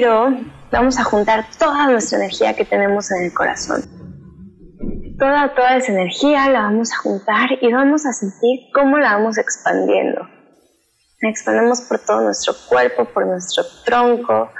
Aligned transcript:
respiro, 0.00 0.34
vamos 0.70 0.98
a 0.98 1.04
juntar 1.04 1.46
toda 1.58 1.88
nuestra 1.88 2.18
energía 2.18 2.54
que 2.54 2.64
tenemos 2.64 3.10
en 3.10 3.24
el 3.24 3.34
corazón. 3.34 3.82
Toda, 5.18 5.54
toda 5.54 5.76
esa 5.76 5.92
energía 5.92 6.48
la 6.48 6.62
vamos 6.62 6.92
a 6.92 6.96
juntar 6.96 7.50
y 7.60 7.70
vamos 7.72 8.06
a 8.06 8.12
sentir 8.12 8.70
cómo 8.72 8.98
la 8.98 9.16
vamos 9.16 9.36
expandiendo. 9.36 10.22
La 11.20 11.28
expandemos 11.28 11.82
por 11.82 11.98
todo 11.98 12.22
nuestro 12.22 12.54
cuerpo, 12.68 13.04
por 13.04 13.26
nuestro 13.26 13.64
tronco, 13.84 14.50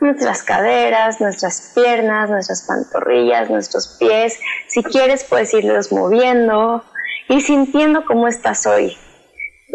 nuestras 0.00 0.42
caderas, 0.42 1.20
nuestras 1.20 1.72
piernas, 1.74 2.30
nuestras 2.30 2.62
pantorrillas, 2.62 3.50
nuestros 3.50 3.98
pies. 3.98 4.38
Si 4.68 4.82
quieres 4.82 5.24
puedes 5.24 5.52
irlos 5.52 5.92
moviendo 5.92 6.82
y 7.28 7.42
sintiendo 7.42 8.06
cómo 8.06 8.28
estás 8.28 8.66
hoy, 8.66 8.96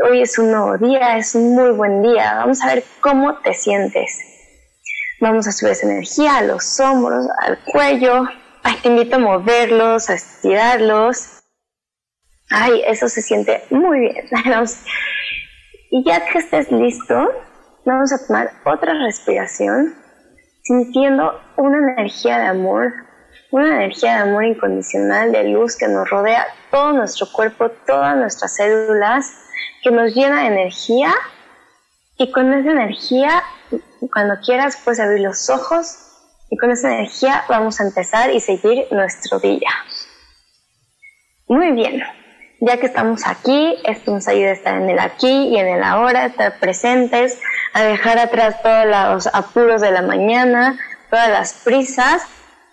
hoy 0.09 0.21
es 0.23 0.39
un 0.39 0.49
nuevo 0.49 0.79
día, 0.79 1.17
es 1.17 1.35
un 1.35 1.53
muy 1.53 1.69
buen 1.69 2.01
día, 2.01 2.37
vamos 2.37 2.63
a 2.63 2.73
ver 2.73 2.83
cómo 3.01 3.37
te 3.41 3.53
sientes. 3.53 4.34
Vamos 5.25 5.47
a 5.47 5.51
subir 5.51 5.71
esa 5.71 5.87
energía 5.87 6.37
a 6.37 6.43
los 6.43 6.79
hombros, 6.79 7.25
al 7.39 7.57
cuello. 7.63 8.25
Ay, 8.61 8.75
te 8.83 8.89
invito 8.89 9.15
a 9.15 9.19
moverlos, 9.19 10.07
a 10.11 10.13
estirarlos. 10.13 11.41
Ay, 12.51 12.83
eso 12.85 13.09
se 13.09 13.23
siente 13.23 13.63
muy 13.71 14.01
bien. 14.01 14.25
Y 15.89 16.03
ya 16.05 16.23
que 16.27 16.37
estés 16.37 16.71
listo, 16.71 17.15
vamos 17.85 18.13
a 18.13 18.27
tomar 18.27 18.51
otra 18.65 18.93
respiración, 19.03 19.95
sintiendo 20.61 21.41
una 21.57 21.93
energía 21.93 22.37
de 22.37 22.45
amor, 22.45 22.93
una 23.49 23.77
energía 23.77 24.17
de 24.17 24.29
amor 24.29 24.45
incondicional, 24.45 25.31
de 25.31 25.45
luz 25.45 25.75
que 25.75 25.87
nos 25.87 26.07
rodea 26.07 26.45
todo 26.69 26.93
nuestro 26.93 27.31
cuerpo, 27.31 27.71
todas 27.87 28.15
nuestras 28.15 28.57
células 28.57 29.33
que 29.81 29.89
nos 29.89 30.13
llena 30.13 30.41
de 30.41 30.47
energía 30.47 31.15
y 32.17 32.31
con 32.31 32.53
esa 32.53 32.71
energía, 32.71 33.43
cuando 34.07 34.35
quieras, 34.43 34.77
puedes 34.83 34.99
abrir 34.99 35.21
los 35.21 35.49
ojos 35.49 35.97
y 36.49 36.57
con 36.57 36.71
esa 36.71 36.93
energía 36.93 37.43
vamos 37.49 37.79
a 37.79 37.83
empezar 37.83 38.31
y 38.31 38.39
seguir 38.39 38.87
nuestro 38.91 39.39
día. 39.39 39.69
Muy 41.47 41.71
bien, 41.71 42.01
ya 42.59 42.77
que 42.77 42.87
estamos 42.87 43.27
aquí, 43.27 43.75
esto 43.83 44.11
nos 44.11 44.27
ayuda 44.27 44.49
a 44.49 44.53
estar 44.53 44.81
en 44.81 44.89
el 44.89 44.99
aquí 44.99 45.49
y 45.49 45.57
en 45.57 45.67
el 45.67 45.83
ahora, 45.83 46.25
estar 46.25 46.59
presentes, 46.59 47.39
a 47.73 47.83
dejar 47.83 48.17
atrás 48.17 48.61
todos 48.61 48.85
los 48.85 49.27
apuros 49.27 49.81
de 49.81 49.91
la 49.91 50.01
mañana, 50.01 50.79
todas 51.09 51.29
las 51.29 51.53
prisas, 51.53 52.23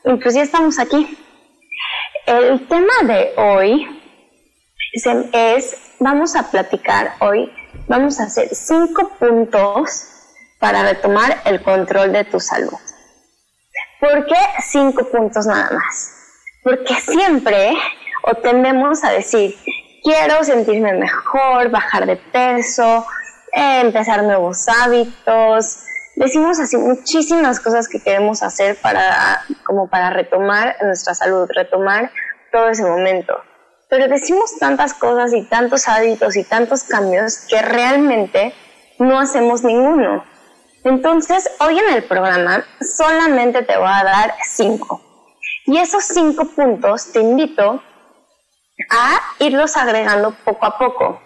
y 0.04 0.14
pues 0.14 0.34
ya 0.34 0.42
estamos 0.42 0.78
aquí. 0.78 1.18
El 2.26 2.66
tema 2.68 2.92
de 3.04 3.32
hoy 3.36 4.00
es, 5.32 5.76
vamos 5.98 6.36
a 6.36 6.50
platicar 6.50 7.14
hoy, 7.20 7.52
vamos 7.88 8.20
a 8.20 8.24
hacer 8.24 8.48
cinco 8.54 9.10
puntos 9.18 10.11
para 10.62 10.84
retomar 10.84 11.42
el 11.44 11.60
control 11.60 12.12
de 12.12 12.22
tu 12.22 12.38
salud. 12.38 12.78
¿Por 13.98 14.26
qué 14.26 14.36
cinco 14.64 15.04
puntos 15.10 15.44
nada 15.44 15.72
más? 15.72 16.12
Porque 16.62 16.94
siempre 16.94 17.72
o 18.22 18.36
tendemos 18.36 19.02
a 19.02 19.10
decir, 19.10 19.56
quiero 20.04 20.44
sentirme 20.44 20.92
mejor, 20.92 21.68
bajar 21.70 22.06
de 22.06 22.14
peso, 22.14 23.04
empezar 23.52 24.22
nuevos 24.22 24.68
hábitos. 24.68 25.80
Decimos 26.14 26.60
así 26.60 26.76
muchísimas 26.76 27.58
cosas 27.58 27.88
que 27.88 28.00
queremos 28.00 28.44
hacer 28.44 28.76
para, 28.80 29.42
como 29.64 29.88
para 29.88 30.10
retomar 30.10 30.76
nuestra 30.82 31.14
salud, 31.14 31.50
retomar 31.52 32.12
todo 32.52 32.68
ese 32.68 32.84
momento 32.84 33.42
pero 33.92 34.08
decimos 34.08 34.56
tantas 34.58 34.94
cosas 34.94 35.34
y 35.34 35.42
tantos 35.42 35.86
hábitos 35.86 36.34
y 36.36 36.44
tantos 36.44 36.84
cambios 36.84 37.40
que 37.46 37.60
realmente 37.60 38.54
no 38.98 39.20
hacemos 39.20 39.64
ninguno. 39.64 40.24
Entonces, 40.84 41.48
hoy 41.60 41.78
en 41.78 41.94
el 41.94 42.02
programa 42.04 42.64
solamente 42.80 43.62
te 43.62 43.76
voy 43.76 43.88
a 43.88 44.02
dar 44.02 44.34
cinco. 44.44 45.00
Y 45.66 45.78
esos 45.78 46.04
cinco 46.04 46.44
puntos 46.56 47.12
te 47.12 47.20
invito 47.20 47.82
a 48.90 49.20
irlos 49.38 49.76
agregando 49.76 50.34
poco 50.44 50.66
a 50.66 50.78
poco. 50.78 51.22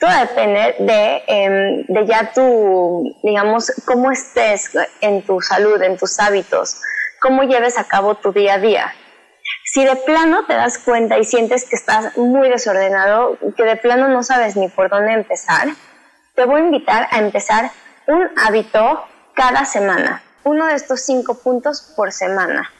Todo 0.00 0.10
depende 0.20 0.76
de, 0.78 1.22
em, 1.26 1.84
de 1.86 2.06
ya 2.06 2.32
tu, 2.32 3.04
digamos, 3.22 3.72
cómo 3.84 4.10
estés 4.10 4.70
en 5.00 5.22
tu 5.22 5.40
salud, 5.40 5.80
en 5.82 5.98
tus 5.98 6.18
hábitos, 6.18 6.80
cómo 7.20 7.42
lleves 7.42 7.78
a 7.78 7.84
cabo 7.84 8.14
tu 8.14 8.32
día 8.32 8.54
a 8.54 8.58
día. 8.58 8.94
Si 9.64 9.84
de 9.84 9.96
plano 9.96 10.46
te 10.46 10.54
das 10.54 10.78
cuenta 10.78 11.18
y 11.18 11.24
sientes 11.24 11.68
que 11.68 11.76
estás 11.76 12.16
muy 12.16 12.48
desordenado, 12.48 13.38
que 13.56 13.64
de 13.64 13.76
plano 13.76 14.08
no 14.08 14.22
sabes 14.22 14.56
ni 14.56 14.68
por 14.68 14.88
dónde 14.88 15.12
empezar, 15.12 15.68
te 16.34 16.44
voy 16.46 16.62
a 16.62 16.64
invitar 16.64 17.06
a 17.10 17.18
empezar 17.18 17.70
un 18.06 18.30
hábito 18.36 19.04
cada 19.34 19.64
semana. 19.64 20.22
Uno 20.44 20.66
de 20.66 20.74
estos 20.74 21.00
cinco 21.00 21.34
puntos 21.34 21.92
por 21.96 22.12
semana. 22.12 22.70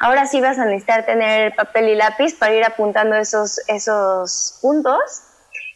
Ahora 0.00 0.26
sí 0.26 0.40
vas 0.40 0.58
a 0.58 0.64
necesitar 0.64 1.06
tener 1.06 1.54
papel 1.54 1.88
y 1.88 1.94
lápiz 1.96 2.34
para 2.38 2.54
ir 2.54 2.64
apuntando 2.64 3.16
esos, 3.16 3.60
esos 3.68 4.58
puntos. 4.62 5.00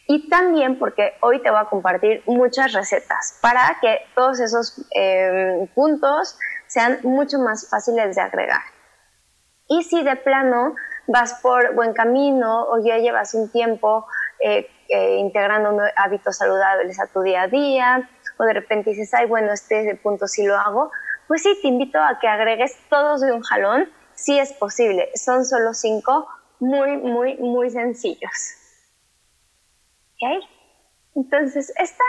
Y 0.07 0.29
también 0.29 0.79
porque 0.79 1.13
hoy 1.21 1.41
te 1.41 1.49
voy 1.49 1.59
a 1.59 1.65
compartir 1.65 2.23
muchas 2.25 2.73
recetas 2.73 3.37
para 3.41 3.77
que 3.81 3.99
todos 4.15 4.39
esos 4.41 4.85
eh, 4.95 5.69
puntos 5.73 6.37
sean 6.67 6.99
mucho 7.03 7.39
más 7.39 7.69
fáciles 7.69 8.15
de 8.15 8.21
agregar. 8.21 8.61
Y 9.69 9.83
si 9.83 10.03
de 10.03 10.17
plano 10.17 10.75
vas 11.07 11.39
por 11.41 11.73
buen 11.75 11.93
camino 11.93 12.63
o 12.63 12.83
ya 12.83 12.97
llevas 12.97 13.33
un 13.33 13.49
tiempo 13.49 14.05
eh, 14.43 14.67
eh, 14.89 15.17
integrando 15.17 15.81
hábitos 15.95 16.37
saludables 16.37 16.99
a 16.99 17.07
tu 17.07 17.21
día 17.21 17.43
a 17.43 17.47
día, 17.47 18.09
o 18.37 18.43
de 18.43 18.53
repente 18.53 18.91
dices, 18.91 19.13
ay, 19.13 19.27
bueno, 19.27 19.51
este 19.51 19.95
punto 20.01 20.27
sí 20.27 20.45
lo 20.45 20.57
hago, 20.57 20.91
pues 21.27 21.43
sí, 21.43 21.57
te 21.61 21.67
invito 21.67 21.99
a 21.99 22.19
que 22.19 22.27
agregues 22.27 22.77
todos 22.89 23.21
de 23.21 23.31
un 23.31 23.41
jalón, 23.41 23.89
si 24.13 24.37
es 24.39 24.53
posible. 24.53 25.09
Son 25.15 25.45
solo 25.45 25.73
cinco, 25.73 26.27
muy, 26.59 26.97
muy, 26.97 27.37
muy 27.37 27.69
sencillos. 27.69 28.55
¿Ok? 30.13 30.43
Entonces, 31.15 31.71
esta, 31.77 32.03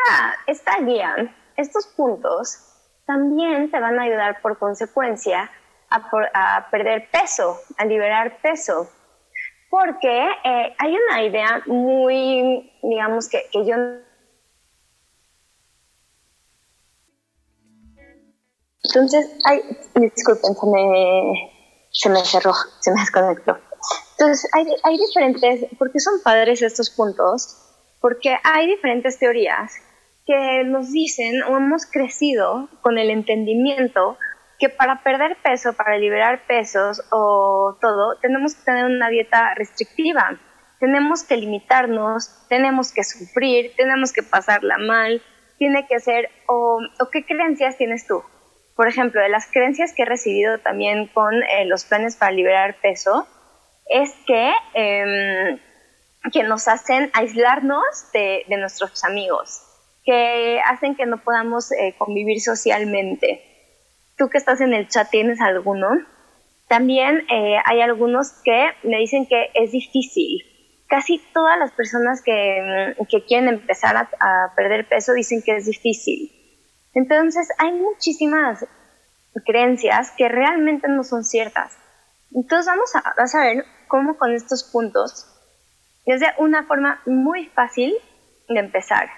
esta 0.46 0.78
guía, 0.80 1.34
estos 1.56 1.86
puntos, 1.88 2.58
también 3.06 3.70
te 3.70 3.78
van 3.78 3.98
a 3.98 4.02
ayudar 4.02 4.40
por 4.40 4.58
consecuencia 4.58 5.50
a, 5.90 6.68
perder 6.70 7.08
peso, 7.10 7.60
a 7.76 7.84
liberar 7.84 8.38
peso. 8.42 8.90
Porque 9.70 10.28
eh, 10.44 10.74
hay 10.78 10.96
una 11.08 11.22
idea 11.22 11.62
muy, 11.66 12.72
digamos, 12.82 13.28
que, 13.28 13.46
que 13.52 13.66
yo 13.66 13.76
Entonces, 18.84 19.30
ay, 19.44 19.62
disculpen, 19.94 20.54
se 20.54 20.66
me, 20.66 21.52
se 21.90 22.08
me 22.10 22.24
cerró, 22.24 22.52
se 22.80 22.92
me 22.92 23.00
desconectó. 23.00 23.58
Entonces, 24.12 24.48
hay, 24.54 24.66
hay 24.82 24.98
diferentes, 24.98 25.66
¿por 25.78 25.90
qué 25.90 26.00
son 26.00 26.22
padres 26.22 26.62
estos 26.62 26.90
puntos? 26.90 27.58
Porque 28.00 28.36
hay 28.44 28.66
diferentes 28.66 29.18
teorías 29.18 29.72
que 30.26 30.64
nos 30.64 30.90
dicen 30.92 31.42
o 31.42 31.56
hemos 31.56 31.86
crecido 31.86 32.68
con 32.80 32.98
el 32.98 33.10
entendimiento 33.10 34.16
que 34.58 34.68
para 34.68 35.02
perder 35.02 35.36
peso, 35.42 35.72
para 35.72 35.98
liberar 35.98 36.46
pesos 36.46 37.02
o 37.10 37.76
todo, 37.80 38.18
tenemos 38.20 38.54
que 38.54 38.64
tener 38.64 38.86
una 38.86 39.08
dieta 39.08 39.54
restrictiva. 39.54 40.38
Tenemos 40.80 41.24
que 41.24 41.36
limitarnos, 41.36 42.46
tenemos 42.48 42.92
que 42.92 43.04
sufrir, 43.04 43.72
tenemos 43.76 44.12
que 44.12 44.22
pasarla 44.22 44.78
mal, 44.78 45.22
tiene 45.58 45.86
que 45.86 45.98
ser, 45.98 46.28
o, 46.46 46.78
qué 47.12 47.24
creencias 47.24 47.76
tienes 47.76 48.06
tú. 48.06 48.22
Por 48.76 48.88
ejemplo, 48.88 49.20
de 49.20 49.28
las 49.28 49.46
creencias 49.46 49.92
que 49.92 50.02
he 50.02 50.06
recibido 50.06 50.58
también 50.58 51.06
con 51.06 51.34
eh, 51.34 51.64
los 51.66 51.84
planes 51.84 52.16
para 52.16 52.32
liberar 52.32 52.76
peso, 52.80 53.26
es 53.86 54.12
que, 54.26 54.52
em, 54.74 55.58
que 56.32 56.42
nos 56.42 56.68
hacen 56.68 57.10
aislarnos 57.12 57.84
de, 58.12 58.44
nuestros 58.58 59.04
amigos, 59.04 59.60
que 60.04 60.60
hacen 60.64 60.96
que 60.96 61.06
no 61.06 61.18
podamos 61.18 61.70
eh, 61.72 61.94
convivir 61.98 62.40
socialmente. 62.40 63.42
Tú 64.16 64.28
que 64.28 64.38
estás 64.38 64.60
en 64.60 64.74
el 64.74 64.88
chat, 64.88 65.10
¿tienes 65.10 65.40
alguno? 65.40 65.88
También 66.68 67.26
eh, 67.30 67.56
hay 67.64 67.80
algunos 67.80 68.32
que 68.42 68.70
me 68.82 68.98
dicen 68.98 69.26
que 69.26 69.50
es 69.54 69.72
difícil. 69.72 70.42
Casi 70.88 71.20
todas 71.32 71.58
las 71.58 71.72
personas 71.72 72.22
que, 72.22 72.94
que 73.08 73.24
quieren 73.24 73.48
empezar 73.48 73.96
a, 73.96 74.52
perder 74.54 74.86
peso 74.86 75.12
dicen 75.12 75.42
que 75.42 75.56
es 75.56 75.66
difícil. 75.66 76.32
Entonces 76.94 77.48
hay 77.58 77.72
muchísimas 77.72 78.66
creencias 79.44 80.12
que 80.16 80.28
realmente 80.28 80.88
no 80.88 81.02
son 81.04 81.24
ciertas. 81.24 81.72
Entonces 82.32 82.66
vamos 82.66 82.94
a, 82.94 83.00
a 83.00 83.44
ver 83.44 83.64
cómo 83.88 84.16
con 84.16 84.32
estos 84.32 84.64
puntos 84.64 85.26
es 86.06 86.20
de 86.20 86.28
una 86.38 86.64
forma 86.64 87.00
muy 87.06 87.46
fácil 87.46 87.94
de 88.48 88.60
empezar. 88.60 89.08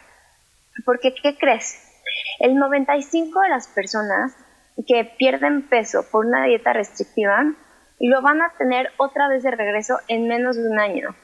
Porque, 0.85 1.15
¿qué 1.15 1.37
crees? 1.37 1.83
El 2.39 2.57
95 2.57 3.41
de 3.41 3.49
las 3.49 3.69
personas 3.69 4.35
que 4.87 5.05
pierden 5.19 5.69
peso 5.69 6.05
por 6.11 6.27
una 6.27 6.45
dieta 6.45 6.73
restrictiva 6.73 7.45
lo 7.99 8.23
van 8.23 8.43
a 8.43 8.53
tener 8.59 8.91
otra 8.99 9.29
vez 9.29 9.43
de 9.43 9.51
regreso 9.51 9.99
en 10.09 10.29
menos 10.29 10.57
de 10.57 10.69
un 10.69 10.79
año. 10.79 11.17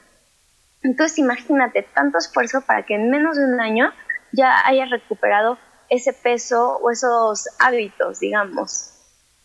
Entonces 0.82 1.18
imagínate 1.18 1.82
tanto 1.82 2.18
esfuerzo 2.18 2.62
para 2.62 2.82
que 2.84 2.94
en 2.94 3.10
menos 3.10 3.36
de 3.36 3.44
un 3.44 3.60
año 3.60 3.92
ya 4.32 4.66
hayas 4.66 4.90
recuperado 4.90 5.58
ese 5.92 6.14
peso 6.14 6.78
o 6.78 6.90
esos 6.90 7.48
hábitos, 7.58 8.18
digamos. 8.18 8.94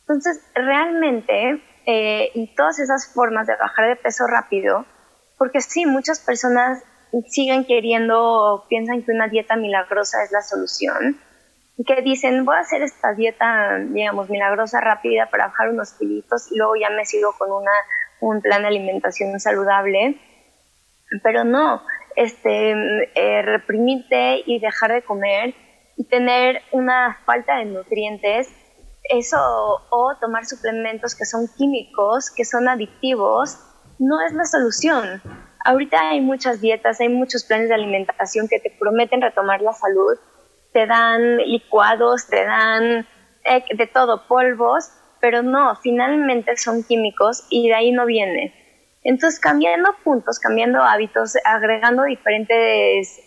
Entonces, 0.01 0.41
realmente, 0.55 1.61
eh, 1.85 2.31
y 2.33 2.55
todas 2.55 2.79
esas 2.79 3.13
formas 3.13 3.47
de 3.47 3.57
bajar 3.57 3.89
de 3.89 3.95
peso 3.97 4.25
rápido, 4.27 4.85
porque 5.37 5.59
sí, 5.59 5.85
muchas 5.85 6.21
personas 6.21 6.81
siguen 7.27 7.65
queriendo 7.65 8.17
o 8.17 8.67
piensan 8.69 9.03
que 9.03 9.11
una 9.11 9.27
dieta 9.27 9.57
milagrosa 9.57 10.23
es 10.23 10.31
la 10.31 10.41
solución, 10.41 11.19
y 11.75 11.83
que 11.83 12.01
dicen, 12.01 12.45
voy 12.45 12.55
a 12.55 12.61
hacer 12.61 12.81
esta 12.81 13.13
dieta, 13.13 13.79
digamos, 13.79 14.29
milagrosa 14.29 14.79
rápida 14.79 15.29
para 15.29 15.47
bajar 15.47 15.69
unos 15.69 15.91
kilitos 15.93 16.49
y 16.49 16.57
luego 16.57 16.75
ya 16.77 16.89
me 16.89 17.05
sigo 17.05 17.35
con 17.37 17.51
una, 17.51 17.71
un 18.21 18.41
plan 18.41 18.61
de 18.61 18.69
alimentación 18.69 19.37
saludable. 19.39 20.19
Pero 21.21 21.43
no, 21.43 21.83
este, 22.15 22.71
eh, 23.13 23.41
reprimirte 23.43 24.41
y 24.45 24.59
dejar 24.59 24.93
de 24.93 25.03
comer 25.03 25.53
y 25.97 26.05
tener 26.05 26.61
una 26.71 27.17
falta 27.25 27.57
de 27.57 27.65
nutrientes, 27.65 28.49
eso 29.09 29.37
o 29.89 30.15
tomar 30.21 30.45
suplementos 30.45 31.15
que 31.15 31.25
son 31.25 31.47
químicos, 31.57 32.31
que 32.35 32.45
son 32.45 32.69
adictivos, 32.69 33.57
no 33.99 34.21
es 34.25 34.33
la 34.33 34.45
solución. 34.45 35.21
Ahorita 35.65 36.09
hay 36.09 36.21
muchas 36.21 36.61
dietas, 36.61 37.01
hay 37.01 37.09
muchos 37.09 37.43
planes 37.43 37.69
de 37.69 37.75
alimentación 37.75 38.47
que 38.47 38.59
te 38.59 38.69
prometen 38.79 39.21
retomar 39.21 39.61
la 39.61 39.73
salud, 39.73 40.17
te 40.71 40.85
dan 40.85 41.37
licuados, 41.37 42.27
te 42.27 42.45
dan 42.45 43.07
eh, 43.43 43.63
de 43.75 43.87
todo, 43.87 44.27
polvos, 44.27 44.91
pero 45.19 45.41
no, 45.41 45.75
finalmente 45.77 46.55
son 46.57 46.83
químicos 46.83 47.45
y 47.49 47.69
de 47.69 47.75
ahí 47.75 47.91
no 47.91 48.05
viene. 48.05 48.53
Entonces, 49.03 49.39
cambiando 49.39 49.95
puntos, 50.03 50.39
cambiando 50.39 50.83
hábitos, 50.83 51.33
agregando 51.43 52.03
diferentes, 52.03 53.19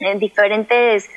eh, 0.00 0.18
diferentes 0.18 1.08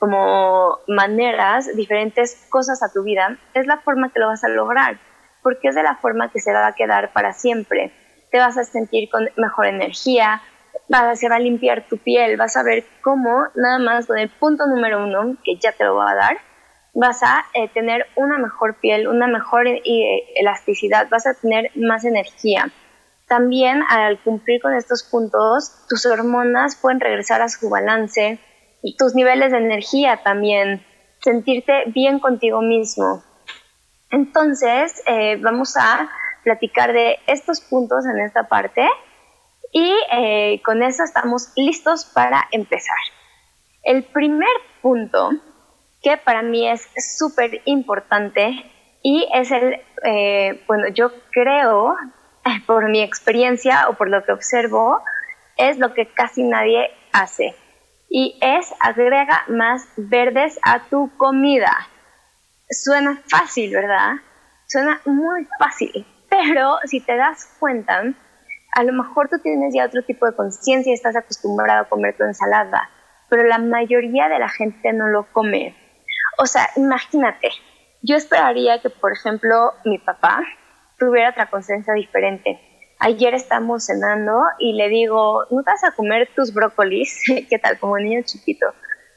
como 0.00 0.78
maneras, 0.88 1.76
diferentes 1.76 2.46
cosas 2.48 2.82
a 2.82 2.90
tu 2.90 3.02
vida, 3.02 3.36
es 3.52 3.66
la 3.66 3.76
forma 3.76 4.10
que 4.10 4.18
lo 4.18 4.28
vas 4.28 4.42
a 4.42 4.48
lograr, 4.48 4.98
porque 5.42 5.68
es 5.68 5.74
de 5.74 5.82
la 5.82 5.96
forma 5.96 6.32
que 6.32 6.40
se 6.40 6.52
va 6.54 6.66
a 6.66 6.72
quedar 6.72 7.12
para 7.12 7.34
siempre. 7.34 7.92
Te 8.30 8.38
vas 8.38 8.56
a 8.56 8.64
sentir 8.64 9.10
con 9.10 9.28
mejor 9.36 9.66
energía, 9.66 10.40
se 11.14 11.28
va 11.28 11.36
a 11.36 11.38
limpiar 11.38 11.86
tu 11.86 11.98
piel, 11.98 12.38
vas 12.38 12.56
a 12.56 12.62
ver 12.62 12.84
cómo 13.02 13.44
nada 13.54 13.78
más 13.78 14.06
con 14.06 14.16
el 14.16 14.30
punto 14.30 14.66
número 14.66 15.04
uno, 15.04 15.36
que 15.44 15.56
ya 15.56 15.72
te 15.72 15.84
lo 15.84 15.94
voy 15.94 16.06
a 16.10 16.14
dar, 16.14 16.38
vas 16.94 17.22
a 17.22 17.44
eh, 17.52 17.68
tener 17.68 18.06
una 18.16 18.38
mejor 18.38 18.76
piel, 18.76 19.06
una 19.06 19.26
mejor 19.26 19.68
eh, 19.68 19.82
elasticidad, 20.34 21.08
vas 21.10 21.26
a 21.26 21.34
tener 21.34 21.72
más 21.74 22.06
energía. 22.06 22.72
También 23.28 23.82
al 23.90 24.18
cumplir 24.22 24.62
con 24.62 24.74
estos 24.74 25.02
puntos, 25.04 25.84
tus 25.90 26.06
hormonas 26.06 26.76
pueden 26.76 27.00
regresar 27.00 27.42
a 27.42 27.50
su 27.50 27.68
balance 27.68 28.40
y 28.82 28.96
tus 28.96 29.14
niveles 29.14 29.52
de 29.52 29.58
energía 29.58 30.22
también, 30.22 30.84
sentirte 31.20 31.84
bien 31.86 32.18
contigo 32.18 32.62
mismo. 32.62 33.22
Entonces, 34.10 35.02
eh, 35.06 35.36
vamos 35.36 35.76
a 35.76 36.10
platicar 36.42 36.92
de 36.92 37.18
estos 37.26 37.60
puntos 37.60 38.04
en 38.06 38.20
esta 38.20 38.48
parte 38.48 38.88
y 39.72 39.94
eh, 40.12 40.60
con 40.64 40.82
eso 40.82 41.04
estamos 41.04 41.52
listos 41.56 42.04
para 42.06 42.48
empezar. 42.50 42.96
El 43.82 44.04
primer 44.04 44.48
punto, 44.82 45.30
que 46.02 46.16
para 46.16 46.42
mí 46.42 46.68
es 46.68 46.88
súper 47.18 47.62
importante 47.66 48.70
y 49.02 49.28
es 49.32 49.50
el, 49.50 49.80
eh, 50.04 50.64
bueno, 50.66 50.88
yo 50.88 51.12
creo, 51.30 51.94
por 52.66 52.88
mi 52.88 53.02
experiencia 53.02 53.88
o 53.88 53.94
por 53.94 54.08
lo 54.08 54.24
que 54.24 54.32
observo, 54.32 55.02
es 55.56 55.78
lo 55.78 55.94
que 55.94 56.06
casi 56.06 56.42
nadie 56.42 56.90
hace. 57.12 57.54
Y 58.12 58.36
es 58.40 58.74
agrega 58.80 59.44
más 59.46 59.88
verdes 59.96 60.58
a 60.62 60.80
tu 60.80 61.16
comida. 61.16 61.70
Suena 62.68 63.22
fácil, 63.28 63.72
¿verdad? 63.72 64.16
Suena 64.66 65.00
muy 65.06 65.46
fácil. 65.60 66.04
Pero 66.28 66.78
si 66.84 67.00
te 67.00 67.16
das 67.16 67.56
cuenta, 67.60 68.02
a 68.72 68.82
lo 68.82 68.92
mejor 68.92 69.28
tú 69.28 69.38
tienes 69.38 69.72
ya 69.72 69.86
otro 69.86 70.02
tipo 70.02 70.26
de 70.26 70.34
conciencia 70.34 70.90
y 70.90 70.94
estás 70.94 71.14
acostumbrado 71.14 71.82
a 71.82 71.88
comer 71.88 72.16
tu 72.16 72.24
ensalada, 72.24 72.90
pero 73.28 73.44
la 73.44 73.58
mayoría 73.58 74.28
de 74.28 74.40
la 74.40 74.48
gente 74.48 74.92
no 74.92 75.06
lo 75.06 75.30
come. 75.32 75.76
O 76.38 76.46
sea, 76.46 76.68
imagínate, 76.76 77.50
yo 78.02 78.16
esperaría 78.16 78.80
que, 78.80 78.90
por 78.90 79.12
ejemplo, 79.12 79.72
mi 79.84 79.98
papá 79.98 80.42
tuviera 80.98 81.30
otra 81.30 81.48
conciencia 81.48 81.94
diferente. 81.94 82.60
Ayer 83.02 83.32
estamos 83.32 83.86
cenando 83.86 84.42
y 84.58 84.74
le 84.74 84.90
digo, 84.90 85.46
¿no 85.50 85.62
vas 85.62 85.82
a 85.84 85.92
comer 85.92 86.28
tus 86.36 86.52
brócolis? 86.52 87.22
¿Qué 87.48 87.58
tal? 87.58 87.78
Como 87.78 87.98
niño 87.98 88.20
chiquito. 88.24 88.66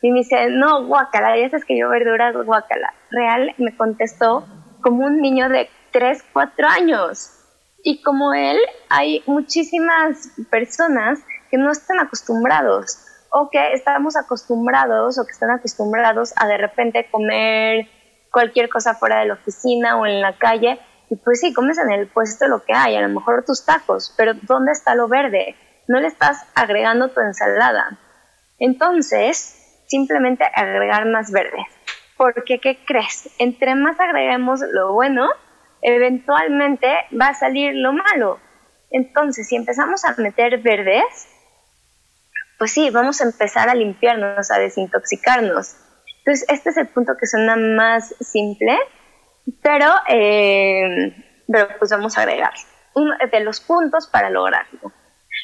Y 0.02 0.12
me 0.12 0.20
dice, 0.20 0.50
no, 0.50 0.86
guacala, 0.86 1.38
ya 1.38 1.50
sabes 1.50 1.66
que 1.66 1.78
yo 1.78 1.90
verduras, 1.90 2.34
guacala. 2.46 2.94
Real 3.12 3.54
me 3.58 3.75
contestó 3.75 4.48
como 4.82 5.06
un 5.06 5.22
niño 5.22 5.50
de 5.50 5.70
3, 5.92 6.24
4 6.32 6.68
años. 6.68 7.32
Y 7.84 8.02
como 8.02 8.34
él, 8.34 8.58
hay 8.90 9.22
muchísimas 9.28 10.30
personas 10.50 11.20
que 11.52 11.58
no 11.58 11.70
están 11.70 12.00
acostumbrados 12.00 12.98
o 13.32 13.50
que 13.50 13.74
estamos 13.74 14.16
acostumbrados 14.16 15.18
o 15.20 15.25
que 15.25 15.32
están 15.32 15.52
acostumbrados 15.52 16.34
a 16.38 16.48
de 16.48 16.58
repente 16.58 17.10
comer 17.12 17.88
cualquier 18.32 18.70
cosa 18.70 18.96
fuera 18.96 19.20
de 19.20 19.25
la 19.25 19.34
oficina 19.34 19.98
o 19.98 20.06
en 20.06 20.22
la 20.22 20.38
calle. 20.38 20.80
Pues 21.24 21.41
sí, 21.41 21.53
comes 21.53 21.77
en 21.77 21.91
el 21.91 22.08
puesto 22.08 22.48
lo 22.48 22.63
que 22.63 22.74
hay, 22.74 22.96
a 22.96 23.01
lo 23.01 23.10
mejor 23.10 23.43
tus 23.46 23.65
tacos, 23.65 24.13
pero 24.17 24.34
¿dónde 24.43 24.72
está 24.72 24.96
lo 24.96 25.08
verde? 25.08 25.55
No 25.88 26.00
le 26.00 26.08
estás 26.08 26.46
agregando 26.55 27.10
tu 27.10 27.20
ensalada. 27.20 28.00
Entonces, 28.58 29.84
simplemente 29.88 30.46
agregar 30.55 31.05
más 31.08 31.32
verde. 31.32 31.65
Porque, 32.15 32.60
¿qué 32.60 32.79
crees? 32.86 33.29
Entre 33.38 33.75
más 33.75 34.00
agreguemos 34.00 34.62
lo 34.72 34.93
bueno, 34.93 35.29
eventualmente 35.82 36.88
va 37.20 37.29
a 37.29 37.34
salir 37.34 37.75
lo 37.75 37.91
malo. 37.91 38.39
Entonces, 38.91 39.48
si 39.48 39.55
empezamos 39.55 40.05
a 40.05 40.15
meter 40.17 40.60
verdes, 40.60 41.27
pues 42.58 42.72
sí, 42.72 42.89
vamos 42.91 43.20
a 43.20 43.25
empezar 43.25 43.70
a 43.70 43.75
limpiarnos, 43.75 44.51
a 44.51 44.60
desintoxicarnos. 44.60 45.75
Entonces, 46.20 46.46
este 46.48 46.70
es 46.70 46.77
el 46.77 46.88
punto 46.88 47.13
que 47.20 47.27
suena 47.27 47.55
más 47.55 48.15
simple, 48.22 48.77
pero, 49.62 49.88
eh, 50.08 51.44
pero 51.48 51.68
pues 51.80 51.92
vamos 51.92 52.18
a 52.18 52.22
agregar 52.22 52.54
uno 52.96 53.14
de 53.32 53.40
los 53.42 53.60
puntos 53.60 54.08
para 54.08 54.30
lograrlo. 54.30 54.92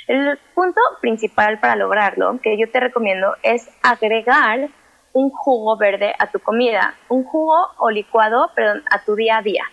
El 0.07 0.37
punto 0.53 0.79
principal 1.01 1.59
para 1.59 1.75
lograrlo 1.75 2.39
que 2.41 2.57
yo 2.57 2.69
te 2.71 2.79
recomiendo 2.79 3.35
es 3.43 3.69
agregar 3.81 4.69
un 5.13 5.31
jugo 5.31 5.77
verde 5.77 6.13
a 6.19 6.27
tu 6.27 6.39
comida, 6.39 6.95
un 7.09 7.23
jugo 7.23 7.55
o 7.77 7.89
licuado, 7.89 8.51
perdón, 8.55 8.83
a 8.91 9.03
tu 9.03 9.15
día 9.15 9.37
a 9.37 9.41
día. 9.41 9.63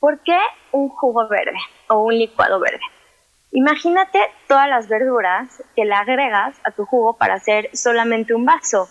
¿Por 0.00 0.20
qué 0.20 0.38
un 0.72 0.88
jugo 0.88 1.28
verde 1.28 1.58
o 1.88 2.00
un 2.00 2.18
licuado 2.18 2.58
verde? 2.58 2.80
Imagínate 3.52 4.18
todas 4.48 4.68
las 4.68 4.88
verduras 4.88 5.62
que 5.76 5.84
le 5.84 5.94
agregas 5.94 6.58
a 6.64 6.72
tu 6.72 6.84
jugo 6.86 7.16
para 7.16 7.34
hacer 7.34 7.68
solamente 7.74 8.34
un 8.34 8.44
vaso. 8.44 8.88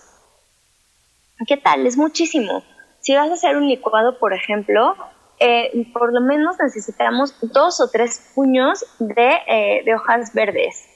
¿Qué 1.48 1.58
tal? 1.58 1.86
Es 1.88 1.98
muchísimo. 1.98 2.64
Si 3.02 3.16
vas 3.16 3.30
a 3.32 3.34
hacer 3.34 3.58
un 3.58 3.68
licuado, 3.68 4.20
por 4.20 4.34
ejemplo, 4.34 4.96
eh, 5.40 5.88
por 5.92 6.14
lo 6.14 6.22
menos 6.22 6.58
necesitamos 6.64 7.36
dos 7.42 7.82
o 7.82 7.90
tres 7.90 8.32
puños 8.36 8.86
de, 9.00 9.40
eh, 9.48 9.82
de, 9.84 9.96
hojas 9.96 10.36
verdes. 10.36 10.88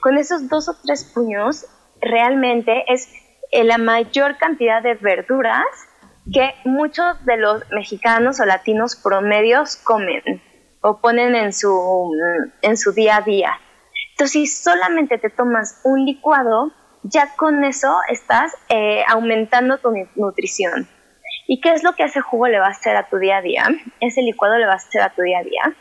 Con 0.00 0.16
esos 0.16 0.48
dos 0.48 0.68
o 0.68 0.76
tres 0.84 1.10
puños, 1.12 1.66
realmente 2.00 2.84
es 2.86 3.12
eh, 3.50 3.64
la 3.64 3.78
mayor 3.78 4.38
cantidad 4.38 4.80
de 4.80 4.94
verduras 4.94 5.66
que 6.32 6.54
muchos 6.64 7.24
de 7.24 7.36
los 7.36 7.64
mexicanos 7.72 8.38
o 8.38 8.44
latinos 8.44 8.94
promedios 8.94 9.74
comen 9.74 10.40
o 10.82 11.00
ponen 11.00 11.34
en 11.34 11.52
su, 11.52 12.12
en 12.62 12.76
su 12.76 12.92
día 12.92 13.16
a 13.16 13.22
día. 13.22 13.58
Entonces, 14.12 14.32
si 14.32 14.46
solamente 14.46 15.18
te 15.18 15.30
tomas 15.30 15.80
un 15.82 16.04
licuado, 16.04 16.70
ya 17.02 17.34
con 17.34 17.64
eso 17.64 17.98
estás 18.08 18.54
aumentando 19.08 19.78
tu 19.78 19.92
nutrición. 20.14 20.88
¿Y 21.52 21.60
qué 21.60 21.72
es 21.72 21.82
lo 21.82 21.94
que 21.96 22.04
ese 22.04 22.20
jugo 22.20 22.46
le 22.46 22.60
va 22.60 22.66
a 22.66 22.70
hacer 22.70 22.94
a 22.94 23.08
tu 23.08 23.16
día 23.16 23.38
a 23.38 23.42
día? 23.42 23.66
Ese 23.98 24.22
licuado 24.22 24.56
le 24.56 24.66
va 24.66 24.74
a 24.74 24.76
hacer 24.76 25.02
a 25.02 25.08
tu 25.08 25.22
día 25.22 25.40
a 25.40 25.42
día. 25.42 25.74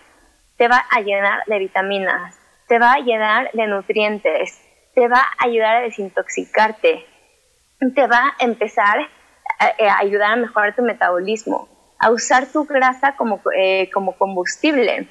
Te 0.58 0.68
va 0.68 0.84
a 0.90 1.02
llenar 1.02 1.44
de 1.46 1.60
vitaminas, 1.60 2.40
te 2.68 2.80
va 2.80 2.94
a 2.94 3.00
llenar 3.02 3.52
de 3.54 3.68
nutrientes, 3.68 4.60
te 4.96 5.08
va 5.08 5.20
a 5.20 5.46
ayudar 5.46 5.76
a 5.76 5.82
desintoxicarte, 5.82 7.06
te 7.94 8.08
va 8.08 8.34
a 8.40 8.44
empezar 8.44 8.98
a, 9.60 10.00
ayudar 10.00 10.32
a 10.32 10.36
mejorar 10.38 10.76
tu 10.76 10.82
metabolismo, 10.82 11.70
a 12.00 12.10
usar 12.10 12.48
tu 12.48 12.66
grasa 12.66 13.16
como, 13.16 13.40
eh, 13.56 13.92
como 13.94 14.18
combustible. 14.18 15.08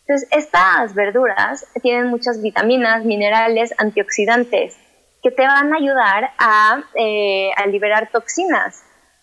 Entonces, 0.00 0.28
estas 0.30 0.94
verduras 0.94 1.66
tienen 1.80 2.08
muchas 2.08 2.42
vitaminas, 2.42 3.06
minerales, 3.06 3.74
antioxidantes 3.78 4.76
que 5.22 5.30
te 5.30 5.46
van 5.46 5.72
a 5.72 5.76
ayudar 5.78 6.32
a, 6.36 6.82
eh, 6.96 7.50
a 7.56 7.66
liberar 7.66 8.10
toxinas 8.12 8.81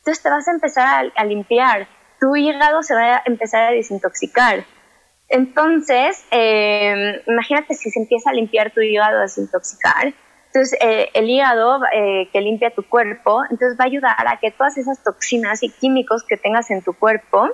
entonces 0.10 0.24
te 0.24 0.30
vas 0.32 0.48
a 0.48 0.52
empezar 0.52 1.12
a, 1.16 1.24
limpiar, 1.24 1.88
tu 2.20 2.36
hígado 2.36 2.82
se 2.82 2.96
va 2.96 3.18
a 3.18 3.22
empezar 3.26 3.66
a 3.66 3.72
desintoxicar. 3.72 4.66
Entonces, 5.28 6.26
eh, 6.32 7.22
imagínate 7.28 7.76
si 7.76 7.92
se 7.92 8.00
empieza 8.00 8.32
a 8.32 8.34
limpiar 8.34 8.72
tu 8.72 8.82
hígado, 8.82 9.20
a 9.20 9.22
desintoxicar. 9.22 10.12
Entonces, 10.48 10.80
eh, 10.82 11.10
el 11.14 11.30
hígado 11.30 11.82
eh, 11.94 12.28
que 12.34 12.42
limpia 12.42 12.74
tu 12.74 12.82
cuerpo, 12.90 13.44
entonces 13.52 13.78
va 13.80 13.84
a 13.84 13.88
ayudar 13.88 14.28
a 14.28 14.40
que 14.40 14.50
todas 14.50 14.80
esas 14.80 15.04
toxinas 15.04 15.62
y 15.62 15.70
químicos 15.70 16.24
que 16.28 16.38
tengas 16.38 16.72
en 16.72 16.82
tu 16.82 16.94
cuerpo, 16.94 17.50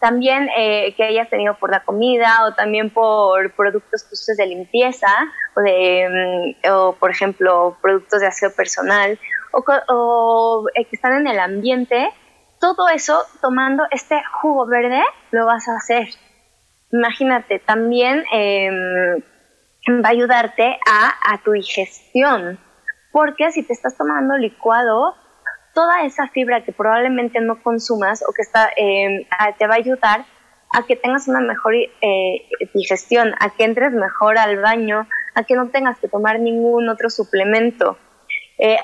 también 0.00 0.48
que 0.96 1.02
hayas 1.02 1.28
tenido 1.28 1.54
por 1.58 1.70
la 1.70 1.80
comida 1.80 2.44
o 2.44 2.54
también 2.54 2.90
por 2.90 3.52
productos 3.54 4.04
justos 4.08 4.36
de 4.36 4.46
limpieza 4.46 5.08
o, 5.56 5.60
de, 5.60 6.54
mm, 6.64 6.70
o, 6.70 6.92
por 6.94 7.10
ejemplo, 7.10 7.76
productos 7.82 8.20
de 8.20 8.28
aseo 8.28 8.52
personal 8.54 9.18
o, 9.52 10.64
eh, 10.74 10.84
que 10.84 10.96
están 10.96 11.14
en 11.14 11.26
el 11.26 11.38
ambiente, 11.38 12.08
todo 12.60 12.88
eso 12.88 13.22
tomando 13.40 13.84
este 13.90 14.20
jugo 14.40 14.66
verde 14.66 15.02
lo 15.30 15.46
vas 15.46 15.68
a 15.68 15.76
hacer. 15.76 16.08
Imagínate, 16.92 17.58
también 17.58 18.24
em, 18.32 19.22
va 20.02 20.08
a 20.08 20.12
ayudarte 20.12 20.78
a, 20.86 21.32
a 21.32 21.38
tu 21.38 21.52
digestión, 21.52 22.58
porque 23.12 23.52
si 23.52 23.62
te 23.62 23.72
estás 23.72 23.96
tomando 23.96 24.36
licuado, 24.36 25.14
toda 25.74 26.02
esa 26.02 26.26
fibra 26.28 26.64
que 26.64 26.72
probablemente 26.72 27.40
no 27.40 27.62
consumas 27.62 28.24
o 28.28 28.32
que 28.32 28.42
está, 28.42 28.70
em, 28.76 29.24
te 29.58 29.66
va 29.66 29.74
a 29.74 29.78
ayudar 29.78 30.24
a 30.72 30.82
que 30.82 30.96
tengas 30.96 31.28
una 31.28 31.40
mejor 31.40 31.74
eh, 31.74 32.48
digestión, 32.74 33.34
a 33.38 33.50
que 33.50 33.64
entres 33.64 33.92
mejor 33.92 34.38
al 34.38 34.60
baño, 34.60 35.06
a 35.34 35.44
que 35.44 35.54
no 35.54 35.68
tengas 35.68 35.98
que 35.98 36.08
tomar 36.08 36.40
ningún 36.40 36.88
otro 36.88 37.10
suplemento. 37.10 37.96
Eh, 38.58 38.76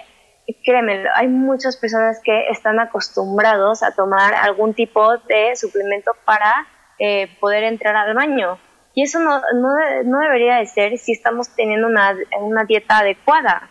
créeme, 0.65 1.05
hay 1.15 1.29
muchas 1.29 1.77
personas 1.77 2.21
que 2.23 2.49
están 2.49 2.79
acostumbrados 2.81 3.83
a 3.83 3.93
tomar 3.93 4.35
algún 4.35 4.75
tipo 4.75 5.17
de 5.19 5.57
suplemento 5.57 6.13
para 6.25 6.67
eh, 6.99 7.29
poder 7.41 7.65
entrar 7.65 7.97
al 7.97 8.15
baño. 8.15 8.59
Y 8.95 9.03
eso 9.03 9.19
no, 9.19 9.41
no, 9.55 10.19
debería 10.21 10.57
de 10.57 10.67
ser 10.67 10.99
si 10.99 11.13
estamos 11.13 11.49
teniendo 11.57 11.89
una, 11.89 12.17
una 12.41 12.65
dieta 12.65 12.99
adecuada. 12.99 13.69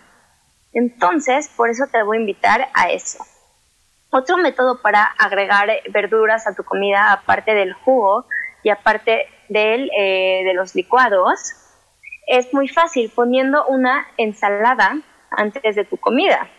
Entonces, 0.74 1.50
por 1.56 1.70
eso 1.70 1.86
te 1.92 2.04
voy 2.04 2.18
a 2.18 2.22
invitar 2.22 2.68
a 2.74 2.90
eso. 2.90 3.24
Otro 4.10 4.38
método 4.38 4.82
para 4.82 5.04
agregar 5.04 5.70
verduras 5.92 6.46
a 6.46 6.54
tu 6.54 6.64
comida, 6.64 7.14
aparte 7.14 7.54
del 7.54 7.74
jugo 7.74 8.26
y 8.64 8.70
aparte 8.70 9.28
del, 9.50 9.90
eh, 9.98 10.44
de 10.46 10.54
los 10.54 10.76
licuados, 10.76 11.54
es 12.28 12.54
muy 12.54 12.68
fácil 12.68 13.12
poniendo 13.16 13.66
una 13.68 14.08
ensalada 14.18 14.98
antes 15.32 15.76
de 15.76 15.86
tu 15.86 15.98
comida. 15.98 16.50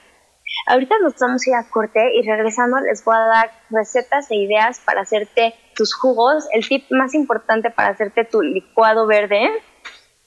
Ahorita 0.67 0.95
nos 1.03 1.15
vamos 1.19 1.47
a 1.47 1.51
ir 1.51 1.57
a 1.57 1.69
corte 1.69 2.15
y 2.15 2.23
regresando 2.23 2.79
les 2.81 3.05
voy 3.05 3.17
a 3.17 3.27
dar 3.27 3.51
recetas 3.71 4.31
e 4.31 4.37
ideas 4.37 4.81
para 4.81 5.03
hacerte 5.03 5.55
tus 5.75 5.95
jugos, 5.95 6.47
el 6.53 6.67
tip 6.67 6.85
más 6.91 7.15
importante 7.15 7.71
para 7.71 7.89
hacerte 7.89 8.25
tu 8.25 8.41
licuado 8.41 9.07
verde 9.07 9.51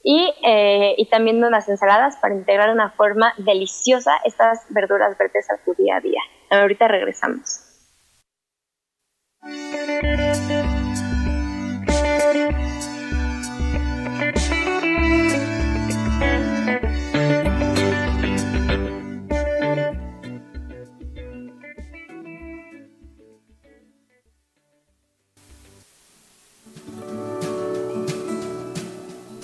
y, 0.02 0.32
eh, 0.46 0.94
y 0.96 1.08
también 1.10 1.42
unas 1.42 1.68
ensaladas 1.68 2.16
para 2.16 2.34
integrar 2.34 2.68
de 2.68 2.74
una 2.74 2.90
forma 2.90 3.32
deliciosa 3.38 4.12
estas 4.24 4.66
verduras 4.70 5.18
verdes 5.18 5.50
a 5.50 5.56
tu 5.64 5.74
día 5.74 5.96
a 5.96 6.00
día. 6.00 6.20
Ahorita 6.50 6.86
regresamos. 6.86 7.64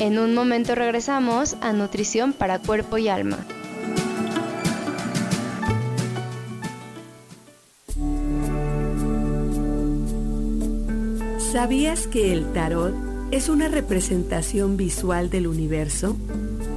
En 0.04 0.18
un 0.18 0.34
momento 0.34 0.75
regresamos 0.75 1.56
a 1.62 1.73
Nutrición 1.73 2.34
para 2.34 2.58
Cuerpo 2.58 2.99
y 2.99 3.08
Alma. 3.08 3.38
¿Sabías 11.38 12.06
que 12.06 12.34
el 12.34 12.52
tarot 12.52 12.94
es 13.30 13.49
una 13.49 13.68
representación 13.68 14.76
visual 14.76 15.30
del 15.30 15.46
universo? 15.46 16.18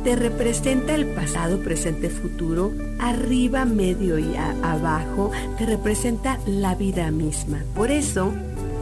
Te 0.05 0.15
representa 0.15 0.95
el 0.95 1.07
pasado, 1.07 1.59
presente, 1.59 2.09
futuro, 2.09 2.71
arriba, 2.97 3.65
medio 3.65 4.19
y 4.19 4.37
abajo, 4.37 5.31
te 5.57 5.65
representa 5.65 6.39
la 6.45 6.75
vida 6.75 7.11
misma. 7.11 7.61
Por 7.75 7.91
eso, 7.91 8.31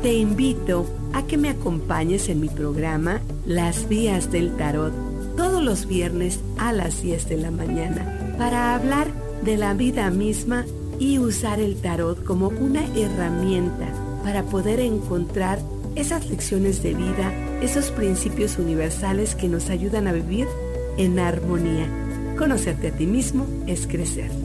te 0.05 0.13
invito 0.13 0.85
a 1.13 1.25
que 1.25 1.35
me 1.35 1.49
acompañes 1.49 2.29
en 2.29 2.39
mi 2.39 2.47
programa 2.47 3.21
Las 3.47 3.89
Vías 3.89 4.31
del 4.31 4.55
Tarot 4.55 4.93
todos 5.35 5.63
los 5.63 5.87
viernes 5.87 6.41
a 6.59 6.73
las 6.73 7.01
10 7.01 7.27
de 7.27 7.37
la 7.37 7.49
mañana 7.49 8.35
para 8.37 8.75
hablar 8.75 9.07
de 9.43 9.57
la 9.57 9.73
vida 9.73 10.11
misma 10.11 10.63
y 10.99 11.17
usar 11.17 11.59
el 11.59 11.81
tarot 11.81 12.23
como 12.23 12.49
una 12.49 12.85
herramienta 12.95 13.87
para 14.23 14.43
poder 14.43 14.79
encontrar 14.79 15.57
esas 15.95 16.29
lecciones 16.29 16.83
de 16.83 16.93
vida, 16.93 17.33
esos 17.63 17.89
principios 17.89 18.59
universales 18.59 19.33
que 19.33 19.47
nos 19.47 19.71
ayudan 19.71 20.05
a 20.05 20.13
vivir 20.13 20.45
en 20.97 21.17
armonía. 21.17 21.89
Conocerte 22.37 22.89
a 22.89 22.91
ti 22.91 23.07
mismo 23.07 23.47
es 23.65 23.87
crecer. 23.87 24.44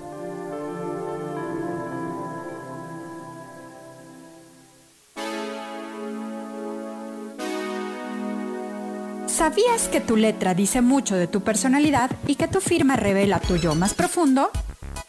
¿Sabías 9.41 9.87
que 9.87 9.99
tu 9.99 10.17
letra 10.17 10.53
dice 10.53 10.81
mucho 10.81 11.15
de 11.15 11.25
tu 11.25 11.41
personalidad 11.41 12.11
y 12.27 12.35
que 12.35 12.47
tu 12.47 12.61
firma 12.61 12.95
revela 12.95 13.39
tu 13.39 13.55
yo 13.55 13.73
más 13.73 13.95
profundo? 13.95 14.51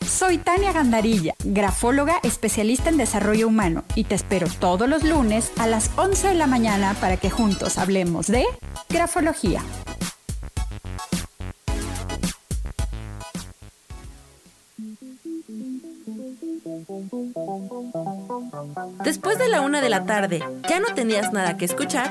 Soy 0.01 0.39
Tania 0.39 0.73
Gandarilla, 0.73 1.35
grafóloga 1.45 2.19
especialista 2.23 2.89
en 2.89 2.97
desarrollo 2.97 3.47
humano 3.47 3.85
y 3.95 4.05
te 4.05 4.15
espero 4.15 4.47
todos 4.59 4.89
los 4.89 5.05
lunes 5.05 5.53
a 5.59 5.67
las 5.67 5.91
11 5.97 6.29
de 6.29 6.35
la 6.35 6.47
mañana 6.47 6.95
para 6.99 7.19
que 7.19 7.29
juntos 7.29 7.77
hablemos 7.77 8.27
de 8.27 8.47
grafología. 8.89 9.63
Después 19.05 19.37
de 19.37 19.49
la 19.49 19.61
una 19.61 19.83
de 19.83 19.91
la 19.91 20.07
tarde, 20.07 20.43
¿ya 20.71 20.81
no 20.81 20.95
tenías 20.95 21.35
nada 21.35 21.59
que 21.59 21.67
escuchar? 21.67 22.11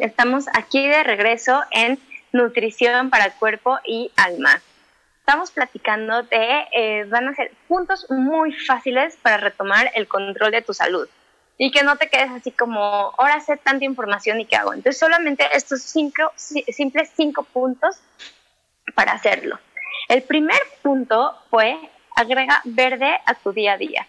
Estamos 0.00 0.46
aquí 0.54 0.86
de 0.86 1.02
regreso 1.02 1.62
en 1.70 1.98
Nutrición 2.32 3.10
para 3.10 3.32
Cuerpo 3.32 3.78
y 3.84 4.10
Alma. 4.16 4.60
Estamos 5.20 5.50
platicando 5.50 6.22
de, 6.22 6.66
eh, 6.72 7.04
van 7.04 7.28
a 7.28 7.34
ser 7.34 7.52
puntos 7.66 8.06
muy 8.10 8.52
fáciles 8.52 9.16
para 9.20 9.36
retomar 9.36 9.90
el 9.94 10.08
control 10.08 10.52
de 10.52 10.62
tu 10.62 10.72
salud 10.72 11.08
y 11.58 11.70
que 11.70 11.82
no 11.82 11.96
te 11.96 12.08
quedes 12.08 12.30
así 12.30 12.52
como, 12.52 13.12
ahora 13.18 13.40
sé 13.40 13.56
tanta 13.56 13.84
información 13.84 14.40
y 14.40 14.46
qué 14.46 14.56
hago. 14.56 14.72
Entonces 14.72 14.98
solamente 14.98 15.44
estos 15.52 15.82
cinco, 15.82 16.32
simples 16.36 17.10
cinco 17.16 17.42
puntos 17.42 18.00
para 18.94 19.12
hacerlo. 19.12 19.58
El 20.08 20.22
primer 20.22 20.60
punto 20.82 21.36
fue 21.50 21.76
agrega 22.14 22.62
verde 22.64 23.18
a 23.26 23.34
tu 23.34 23.52
día 23.52 23.74
a 23.74 23.78
día. 23.78 24.06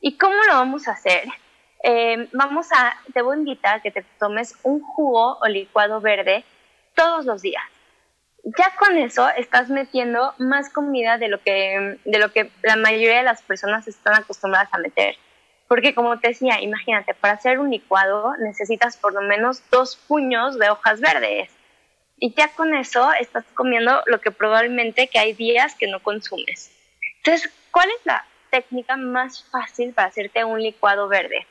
¿Y 0.00 0.16
cómo 0.16 0.34
lo 0.48 0.54
vamos 0.54 0.88
a 0.88 0.92
hacer? 0.92 1.28
Eh, 1.82 2.28
vamos 2.32 2.68
a, 2.72 2.96
te 3.12 3.22
voy 3.22 3.36
a 3.36 3.38
invitar 3.38 3.82
que 3.82 3.90
te 3.90 4.04
tomes 4.18 4.54
un 4.62 4.80
jugo 4.80 5.38
o 5.40 5.46
licuado 5.48 6.00
verde 6.00 6.44
todos 6.94 7.24
los 7.24 7.42
días. 7.42 7.64
Ya 8.44 8.74
con 8.76 8.96
eso 8.96 9.28
estás 9.36 9.68
metiendo 9.68 10.34
más 10.38 10.68
comida 10.70 11.18
de 11.18 11.28
lo 11.28 11.40
que, 11.40 11.98
de 12.04 12.18
lo 12.18 12.32
que 12.32 12.50
la 12.62 12.76
mayoría 12.76 13.18
de 13.18 13.22
las 13.22 13.42
personas 13.42 13.86
están 13.86 14.14
acostumbradas 14.14 14.72
a 14.72 14.78
meter. 14.78 15.16
Porque 15.68 15.94
como 15.94 16.18
te 16.18 16.28
decía, 16.28 16.60
imagínate, 16.60 17.14
para 17.14 17.34
hacer 17.34 17.58
un 17.58 17.70
licuado 17.70 18.36
necesitas 18.38 18.96
por 18.96 19.14
lo 19.14 19.22
menos 19.22 19.62
dos 19.70 19.96
puños 19.96 20.58
de 20.58 20.70
hojas 20.70 21.00
verdes. 21.00 21.50
Y 22.18 22.34
ya 22.34 22.48
con 22.48 22.74
eso 22.74 23.12
estás 23.18 23.44
comiendo 23.54 24.02
lo 24.06 24.20
que 24.20 24.30
probablemente 24.30 25.08
que 25.08 25.18
hay 25.18 25.32
días 25.32 25.74
que 25.74 25.88
no 25.88 26.00
consumes. 26.00 26.70
Entonces, 27.18 27.52
¿cuál 27.70 27.88
es 27.90 28.06
la 28.06 28.24
técnica 28.50 28.96
más 28.96 29.44
fácil 29.50 29.92
para 29.92 30.08
hacerte 30.08 30.44
un 30.44 30.60
licuado 30.60 31.08
verde? 31.08 31.46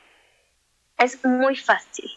Es 1.02 1.24
muy 1.24 1.56
fácil. 1.56 2.08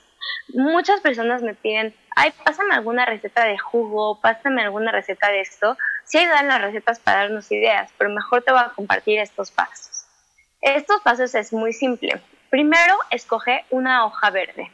Muchas 0.54 1.02
personas 1.02 1.42
me 1.42 1.56
piden, 1.56 1.96
ay, 2.16 2.32
pásame 2.44 2.76
alguna 2.76 3.04
receta 3.04 3.44
de 3.44 3.58
jugo, 3.58 4.22
pásame 4.22 4.62
alguna 4.62 4.92
receta 4.92 5.32
de 5.32 5.42
esto. 5.42 5.76
Sí 6.04 6.24
dan 6.24 6.50
las 6.50 6.62
recetas 6.62 7.00
para 7.00 7.22
darnos 7.22 7.52
ideas, 7.52 7.92
pero 7.98 8.12
mejor 8.12 8.44
te 8.44 8.52
voy 8.52 8.62
a 8.62 8.74
compartir 8.76 9.18
estos 9.18 9.50
pasos. 9.50 10.06
Estos 10.62 11.02
pasos 11.02 11.34
es 11.34 11.52
muy 11.52 11.74
simple. 11.74 12.22
Primero, 12.52 12.96
escoge 13.10 13.66
una 13.72 14.06
hoja 14.06 14.30
verde. 14.30 14.70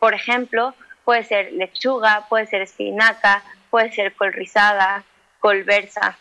Por 0.00 0.12
ejemplo, 0.12 0.74
puede 1.04 1.22
ser 1.22 1.52
lechuga, 1.52 2.26
puede 2.28 2.48
ser 2.48 2.62
espinaca, 2.62 3.44
puede 3.70 3.92
ser 3.92 4.12
col 4.16 4.32
rizada, 4.32 5.04
col 5.38 5.62
versa. 5.62 6.18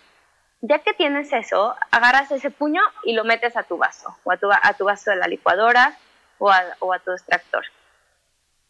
Ya 0.62 0.78
que 0.78 0.94
tienes 0.94 1.34
eso, 1.34 1.76
agarras 1.90 2.30
ese 2.30 2.52
puño 2.52 2.84
y 3.04 3.14
lo 3.14 3.24
metes 3.24 3.58
a 3.58 3.64
tu 3.64 3.78
vaso 3.78 4.16
o 4.24 4.32
a 4.32 4.38
tu 4.78 4.86
vaso 4.86 5.10
de 5.10 5.18
la 5.18 5.28
licuadora 5.28 5.98
o 6.42 6.92
a, 6.92 7.00
tu 7.00 7.12
extractor. 7.12 7.64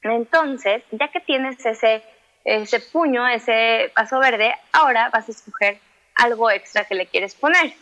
Entonces, 0.04 0.84
ya 0.92 1.08
que 1.08 1.22
tienes 1.22 1.66
ese, 1.66 2.04
ese 2.44 2.80
puño, 2.80 3.28
ese 3.28 3.92
vaso 3.96 4.20
verde, 4.20 4.54
ahora 4.74 5.10
vas 5.10 5.30
a 5.30 5.32
escoger 5.32 5.80
algo 6.16 6.52
extra 6.52 6.86
que 6.86 6.96
le 6.96 7.08
quieres 7.08 7.34
poner. 7.34 7.74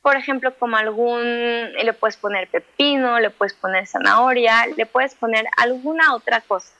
Por 0.00 0.16
ejemplo, 0.16 0.54
como 0.56 0.76
algún, 0.76 1.72
le 1.72 1.92
puedes 1.92 2.16
poner 2.16 2.48
pepino, 2.48 3.20
le 3.20 3.30
puedes 3.30 3.54
poner 3.54 3.86
zanahoria, 3.86 4.66
le 4.76 4.86
puedes 4.86 5.14
poner 5.14 5.46
alguna 5.56 6.14
otra 6.14 6.40
cosa. 6.40 6.72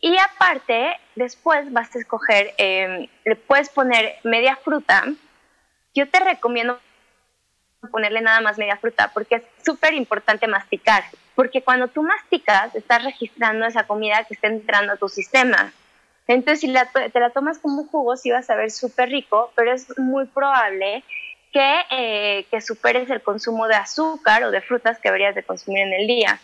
Y 0.00 0.16
aparte, 0.18 0.96
después 1.14 1.72
vas 1.72 1.94
a 1.94 1.98
escoger, 2.00 2.52
em, 2.58 3.06
le 3.24 3.36
puedes 3.36 3.68
poner 3.68 4.16
media 4.24 4.56
fruta. 4.56 5.04
Yo 5.94 6.08
te 6.08 6.20
recomiendo 6.20 6.80
ponerle 7.90 8.20
nada 8.20 8.40
más 8.40 8.58
media 8.58 8.76
fruta 8.76 9.10
porque 9.14 9.36
es 9.36 9.42
súper 9.64 9.94
importante 9.94 10.46
masticar 10.46 11.04
porque 11.34 11.62
cuando 11.62 11.88
tú 11.88 12.02
masticas, 12.02 12.74
estás 12.74 13.04
registrando 13.04 13.66
esa 13.66 13.84
comida 13.84 14.24
que 14.24 14.34
está 14.34 14.48
entrando 14.48 14.92
a 14.92 14.96
tu 14.96 15.08
sistema. 15.08 15.72
Entonces, 16.26 16.60
si 16.60 16.72
te 17.12 17.20
la 17.20 17.30
tomas 17.30 17.58
como 17.58 17.82
un 17.82 17.88
jugo, 17.88 18.16
sí 18.16 18.30
vas 18.30 18.48
a 18.50 18.54
ver 18.54 18.70
súper 18.70 19.08
rico, 19.08 19.52
pero 19.56 19.72
es 19.72 19.98
muy 19.98 20.26
probable 20.26 21.02
que, 21.52 21.80
eh, 21.90 22.46
que, 22.50 22.60
superes 22.60 23.10
el 23.10 23.20
consumo 23.22 23.66
de 23.66 23.74
azúcar 23.74 24.44
o 24.44 24.50
de 24.50 24.60
frutas 24.60 24.98
que 24.98 25.08
deberías 25.08 25.34
de 25.34 25.42
consumir 25.42 25.82
en 25.82 25.92
el 25.92 26.06
día. 26.06 26.40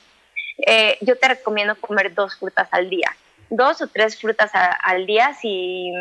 Eh, 0.67 0.99
yo 1.03 1.17
te 1.17 1.29
recomiendo 1.29 1.77
comer 1.77 2.15
dos 2.15 2.37
frutas 2.37 2.69
al 2.73 2.91
día, 2.91 3.15
dos 3.51 3.81
o 3.83 3.87
tres 3.87 4.21
frutas 4.21 4.51
al 4.55 5.07
día 5.07 5.35
si 5.35 5.93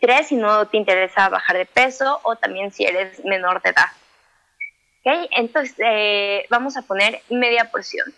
tres 0.00 0.28
si 0.28 0.36
no 0.36 0.66
te 0.66 0.76
interesa 0.76 1.28
bajar 1.28 1.56
de 1.56 1.66
peso 1.66 2.20
o 2.24 2.36
también 2.36 2.72
si 2.72 2.84
eres 2.84 3.24
menor 3.24 3.62
de 3.62 3.70
edad. 3.70 3.86
Entonces, 5.06 5.76
eh, 5.78 6.46
vamos 6.50 6.76
a 6.76 6.82
poner 6.82 7.22
media 7.30 7.70
porción. 7.70 8.12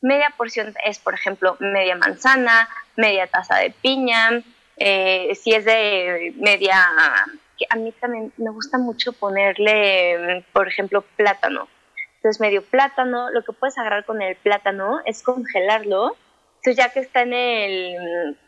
Media 0.00 0.32
porción 0.36 0.74
es, 0.84 0.98
por 0.98 1.12
ejemplo, 1.14 1.56
media 1.60 1.94
manzana, 1.94 2.68
media 2.96 3.26
taza 3.26 3.56
de 3.56 3.70
piña, 3.70 4.42
eh, 4.78 5.34
si 5.34 5.52
es 5.52 5.66
de 5.66 6.32
media, 6.36 6.74
a 7.68 7.76
mí 7.76 7.92
también 8.00 8.32
me 8.38 8.50
gusta 8.50 8.78
mucho 8.78 9.12
ponerle, 9.12 10.44
por 10.54 10.68
ejemplo, 10.68 11.02
plátano. 11.16 11.68
Entonces, 12.16 12.40
medio 12.40 12.62
plátano, 12.62 13.30
lo 13.30 13.44
que 13.44 13.52
puedes 13.52 13.76
agarrar 13.76 14.06
con 14.06 14.22
el 14.22 14.34
plátano 14.36 15.00
es 15.04 15.22
congelarlo. 15.22 16.16
Entonces, 16.56 16.76
ya 16.76 16.92
que 16.92 17.00
está 17.00 17.22
en 17.22 17.34
el, 17.34 18.38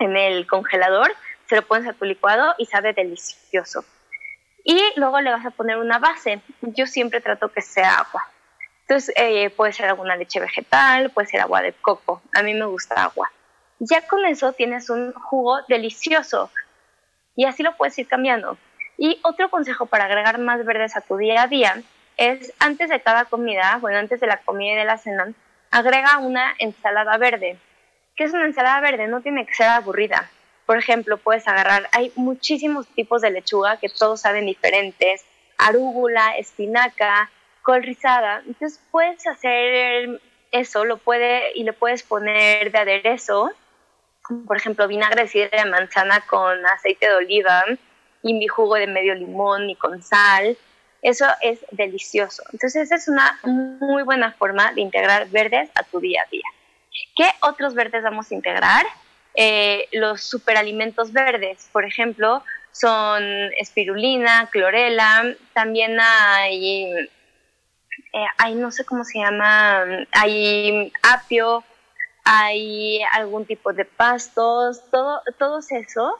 en 0.00 0.16
el 0.16 0.46
congelador, 0.46 1.10
se 1.48 1.56
lo 1.56 1.62
pones 1.62 1.88
a 1.88 1.94
tu 1.94 2.04
licuado 2.04 2.54
y 2.58 2.66
sabe 2.66 2.92
delicioso 2.92 3.84
y 4.66 4.82
luego 4.96 5.20
le 5.20 5.30
vas 5.30 5.46
a 5.46 5.50
poner 5.50 5.78
una 5.78 6.00
base. 6.00 6.40
Yo 6.60 6.86
siempre 6.86 7.20
trato 7.20 7.52
que 7.52 7.62
sea 7.62 8.00
agua. 8.00 8.26
Entonces 8.80 9.14
eh, 9.16 9.48
puede 9.50 9.72
ser 9.72 9.88
alguna 9.88 10.16
leche 10.16 10.40
vegetal, 10.40 11.10
puede 11.10 11.28
ser 11.28 11.40
agua 11.40 11.62
de 11.62 11.72
coco. 11.72 12.20
A 12.34 12.42
mí 12.42 12.52
me 12.52 12.66
gusta 12.66 13.04
agua. 13.04 13.30
Ya 13.78 14.06
con 14.08 14.24
eso 14.26 14.52
tienes 14.54 14.90
un 14.90 15.12
jugo 15.12 15.62
delicioso 15.68 16.50
y 17.36 17.44
así 17.44 17.62
lo 17.62 17.76
puedes 17.76 17.96
ir 17.98 18.08
cambiando. 18.08 18.58
Y 18.98 19.20
otro 19.22 19.50
consejo 19.50 19.86
para 19.86 20.06
agregar 20.06 20.38
más 20.38 20.64
verdes 20.64 20.96
a 20.96 21.00
tu 21.00 21.16
día 21.16 21.42
a 21.42 21.46
día 21.46 21.82
es 22.16 22.52
antes 22.58 22.90
de 22.90 23.00
cada 23.00 23.26
comida, 23.26 23.78
bueno, 23.80 23.98
antes 23.98 24.20
de 24.20 24.26
la 24.26 24.38
comida 24.38 24.72
y 24.72 24.76
de 24.76 24.84
la 24.84 24.98
cena, 24.98 25.32
agrega 25.70 26.18
una 26.18 26.54
ensalada 26.58 27.16
verde. 27.18 27.56
¿Qué 28.16 28.24
es 28.24 28.32
una 28.32 28.46
ensalada 28.46 28.80
verde? 28.80 29.06
No 29.06 29.20
tiene 29.20 29.46
que 29.46 29.54
ser 29.54 29.68
aburrida. 29.68 30.28
Por 30.66 30.78
ejemplo, 30.78 31.16
puedes 31.16 31.46
agarrar, 31.46 31.88
hay 31.92 32.12
muchísimos 32.16 32.86
tipos 32.88 33.22
de 33.22 33.30
lechuga 33.30 33.78
que 33.78 33.88
todos 33.88 34.20
saben 34.20 34.46
diferentes, 34.46 35.24
arúgula, 35.56 36.36
espinaca, 36.36 37.30
col 37.62 37.82
rizada. 37.82 38.42
Entonces 38.46 38.80
puedes 38.90 39.26
hacer 39.26 40.20
eso, 40.50 40.84
lo 40.84 40.98
puede 40.98 41.56
y 41.56 41.64
le 41.64 41.72
puedes 41.72 42.02
poner 42.02 42.72
de 42.72 42.78
aderezo, 42.78 43.50
por 44.46 44.56
ejemplo, 44.56 44.88
vinagre 44.88 45.22
de 45.22 45.28
sidra 45.28 45.62
de 45.64 45.70
manzana 45.70 46.20
con 46.26 46.66
aceite 46.66 47.06
de 47.08 47.14
oliva 47.14 47.64
y 48.22 48.34
mi 48.34 48.48
jugo 48.48 48.74
de 48.74 48.88
medio 48.88 49.14
limón 49.14 49.70
y 49.70 49.76
con 49.76 50.02
sal. 50.02 50.56
Eso 51.02 51.26
es 51.42 51.60
delicioso. 51.70 52.42
Entonces, 52.52 52.82
esa 52.82 52.96
es 52.96 53.06
una 53.06 53.38
muy 53.44 54.02
buena 54.02 54.32
forma 54.32 54.72
de 54.72 54.80
integrar 54.80 55.28
verdes 55.28 55.70
a 55.76 55.84
tu 55.84 56.00
día 56.00 56.22
a 56.26 56.30
día. 56.30 56.42
¿Qué 57.14 57.28
otros 57.42 57.74
verdes 57.74 58.02
vamos 58.02 58.30
a 58.30 58.34
integrar? 58.34 58.86
Eh, 59.38 59.88
los 59.92 60.22
superalimentos 60.22 61.12
verdes, 61.12 61.68
por 61.70 61.84
ejemplo, 61.84 62.42
son 62.72 63.22
espirulina, 63.58 64.48
clorela, 64.50 65.34
también 65.52 65.98
hay, 66.00 66.84
eh, 68.12 68.26
hay 68.38 68.54
no 68.54 68.70
sé 68.70 68.86
cómo 68.86 69.04
se 69.04 69.18
llama, 69.18 69.84
hay 70.12 70.90
apio, 71.02 71.64
hay 72.24 73.02
algún 73.12 73.44
tipo 73.44 73.74
de 73.74 73.84
pastos, 73.84 74.82
todo, 74.90 75.20
todos 75.38 75.70
esos 75.70 76.14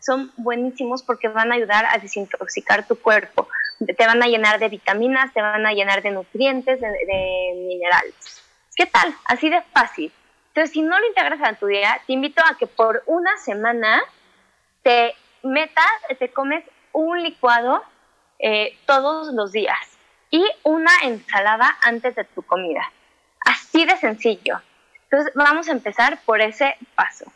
son 0.00 0.32
buenísimos 0.36 1.02
porque 1.02 1.28
van 1.28 1.52
a 1.52 1.56
ayudar 1.56 1.86
a 1.90 1.98
desintoxicar 1.98 2.86
tu 2.88 2.96
cuerpo, 2.98 3.48
te 3.86 4.06
van 4.06 4.22
a 4.22 4.26
llenar 4.26 4.58
de 4.58 4.70
vitaminas, 4.70 5.32
te 5.34 5.42
van 5.42 5.66
a 5.66 5.72
llenar 5.74 6.02
de 6.02 6.10
nutrientes, 6.10 6.80
de, 6.80 6.88
de 6.88 7.52
minerales. 7.68 8.42
¿Qué 8.74 8.86
tal? 8.86 9.14
Así 9.26 9.50
de 9.50 9.60
fácil. 9.74 10.10
Entonces, 10.52 10.72
si 10.72 10.82
no 10.82 10.98
lo 11.00 11.06
integras 11.06 11.40
en 11.40 11.56
tu 11.56 11.66
día, 11.66 11.98
te 12.06 12.12
invito 12.12 12.42
a 12.44 12.58
que 12.58 12.66
por 12.66 13.02
una 13.06 13.38
semana 13.38 14.02
te 14.82 15.14
metas, 15.42 15.90
te 16.18 16.30
comes 16.30 16.62
un 16.92 17.22
licuado 17.22 17.82
eh, 18.38 18.76
todos 18.84 19.32
los 19.32 19.52
días 19.52 19.78
y 20.30 20.46
una 20.62 20.90
ensalada 21.04 21.78
antes 21.80 22.14
de 22.16 22.24
tu 22.24 22.42
comida. 22.42 22.92
Así 23.46 23.86
de 23.86 23.96
sencillo. 23.96 24.60
Entonces, 25.04 25.32
vamos 25.34 25.68
a 25.68 25.72
empezar 25.72 26.20
por 26.26 26.42
ese 26.42 26.76
paso. 26.94 27.32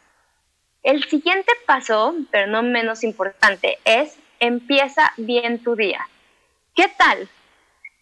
El 0.83 1.03
siguiente 1.05 1.51
paso, 1.67 2.15
pero 2.31 2.49
no 2.49 2.63
menos 2.63 3.03
importante, 3.03 3.79
es 3.87 4.19
empieza 4.41 5.15
bien 5.17 5.63
tu 5.63 5.75
día. 5.75 6.07
¿Qué 6.75 6.89
tal? 6.89 7.31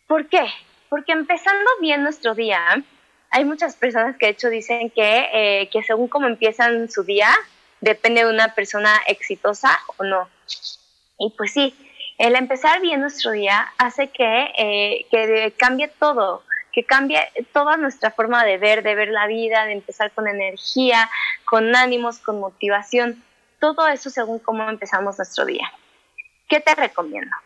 ¿Por 0.08 0.28
qué? 0.28 0.44
Porque 0.88 1.12
empezando 1.12 1.70
bien 1.80 2.02
nuestro 2.02 2.34
día, 2.34 2.82
hay 3.34 3.44
muchas 3.44 3.74
personas 3.74 4.16
que 4.16 4.26
de 4.26 4.32
hecho 4.32 4.48
dicen 4.48 4.90
que, 4.90 5.26
eh, 5.32 5.68
que 5.72 5.82
según 5.82 6.06
cómo 6.06 6.28
empiezan 6.28 6.88
su 6.88 7.02
día, 7.02 7.34
depende 7.80 8.22
de 8.22 8.30
una 8.30 8.54
persona 8.54 9.02
exitosa 9.08 9.80
o 9.96 10.04
no. 10.04 10.28
Y 11.18 11.34
pues 11.36 11.52
sí, 11.52 11.74
el 12.16 12.36
empezar 12.36 12.80
bien 12.80 13.00
nuestro 13.00 13.32
día 13.32 13.72
hace 13.76 14.06
que, 14.10 14.52
eh, 14.56 15.06
que 15.10 15.52
cambie 15.56 15.88
todo, 15.88 16.44
que 16.72 16.84
cambie 16.84 17.18
toda 17.52 17.76
nuestra 17.76 18.12
forma 18.12 18.44
de 18.44 18.56
ver, 18.56 18.84
de 18.84 18.94
ver 18.94 19.08
la 19.08 19.26
vida, 19.26 19.64
de 19.64 19.72
empezar 19.72 20.12
con 20.12 20.28
energía, 20.28 21.10
con 21.44 21.74
ánimos, 21.74 22.20
con 22.20 22.38
motivación. 22.38 23.20
Todo 23.58 23.88
eso 23.88 24.10
según 24.10 24.38
cómo 24.38 24.70
empezamos 24.70 25.18
nuestro 25.18 25.44
día. 25.44 25.72
¿Qué 26.48 26.60
te 26.60 26.72
recomiendo? 26.76 27.36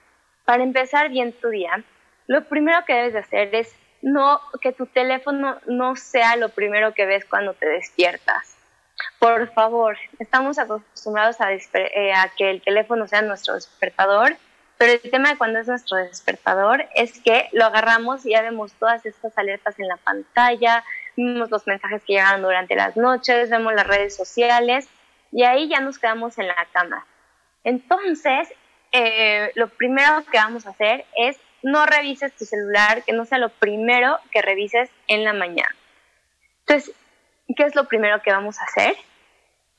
Para 0.44 0.62
empezar 0.62 1.08
bien 1.08 1.32
tu 1.32 1.48
día, 1.48 1.82
lo 2.26 2.44
primero 2.44 2.84
que 2.86 2.92
debes 2.92 3.14
de 3.14 3.20
hacer 3.20 3.54
es 3.54 3.74
no, 4.02 4.40
que 4.60 4.72
tu 4.72 4.86
teléfono 4.86 5.58
no 5.66 5.96
sea 5.96 6.36
lo 6.36 6.50
primero 6.50 6.94
que 6.94 7.06
ves 7.06 7.24
cuando 7.24 7.54
te 7.54 7.66
despiertas. 7.66 8.56
Por 9.18 9.52
favor, 9.52 9.96
estamos 10.18 10.58
acostumbrados 10.58 11.40
a, 11.40 11.52
eh, 11.52 12.12
a 12.12 12.30
que 12.36 12.50
el 12.50 12.62
teléfono 12.62 13.06
sea 13.06 13.22
nuestro 13.22 13.54
despertador, 13.54 14.36
pero 14.76 14.92
el 14.92 15.10
tema 15.10 15.30
de 15.30 15.38
cuando 15.38 15.58
es 15.58 15.66
nuestro 15.66 15.96
despertador 15.96 16.86
es 16.94 17.20
que 17.20 17.48
lo 17.52 17.64
agarramos 17.64 18.24
y 18.24 18.30
ya 18.30 18.42
vemos 18.42 18.72
todas 18.74 19.04
estas 19.06 19.36
alertas 19.36 19.78
en 19.78 19.88
la 19.88 19.96
pantalla, 19.96 20.84
vemos 21.16 21.50
los 21.50 21.66
mensajes 21.66 22.02
que 22.04 22.14
llegan 22.14 22.42
durante 22.42 22.76
las 22.76 22.96
noches, 22.96 23.50
vemos 23.50 23.74
las 23.74 23.86
redes 23.86 24.14
sociales 24.14 24.88
y 25.32 25.42
ahí 25.42 25.68
ya 25.68 25.80
nos 25.80 25.98
quedamos 25.98 26.38
en 26.38 26.46
la 26.46 26.66
cama. 26.72 27.04
Entonces, 27.64 28.48
eh, 28.92 29.50
lo 29.56 29.68
primero 29.68 30.24
que 30.30 30.38
vamos 30.38 30.66
a 30.66 30.70
hacer 30.70 31.04
es 31.16 31.36
no 31.62 31.86
revises 31.86 32.34
tu 32.36 32.44
celular, 32.44 33.04
que 33.04 33.12
no 33.12 33.24
sea 33.24 33.38
lo 33.38 33.48
primero 33.48 34.18
que 34.30 34.42
revises 34.42 34.90
en 35.06 35.24
la 35.24 35.32
mañana. 35.32 35.74
Entonces, 36.60 36.94
¿qué 37.56 37.64
es 37.64 37.74
lo 37.74 37.84
primero 37.84 38.22
que 38.22 38.32
vamos 38.32 38.58
a 38.60 38.64
hacer? 38.64 38.96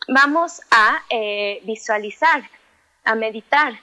Vamos 0.08 0.62
a 0.72 1.04
eh, 1.10 1.62
visualizar, 1.64 2.42
a 3.04 3.16
meditar. 3.16 3.74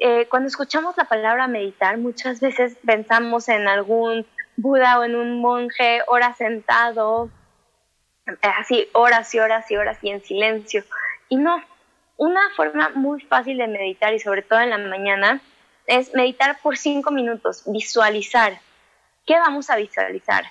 Eh, 0.00 0.26
cuando 0.28 0.48
escuchamos 0.48 0.96
la 0.96 1.04
palabra 1.04 1.46
meditar, 1.46 1.98
muchas 1.98 2.40
veces 2.40 2.76
pensamos 2.84 3.48
en 3.48 3.68
algún 3.68 4.26
Buda 4.56 5.00
o 5.00 5.04
en 5.04 5.16
un 5.16 5.40
monje, 5.40 6.02
hora 6.06 6.32
sentado, 6.34 7.28
así 8.42 8.88
horas 8.92 9.34
y 9.34 9.40
horas 9.40 9.68
y 9.70 9.76
horas 9.76 9.98
y 10.02 10.10
en 10.10 10.22
silencio. 10.22 10.84
Y 11.28 11.36
no, 11.36 11.60
una 12.16 12.40
forma 12.56 12.90
muy 12.90 13.20
fácil 13.22 13.58
de 13.58 13.66
meditar 13.66 14.14
y 14.14 14.20
sobre 14.20 14.42
todo 14.42 14.60
en 14.60 14.70
la 14.70 14.78
mañana 14.78 15.40
es 15.86 16.14
meditar 16.14 16.60
por 16.62 16.76
cinco 16.76 17.10
minutos, 17.10 17.62
visualizar. 17.66 18.58
¿Qué 19.26 19.34
vamos 19.34 19.70
a 19.70 19.76
visualizar? 19.76 20.44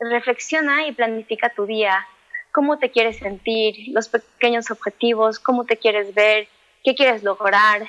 Reflexiona 0.00 0.86
y 0.86 0.92
planifica 0.92 1.50
tu 1.50 1.66
día, 1.66 2.06
cómo 2.52 2.78
te 2.78 2.90
quieres 2.90 3.18
sentir, 3.18 3.88
los 3.88 4.08
pequeños 4.08 4.70
objetivos, 4.70 5.38
cómo 5.38 5.64
te 5.64 5.76
quieres 5.76 6.14
ver, 6.14 6.48
qué 6.84 6.94
quieres 6.94 7.22
lograr. 7.22 7.88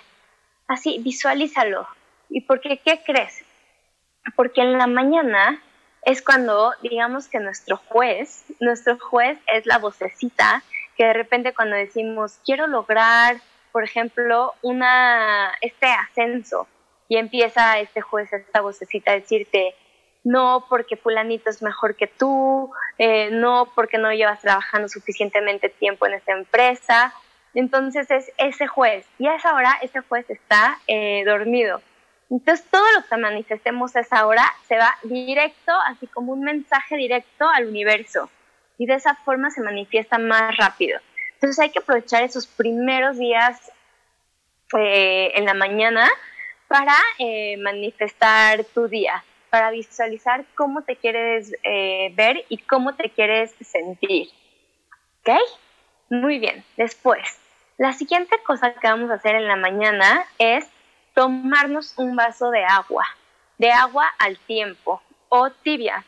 Así, 0.67 0.99
visualízalo. 0.99 1.87
¿Y 2.29 2.41
por 2.41 2.61
qué? 2.61 2.77
¿Qué 2.77 3.01
crees? 3.05 3.43
Porque 4.35 4.61
en 4.61 4.77
la 4.77 4.87
mañana 4.87 5.61
es 6.03 6.21
cuando, 6.21 6.73
digamos 6.81 7.27
que 7.27 7.39
nuestro 7.39 7.77
juez, 7.77 8.45
nuestro 8.59 8.97
juez 8.99 9.37
es 9.47 9.65
la 9.65 9.77
vocecita 9.77 10.63
que 10.97 11.05
de 11.05 11.13
repente 11.13 11.53
cuando 11.53 11.75
decimos, 11.75 12.39
quiero 12.45 12.67
lograr, 12.67 13.37
por 13.71 13.83
ejemplo, 13.83 14.53
una, 14.61 15.51
este 15.61 15.87
ascenso, 15.87 16.67
y 17.13 17.17
empieza 17.17 17.77
este 17.77 18.01
juez, 18.01 18.33
esta 18.33 18.61
vocecita 18.61 19.11
a 19.11 19.13
decirte, 19.13 19.75
no 20.23 20.65
porque 20.67 20.97
fulanito 20.97 21.51
es 21.51 21.61
mejor 21.61 21.95
que 21.95 22.07
tú, 22.07 22.71
eh, 22.97 23.29
no 23.29 23.71
porque 23.75 23.99
no 23.99 24.11
llevas 24.11 24.41
trabajando 24.41 24.89
suficientemente 24.89 25.69
tiempo 25.69 26.07
en 26.07 26.15
esta 26.15 26.31
empresa. 26.31 27.13
Entonces 27.53 28.09
es 28.09 28.31
ese 28.39 28.65
juez 28.65 29.05
y 29.19 29.27
a 29.27 29.35
esa 29.35 29.53
hora 29.53 29.77
ese 29.83 29.99
juez 29.99 30.27
está 30.27 30.79
eh, 30.87 31.23
dormido. 31.23 31.83
Entonces 32.31 32.65
todo 32.71 32.85
lo 32.97 33.05
que 33.05 33.17
manifestemos 33.17 33.95
a 33.95 33.99
esa 33.99 34.25
hora 34.25 34.51
se 34.67 34.75
va 34.79 34.95
directo, 35.03 35.71
así 35.85 36.07
como 36.07 36.33
un 36.33 36.41
mensaje 36.41 36.95
directo 36.95 37.47
al 37.47 37.67
universo 37.67 38.27
y 38.79 38.87
de 38.87 38.95
esa 38.95 39.13
forma 39.13 39.51
se 39.51 39.61
manifiesta 39.61 40.17
más 40.17 40.57
rápido. 40.57 40.99
Entonces 41.35 41.59
hay 41.59 41.69
que 41.69 41.77
aprovechar 41.77 42.23
esos 42.23 42.47
primeros 42.47 43.19
días 43.19 43.71
eh, 44.79 45.31
en 45.35 45.45
la 45.45 45.53
mañana 45.53 46.09
para 46.73 46.95
eh, 47.19 47.55
manifestar 47.57 48.65
tu 48.73 48.87
día, 48.87 49.23
para 49.51 49.69
visualizar 49.69 50.43
cómo 50.55 50.81
te 50.81 50.95
quieres 50.95 51.53
eh, 51.61 52.11
ver 52.15 52.45
y 52.49 52.57
cómo 52.57 52.95
te 52.95 53.11
quieres 53.11 53.53
sentir. 53.61 54.29
¿Ok? 55.19 55.37
Muy 56.09 56.39
bien. 56.39 56.65
Después, 56.75 57.37
la 57.77 57.93
siguiente 57.93 58.35
cosa 58.43 58.73
que 58.73 58.87
vamos 58.87 59.11
a 59.11 59.13
hacer 59.13 59.35
en 59.35 59.47
la 59.47 59.55
mañana 59.55 60.25
es 60.39 60.65
tomarnos 61.13 61.93
un 61.97 62.15
vaso 62.15 62.49
de 62.49 62.65
agua, 62.65 63.05
de 63.59 63.69
agua 63.69 64.11
al 64.17 64.39
tiempo 64.39 64.99
o 65.29 65.51
tibia. 65.51 66.03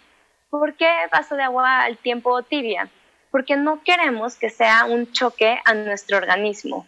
¿Por 0.49 0.73
qué 0.73 0.91
vaso 1.11 1.35
de 1.35 1.43
agua 1.43 1.83
al 1.83 1.99
tiempo 1.99 2.31
o 2.31 2.41
tibia? 2.41 2.89
Porque 3.29 3.55
no 3.55 3.83
queremos 3.83 4.35
que 4.35 4.49
sea 4.49 4.85
un 4.85 5.11
choque 5.11 5.59
a 5.63 5.75
nuestro 5.75 6.17
organismo. 6.17 6.87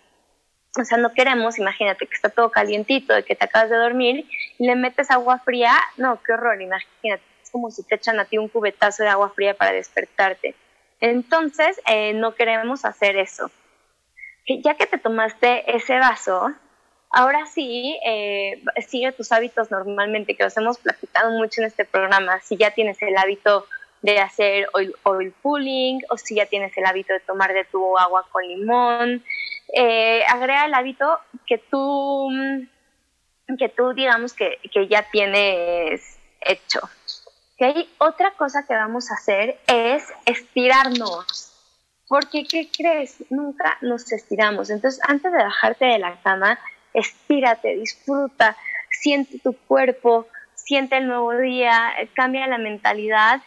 O 0.78 0.86
sea, 0.86 0.98
no 0.98 1.14
queremos, 1.14 1.58
imagínate 1.58 2.06
que 2.06 2.16
está 2.16 2.30
todo 2.30 2.52
calientito, 2.52 3.14
de 3.14 3.24
que 3.24 3.36
te 3.36 3.46
acabas 3.46 3.70
de 3.70 3.78
dormir 3.78 4.30
y 4.58 4.68
le 4.68 4.76
metes 4.76 5.10
agua 5.12 5.40
fría. 5.40 5.74
No, 5.98 6.22
qué 6.24 6.34
horror, 6.34 6.62
imagínate. 6.62 7.24
Es 7.42 7.50
como 7.50 7.72
si 7.72 7.84
te 7.84 7.96
echan 7.96 8.20
a 8.20 8.26
ti 8.26 8.38
un 8.38 8.48
cubetazo 8.48 9.04
de 9.04 9.10
agua 9.10 9.30
fría 9.30 9.54
para 9.56 9.72
despertarte. 9.72 10.56
Entonces, 11.00 11.80
eh, 11.88 12.14
no 12.14 12.36
queremos 12.36 12.86
hacer 12.86 13.18
eso. 13.18 13.52
Ya 14.48 14.76
que 14.76 14.88
te 14.88 14.98
tomaste 14.98 15.76
ese 15.76 16.00
vaso, 16.00 16.54
ahora 17.10 17.46
sí, 17.48 18.00
eh, 18.06 18.64
sigue 18.88 19.12
tus 19.12 19.32
hábitos 19.32 19.72
normalmente, 19.72 20.36
que 20.36 20.44
los 20.44 20.56
hemos 20.58 20.78
platicado 20.78 21.32
mucho 21.32 21.62
en 21.62 21.68
este 21.68 21.86
programa. 21.86 22.40
Si 22.42 22.56
ya 22.56 22.72
tienes 22.72 23.02
el 23.02 23.18
hábito 23.18 23.66
de 24.02 24.20
hacer 24.20 24.68
oil, 24.74 24.94
oil 25.04 25.34
pulling 25.42 26.02
o 26.10 26.18
si 26.18 26.36
ya 26.36 26.46
tienes 26.46 26.76
el 26.78 26.86
hábito 26.86 27.14
de 27.14 27.20
tomar 27.20 27.54
de 27.54 27.66
tu 27.66 27.98
agua 27.98 28.26
con 28.32 28.48
limón, 28.48 29.24
eh, 29.74 30.24
agrega 30.28 30.66
el 30.66 30.74
hábito 30.74 31.20
que 31.46 31.58
tú, 31.58 32.30
que 33.58 33.70
tú 33.70 33.94
digamos 33.94 34.34
que, 34.34 34.60
que 34.74 34.88
ya 34.88 35.04
tienes 35.12 36.18
hecho. 36.42 36.80
¿Okay? 37.56 37.90
Otra 37.98 38.32
cosa 38.32 38.66
que 38.68 38.76
vamos 38.76 39.10
a 39.12 39.16
hacer 39.16 39.60
es 39.68 40.04
estirarnos. 40.26 41.54
Porque, 42.08 42.46
¿qué 42.46 42.70
crees? 42.76 43.18
Nunca 43.30 43.78
nos 43.82 44.12
estiramos. 44.12 44.70
Entonces, 44.70 45.02
antes 45.08 45.32
de 45.32 45.40
bajarte 45.40 45.86
de 45.86 46.00
la 46.00 46.22
cama, 46.22 46.58
estírate, 46.94 47.76
disfruta, 47.76 48.56
siente 48.90 49.40
tu 49.40 49.54
cuerpo, 49.54 50.28
siente 50.56 50.98
el 50.98 51.08
nuevo 51.08 51.36
día, 51.36 51.94
cambia 52.14 52.48
la 52.48 52.58
mentalidad 52.58 53.42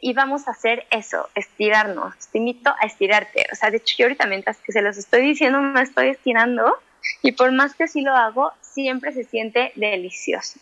y 0.00 0.12
vamos 0.14 0.48
a 0.48 0.52
hacer 0.52 0.86
eso, 0.90 1.28
estirarnos. 1.34 2.14
Te 2.28 2.38
invito 2.38 2.70
a 2.70 2.86
estirarte. 2.86 3.46
O 3.52 3.54
sea, 3.54 3.70
de 3.70 3.78
hecho, 3.78 3.96
yo 3.98 4.06
ahorita 4.06 4.26
mientras 4.26 4.58
que 4.58 4.72
se 4.72 4.82
los 4.82 4.96
estoy 4.96 5.22
diciendo, 5.22 5.60
me 5.60 5.82
estoy 5.82 6.08
estirando 6.08 6.76
y 7.22 7.32
por 7.32 7.52
más 7.52 7.74
que 7.74 7.88
sí 7.88 8.02
lo 8.02 8.14
hago, 8.14 8.52
siempre 8.60 9.12
se 9.12 9.24
siente 9.24 9.72
delicioso. 9.74 10.58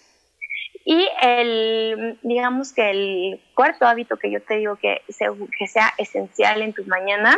Y 0.84 1.06
el, 1.20 2.18
digamos 2.22 2.72
que 2.72 2.90
el 2.90 3.40
cuarto 3.54 3.86
hábito 3.86 4.16
que 4.16 4.30
yo 4.30 4.40
te 4.40 4.56
digo 4.56 4.76
que, 4.76 5.02
que 5.58 5.66
sea 5.66 5.92
esencial 5.98 6.62
en 6.62 6.72
tus 6.72 6.86
mañanas 6.86 7.36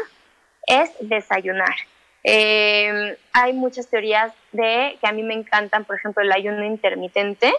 es 0.67 0.91
desayunar. 1.01 1.75
Eh, 2.23 3.17
hay 3.33 3.53
muchas 3.53 3.89
teorías 3.89 4.33
de 4.53 4.97
que 5.01 5.07
a 5.07 5.13
mí 5.13 5.23
me 5.23 5.35
encantan, 5.35 5.85
por 5.85 5.97
ejemplo, 5.97 6.23
el 6.23 6.33
ayuno 6.33 6.65
intermitente, 6.65 7.53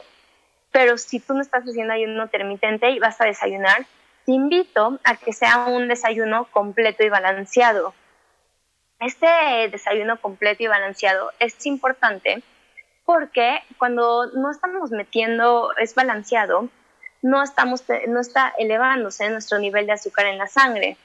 pero 0.71 0.97
si 0.97 1.19
tú 1.19 1.33
no 1.33 1.41
estás 1.41 1.63
haciendo 1.63 1.93
ayuno 1.93 2.23
intermitente 2.23 2.89
y 2.91 2.99
vas 2.99 3.19
a 3.19 3.25
desayunar, 3.25 3.85
te 4.25 4.31
invito 4.31 4.99
a 5.03 5.15
que 5.15 5.33
sea 5.33 5.65
un 5.65 5.87
desayuno 5.87 6.45
completo 6.51 7.03
y 7.03 7.09
balanceado. 7.09 7.93
Este 8.99 9.27
desayuno 9.71 10.19
completo 10.19 10.63
y 10.63 10.67
balanceado 10.67 11.31
es 11.39 11.65
importante 11.65 12.43
porque 13.05 13.59
cuando 13.77 14.27
no 14.27 14.51
estamos 14.51 14.91
metiendo, 14.91 15.75
es 15.77 15.95
balanceado, 15.95 16.69
no, 17.21 17.43
estamos, 17.43 17.83
no 18.07 18.19
está 18.19 18.53
elevándose 18.57 19.29
nuestro 19.29 19.59
nivel 19.59 19.87
de 19.87 19.93
azúcar 19.93 20.27
en 20.27 20.37
la 20.37 20.47
sangre. 20.47 20.97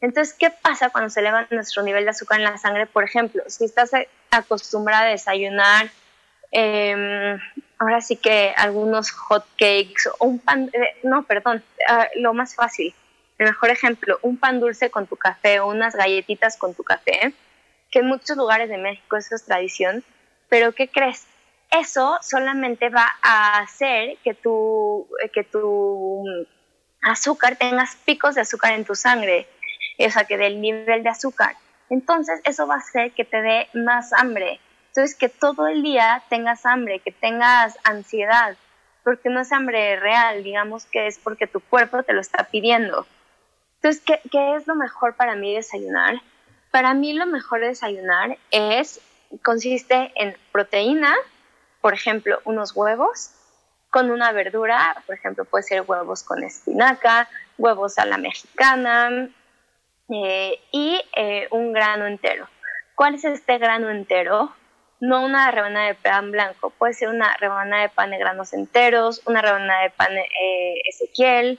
Entonces, 0.00 0.34
¿qué 0.38 0.50
pasa 0.50 0.90
cuando 0.90 1.10
se 1.10 1.20
eleva 1.20 1.46
nuestro 1.50 1.82
nivel 1.82 2.04
de 2.04 2.10
azúcar 2.10 2.38
en 2.40 2.44
la 2.44 2.58
sangre? 2.58 2.86
Por 2.86 3.04
ejemplo, 3.04 3.42
si 3.48 3.64
estás 3.64 3.90
acostumbrada 4.30 5.04
a 5.04 5.10
desayunar, 5.10 5.90
em, 6.50 7.38
ahora 7.80 8.00
sí 8.00 8.14
que 8.16 8.54
algunos 8.56 9.10
hot 9.10 9.44
cakes 9.58 10.08
o 10.18 10.26
un 10.26 10.38
pan, 10.38 10.70
no, 11.02 11.24
perdón, 11.24 11.64
ah, 11.88 12.06
lo 12.14 12.32
más 12.32 12.54
fácil, 12.54 12.94
el 13.38 13.46
mejor 13.46 13.70
ejemplo, 13.70 14.18
un 14.22 14.36
pan 14.36 14.60
dulce 14.60 14.90
con 14.90 15.06
tu 15.06 15.16
café 15.16 15.58
o 15.58 15.66
unas 15.66 15.96
galletitas 15.96 16.56
con 16.56 16.74
tu 16.74 16.84
café, 16.84 17.32
que 17.90 17.98
en 17.98 18.06
muchos 18.06 18.36
lugares 18.36 18.68
de 18.68 18.78
México 18.78 19.16
eso 19.16 19.34
es 19.34 19.44
tradición, 19.44 20.04
pero 20.48 20.72
¿qué 20.72 20.88
crees? 20.88 21.26
Eso 21.70 22.18
solamente 22.20 22.90
va 22.90 23.08
a 23.22 23.58
hacer 23.58 24.18
que 24.22 24.34
tu, 24.34 25.08
que 25.32 25.42
tu 25.42 26.24
azúcar 27.02 27.56
tengas 27.56 27.96
picos 27.96 28.34
de 28.34 28.42
azúcar 28.42 28.74
en 28.74 28.84
tu 28.84 28.94
sangre 28.94 29.48
o 30.06 30.10
sea, 30.10 30.24
que 30.24 30.36
del 30.36 30.60
nivel 30.60 31.02
de 31.02 31.10
azúcar. 31.10 31.56
Entonces, 31.88 32.40
eso 32.44 32.66
va 32.66 32.76
a 32.76 32.78
hacer 32.78 33.12
que 33.12 33.24
te 33.24 33.42
dé 33.42 33.68
más 33.74 34.12
hambre. 34.12 34.60
Entonces, 34.90 35.16
que 35.16 35.28
todo 35.28 35.68
el 35.68 35.82
día 35.82 36.22
tengas 36.28 36.66
hambre, 36.66 36.98
que 36.98 37.12
tengas 37.12 37.78
ansiedad, 37.84 38.56
porque 39.04 39.28
no 39.28 39.40
es 39.40 39.52
hambre 39.52 39.96
real, 39.96 40.42
digamos 40.42 40.84
que 40.86 41.06
es 41.06 41.18
porque 41.18 41.46
tu 41.46 41.60
cuerpo 41.60 42.02
te 42.02 42.12
lo 42.12 42.20
está 42.20 42.44
pidiendo. 42.50 43.06
Entonces, 43.76 44.02
¿qué, 44.04 44.20
qué 44.30 44.56
es 44.56 44.66
lo 44.66 44.74
mejor 44.74 45.14
para 45.14 45.36
mí 45.36 45.54
desayunar? 45.54 46.20
Para 46.70 46.92
mí 46.94 47.12
lo 47.12 47.26
mejor 47.26 47.60
de 47.60 47.68
desayunar 47.68 48.36
es, 48.50 49.00
consiste 49.42 50.12
en 50.16 50.36
proteína, 50.52 51.14
por 51.80 51.94
ejemplo, 51.94 52.40
unos 52.44 52.74
huevos, 52.74 53.30
con 53.90 54.10
una 54.10 54.32
verdura, 54.32 55.02
por 55.06 55.14
ejemplo, 55.14 55.44
puede 55.44 55.64
ser 55.64 55.82
huevos 55.86 56.22
con 56.22 56.42
espinaca, 56.42 57.28
huevos 57.58 57.98
a 57.98 58.06
la 58.06 58.18
mexicana, 58.18 59.28
eh, 60.12 60.60
y 60.72 61.00
eh, 61.14 61.48
un 61.50 61.72
grano 61.72 62.06
entero. 62.06 62.48
¿Cuál 62.94 63.14
es 63.14 63.24
este 63.24 63.58
grano 63.58 63.90
entero? 63.90 64.52
No 65.00 65.24
una 65.24 65.50
rebanada 65.50 65.86
de 65.86 65.94
pan 65.94 66.30
blanco, 66.30 66.70
puede 66.70 66.92
ser 66.92 67.08
una 67.08 67.34
rebanada 67.38 67.82
de 67.82 67.88
pan 67.88 68.10
de 68.10 68.18
granos 68.18 68.52
enteros, 68.52 69.22
una 69.26 69.40
rebanada 69.40 69.82
de 69.82 69.90
pan 69.90 70.16
eh, 70.16 70.74
Ezequiel, 70.86 71.58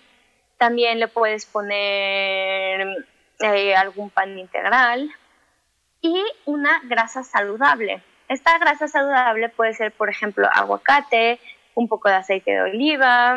también 0.58 0.99
le 0.99 1.08
puedes 1.08 1.47
poner 1.47 3.04
algún 3.75 4.12
pan 4.12 4.38
integral 4.38 5.10
y 6.01 6.23
una 6.45 6.82
grasa 6.84 7.23
saludable. 7.23 8.04
Esta 8.27 8.58
grasa 8.60 8.88
saludable 8.88 9.49
puede 9.49 9.73
ser, 9.73 9.91
por 9.91 10.10
ejemplo, 10.10 10.47
aguacate, 10.54 11.39
un 11.73 11.88
poco 11.88 12.10
de 12.10 12.15
aceite 12.15 12.51
de 12.51 12.62
oliva, 12.62 13.36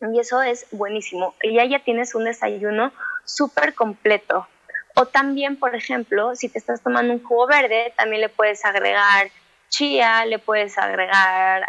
y 0.00 0.18
eso 0.18 0.42
es 0.42 0.66
buenísimo. 0.72 1.34
Y 1.42 1.54
ya 1.54 1.64
ya 1.64 1.78
tienes 1.80 2.14
un 2.14 2.24
desayuno 2.24 2.92
súper 3.24 3.74
completo. 3.74 4.46
O 4.94 5.06
también, 5.06 5.56
por 5.56 5.74
ejemplo, 5.74 6.36
si 6.36 6.48
te 6.48 6.58
estás 6.58 6.82
tomando 6.82 7.12
un 7.12 7.22
jugo 7.22 7.46
verde, 7.46 7.92
también 7.96 8.20
le 8.20 8.28
puedes 8.28 8.64
agregar 8.64 9.30
chía, 9.68 10.24
le 10.24 10.38
puedes 10.38 10.78
agregar 10.78 11.66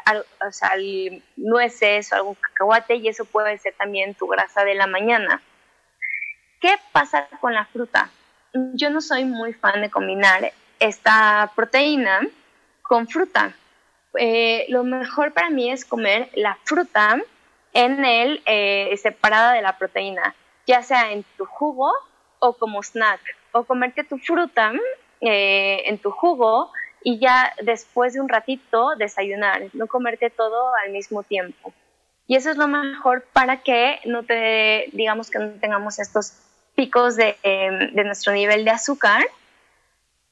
nueces 1.36 2.12
o 2.12 2.16
algún 2.16 2.36
cacahuate 2.36 2.96
y 2.96 3.08
eso 3.08 3.26
puede 3.26 3.58
ser 3.58 3.74
también 3.74 4.14
tu 4.14 4.28
grasa 4.28 4.64
de 4.64 4.76
la 4.76 4.86
mañana. 4.86 5.42
¿Qué 6.62 6.76
pasa 6.92 7.28
con 7.42 7.54
la 7.54 7.66
fruta? 7.66 8.10
Yo 8.74 8.90
no 8.90 9.02
soy 9.02 9.26
muy 9.26 9.54
fan 9.54 9.82
de 9.82 9.90
combinar 9.90 10.52
esta 10.80 11.52
proteína 11.56 12.22
con 12.84 13.08
fruta. 13.08 13.54
Eh, 14.18 14.66
lo 14.70 14.84
mejor 14.84 15.34
para 15.34 15.50
mí 15.50 15.72
es 15.72 15.84
comer 15.84 16.30
la 16.36 16.58
fruta 16.64 17.18
en 17.74 18.06
el 18.06 18.42
eh, 18.46 18.96
separada 19.02 19.54
de 19.54 19.62
la 19.62 19.78
proteína 19.78 20.36
ya 20.66 20.82
sea 20.82 21.12
en 21.12 21.24
tu 21.38 21.46
jugo 21.46 21.92
o 22.40 22.54
como 22.54 22.84
snack, 22.84 23.22
o 23.52 23.64
comerte 23.64 24.04
tu 24.04 24.18
fruta 24.18 24.74
eh, 25.22 25.84
en 25.86 25.98
tu 25.98 26.12
jugo 26.12 26.72
y 27.04 27.20
ya 27.20 27.54
después 27.62 28.14
de 28.14 28.22
un 28.22 28.30
ratito 28.30 28.96
desayunar, 28.98 29.64
no 29.74 29.88
comerte 29.88 30.30
todo 30.30 30.74
al 30.84 30.92
mismo 30.92 31.24
tiempo. 31.24 31.74
Y 32.28 32.36
eso 32.36 32.50
es 32.50 32.58
lo 32.58 32.68
mejor 32.68 33.26
para 33.32 33.62
que 33.62 34.00
no 34.06 34.24
te, 34.24 34.90
digamos 34.94 35.30
que 35.30 35.40
no 35.40 35.52
tengamos 35.60 36.00
estos 36.00 36.34
picos 36.76 37.16
de, 37.16 37.38
em, 37.44 37.94
de 37.94 38.04
nuestro 38.04 38.34
nivel 38.34 38.66
de 38.66 38.72
azúcar 38.72 39.24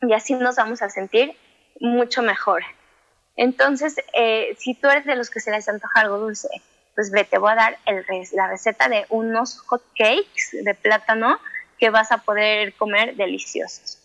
y 0.02 0.14
así 0.14 0.34
nos 0.34 0.56
vamos 0.56 0.82
a 0.82 0.90
sentir 0.90 1.36
mucho 1.80 2.22
mejor. 2.22 2.64
Entonces, 3.36 3.96
eh, 4.14 4.56
si 4.58 4.74
tú 4.76 4.90
eres 4.90 5.06
de 5.06 5.16
los 5.16 5.30
que 5.30 5.40
se 5.40 5.52
les 5.52 5.68
antoja 5.70 6.02
algo 6.02 6.18
dulce, 6.18 6.50
pues 6.96 7.12
ve, 7.12 7.24
te 7.24 7.38
voy 7.38 7.52
a 7.52 7.56
dar 7.56 7.78
el, 7.86 8.06
la 8.34 8.48
receta 8.48 8.88
de 8.90 9.06
unos 9.10 9.60
hot 9.60 9.84
cakes 9.98 10.52
de 10.52 10.74
plátano 10.76 11.40
que 11.84 11.90
vas 11.90 12.14
a 12.14 12.20
poder 12.20 12.76
comer 12.76 13.18
deliciosos. 13.18 13.98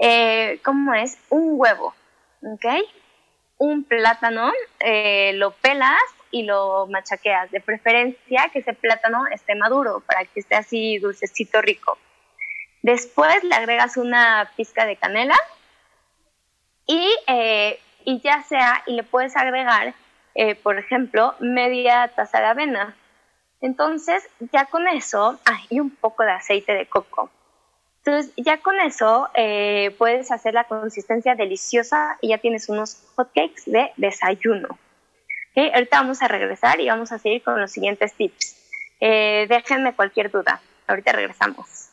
Eh, 0.00 0.58
¿Cómo 0.64 0.94
es? 0.94 1.18
Un 1.28 1.60
huevo, 1.60 1.94
¿ok? 2.40 2.64
Un 3.58 3.84
plátano, 3.84 4.50
eh, 4.80 5.32
lo 5.34 5.50
pelas 5.50 6.00
y 6.30 6.44
lo 6.44 6.86
machaqueas. 6.86 7.50
De 7.50 7.60
preferencia 7.60 8.48
que 8.50 8.60
ese 8.60 8.72
plátano 8.72 9.26
esté 9.26 9.54
maduro 9.54 10.00
para 10.06 10.24
que 10.24 10.40
esté 10.40 10.54
así 10.54 10.96
dulcecito 11.00 11.60
rico. 11.60 11.98
Después 12.80 13.44
le 13.44 13.56
agregas 13.56 13.98
una 13.98 14.50
pizca 14.56 14.86
de 14.86 14.96
canela 14.96 15.36
y, 16.86 17.14
eh, 17.26 17.78
y 18.06 18.20
ya 18.20 18.42
sea, 18.44 18.82
y 18.86 18.94
le 18.94 19.02
puedes 19.02 19.36
agregar 19.36 19.94
por 20.62 20.78
ejemplo, 20.78 21.34
media 21.40 22.10
taza 22.16 22.40
de 22.40 22.46
avena. 22.46 22.96
Entonces, 23.62 24.28
ya 24.52 24.66
con 24.66 24.88
eso, 24.88 25.38
ah, 25.46 25.60
y 25.70 25.80
un 25.80 25.90
poco 25.90 26.24
de 26.24 26.32
aceite 26.32 26.72
de 26.72 26.86
coco. 26.86 27.30
Entonces, 28.04 28.32
ya 28.36 28.58
con 28.58 28.80
eso 28.80 29.28
eh, 29.34 29.94
puedes 29.96 30.32
hacer 30.32 30.54
la 30.54 30.64
consistencia 30.64 31.36
deliciosa 31.36 32.18
y 32.20 32.30
ya 32.30 32.38
tienes 32.38 32.68
unos 32.68 33.00
hotcakes 33.14 33.62
de 33.66 33.92
desayuno. 33.96 34.76
¿Okay? 35.52 35.70
Ahorita 35.72 36.00
vamos 36.00 36.20
a 36.22 36.28
regresar 36.28 36.80
y 36.80 36.88
vamos 36.88 37.12
a 37.12 37.20
seguir 37.20 37.44
con 37.44 37.60
los 37.60 37.70
siguientes 37.70 38.12
tips. 38.14 38.56
Eh, 39.00 39.46
déjenme 39.48 39.94
cualquier 39.94 40.32
duda. 40.32 40.60
Ahorita 40.88 41.12
regresamos. 41.12 41.91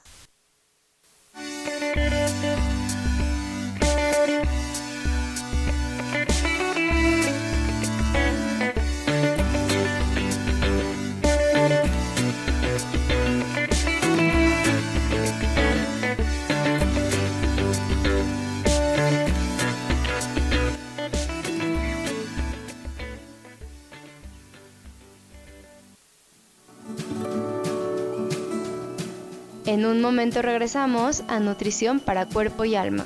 En 29.69 29.85
un 29.85 30.01
momento 30.01 30.41
regresamos 30.41 31.23
a 31.27 31.39
Nutrición 31.39 31.99
para 31.99 32.25
Cuerpo 32.25 32.65
y 32.65 32.75
Alma. 32.75 33.05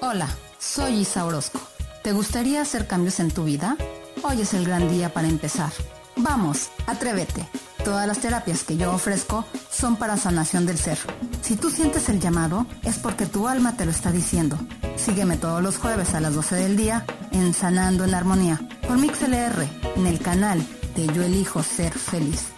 Hola, 0.00 0.26
soy 0.58 1.00
Isa 1.00 1.26
Orozco. 1.26 1.60
¿Te 2.02 2.12
gustaría 2.12 2.62
hacer 2.62 2.86
cambios 2.86 3.20
en 3.20 3.30
tu 3.30 3.44
vida? 3.44 3.76
Hoy 4.22 4.40
es 4.40 4.54
el 4.54 4.64
gran 4.64 4.88
día 4.88 5.12
para 5.12 5.28
empezar. 5.28 5.70
Vamos, 6.16 6.70
atrévete. 6.86 7.46
Todas 7.84 8.06
las 8.06 8.20
terapias 8.20 8.64
que 8.64 8.78
yo 8.78 8.90
ofrezco 8.90 9.44
son 9.70 9.96
para 9.96 10.16
sanación 10.16 10.64
del 10.64 10.78
ser. 10.78 10.96
Si 11.42 11.56
tú 11.56 11.68
sientes 11.68 12.08
el 12.08 12.20
llamado, 12.20 12.64
es 12.84 12.96
porque 12.96 13.26
tu 13.26 13.48
alma 13.48 13.76
te 13.76 13.84
lo 13.84 13.90
está 13.90 14.10
diciendo. 14.10 14.56
Sígueme 14.96 15.36
todos 15.36 15.62
los 15.62 15.76
jueves 15.76 16.14
a 16.14 16.20
las 16.20 16.34
12 16.34 16.54
del 16.56 16.76
día 16.78 17.04
en 17.32 17.54
Sanando 17.54 18.04
en 18.04 18.14
Armonía 18.14 18.60
por 18.86 18.98
MixLR 18.98 19.66
en 19.96 20.06
el 20.06 20.18
canal 20.18 20.62
de 20.96 21.06
Yo 21.08 21.22
Elijo 21.22 21.62
Ser 21.62 21.92
Feliz. 21.92 22.48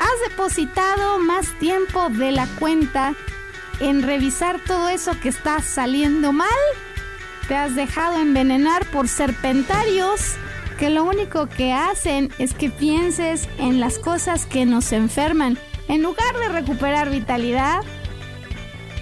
Has 0.00 0.30
depositado 0.30 1.18
más 1.18 1.58
tiempo 1.58 2.08
de 2.10 2.32
la 2.32 2.46
cuenta 2.58 3.14
en 3.80 4.02
revisar 4.02 4.60
todo 4.66 4.88
eso 4.88 5.12
que 5.20 5.28
está 5.28 5.60
saliendo 5.60 6.32
mal 6.32 6.48
te 7.48 7.56
has 7.56 7.74
dejado 7.74 8.18
envenenar 8.18 8.84
por 8.90 9.08
serpentarios 9.08 10.36
que 10.78 10.90
lo 10.90 11.04
único 11.04 11.48
que 11.48 11.72
hacen 11.72 12.30
es 12.38 12.52
que 12.52 12.68
pienses 12.68 13.48
en 13.58 13.80
las 13.80 13.98
cosas 13.98 14.44
que 14.44 14.66
nos 14.66 14.92
enferman. 14.92 15.58
En 15.88 16.02
lugar 16.02 16.36
de 16.38 16.48
recuperar 16.50 17.10
vitalidad, 17.10 17.80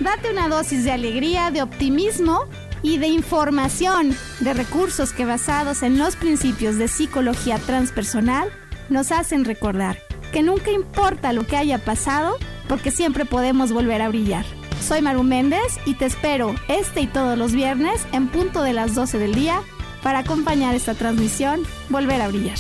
date 0.01 0.31
una 0.31 0.49
dosis 0.49 0.85
de 0.85 0.93
alegría, 0.93 1.51
de 1.51 1.63
optimismo 1.63 2.45
y 2.83 2.99
de 2.99 3.09
información, 3.09 4.17
de 4.41 4.55
recursos 4.55 5.13
que 5.13 5.25
basados 5.25 5.83
en 5.83 5.99
los 5.99 6.15
principios 6.15 6.77
de 6.77 6.89
psicología 6.89 7.59
transpersonal 7.59 8.49
nos 8.89 9.11
hacen 9.11 9.45
recordar 9.45 9.99
que 10.33 10.43
nunca 10.43 10.71
importa 10.71 11.33
lo 11.33 11.47
que 11.47 11.57
haya 11.57 11.79
pasado, 11.79 12.37
porque 12.69 12.91
siempre 12.91 13.25
podemos 13.25 13.73
volver 13.73 14.03
a 14.03 14.09
brillar. 14.09 14.45
Soy 14.81 15.03
Maru 15.03 15.23
Méndez 15.23 15.79
y 15.87 15.95
te 15.95 16.05
espero 16.05 16.55
este 16.69 17.01
y 17.01 17.07
todos 17.07 17.37
los 17.37 17.53
viernes 17.53 18.07
en 18.13 18.29
punto 18.29 18.63
de 18.63 18.73
las 18.73 18.95
12 18.95 19.19
del 19.19 19.35
día 19.35 19.61
para 20.03 20.21
acompañar 20.21 20.75
esta 20.75 20.95
transmisión 20.95 21.63
Volver 21.89 22.21
a 22.21 22.29
Brillar. 22.29 22.59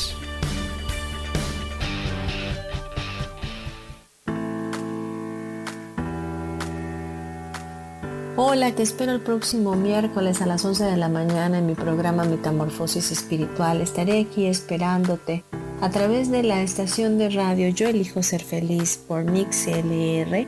Hola, 8.38 8.70
te 8.74 8.82
espero 8.82 9.12
el 9.12 9.22
próximo 9.22 9.76
miércoles 9.76 10.42
a 10.42 10.46
las 10.46 10.62
11 10.62 10.84
de 10.84 10.98
la 10.98 11.08
mañana 11.08 11.56
en 11.56 11.64
mi 11.64 11.74
programa 11.74 12.24
Metamorfosis 12.24 13.10
Espiritual. 13.10 13.80
Estaré 13.80 14.20
aquí 14.20 14.44
esperándote 14.44 15.42
a 15.80 15.88
través 15.88 16.30
de 16.30 16.42
la 16.42 16.60
estación 16.60 17.16
de 17.16 17.30
radio 17.30 17.70
Yo 17.70 17.88
Elijo 17.88 18.22
Ser 18.22 18.44
Feliz 18.44 18.98
por 18.98 19.24
Mix 19.24 19.66
LR 19.66 20.46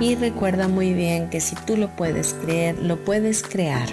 y 0.00 0.16
recuerda 0.16 0.66
muy 0.66 0.94
bien 0.94 1.30
que 1.30 1.40
si 1.40 1.54
tú 1.54 1.76
lo 1.76 1.94
puedes 1.94 2.34
creer, 2.34 2.76
lo 2.82 3.04
puedes 3.04 3.44
crear. 3.44 3.88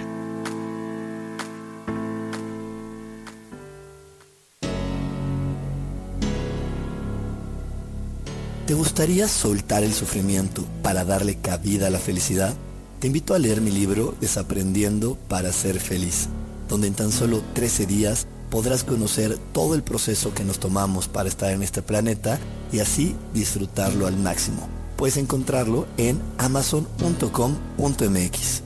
¿Te 8.66 8.74
gustaría 8.74 9.28
soltar 9.28 9.84
el 9.84 9.94
sufrimiento 9.94 10.64
para 10.82 11.04
darle 11.04 11.36
cabida 11.36 11.86
a 11.86 11.90
la 11.90 12.00
felicidad? 12.00 12.52
Te 13.00 13.08
invito 13.08 13.34
a 13.34 13.38
leer 13.38 13.60
mi 13.60 13.70
libro 13.70 14.14
Desaprendiendo 14.20 15.18
para 15.28 15.52
ser 15.52 15.80
feliz, 15.80 16.28
donde 16.68 16.86
en 16.86 16.94
tan 16.94 17.12
solo 17.12 17.42
13 17.52 17.84
días 17.84 18.26
podrás 18.48 18.84
conocer 18.84 19.36
todo 19.52 19.74
el 19.74 19.82
proceso 19.82 20.32
que 20.32 20.44
nos 20.44 20.58
tomamos 20.58 21.06
para 21.06 21.28
estar 21.28 21.52
en 21.52 21.62
este 21.62 21.82
planeta 21.82 22.38
y 22.72 22.78
así 22.78 23.14
disfrutarlo 23.34 24.06
al 24.06 24.16
máximo. 24.16 24.66
Puedes 24.96 25.18
encontrarlo 25.18 25.86
en 25.98 26.18
amazon.com.mx. 26.38 28.62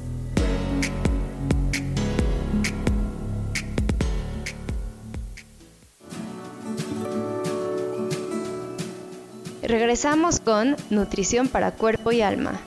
Regresamos 9.63 10.39
con 10.39 10.77
Nutrición 10.91 11.49
para 11.49 11.73
Cuerpo 11.73 12.13
y 12.13 12.23
Alma. 12.23 12.61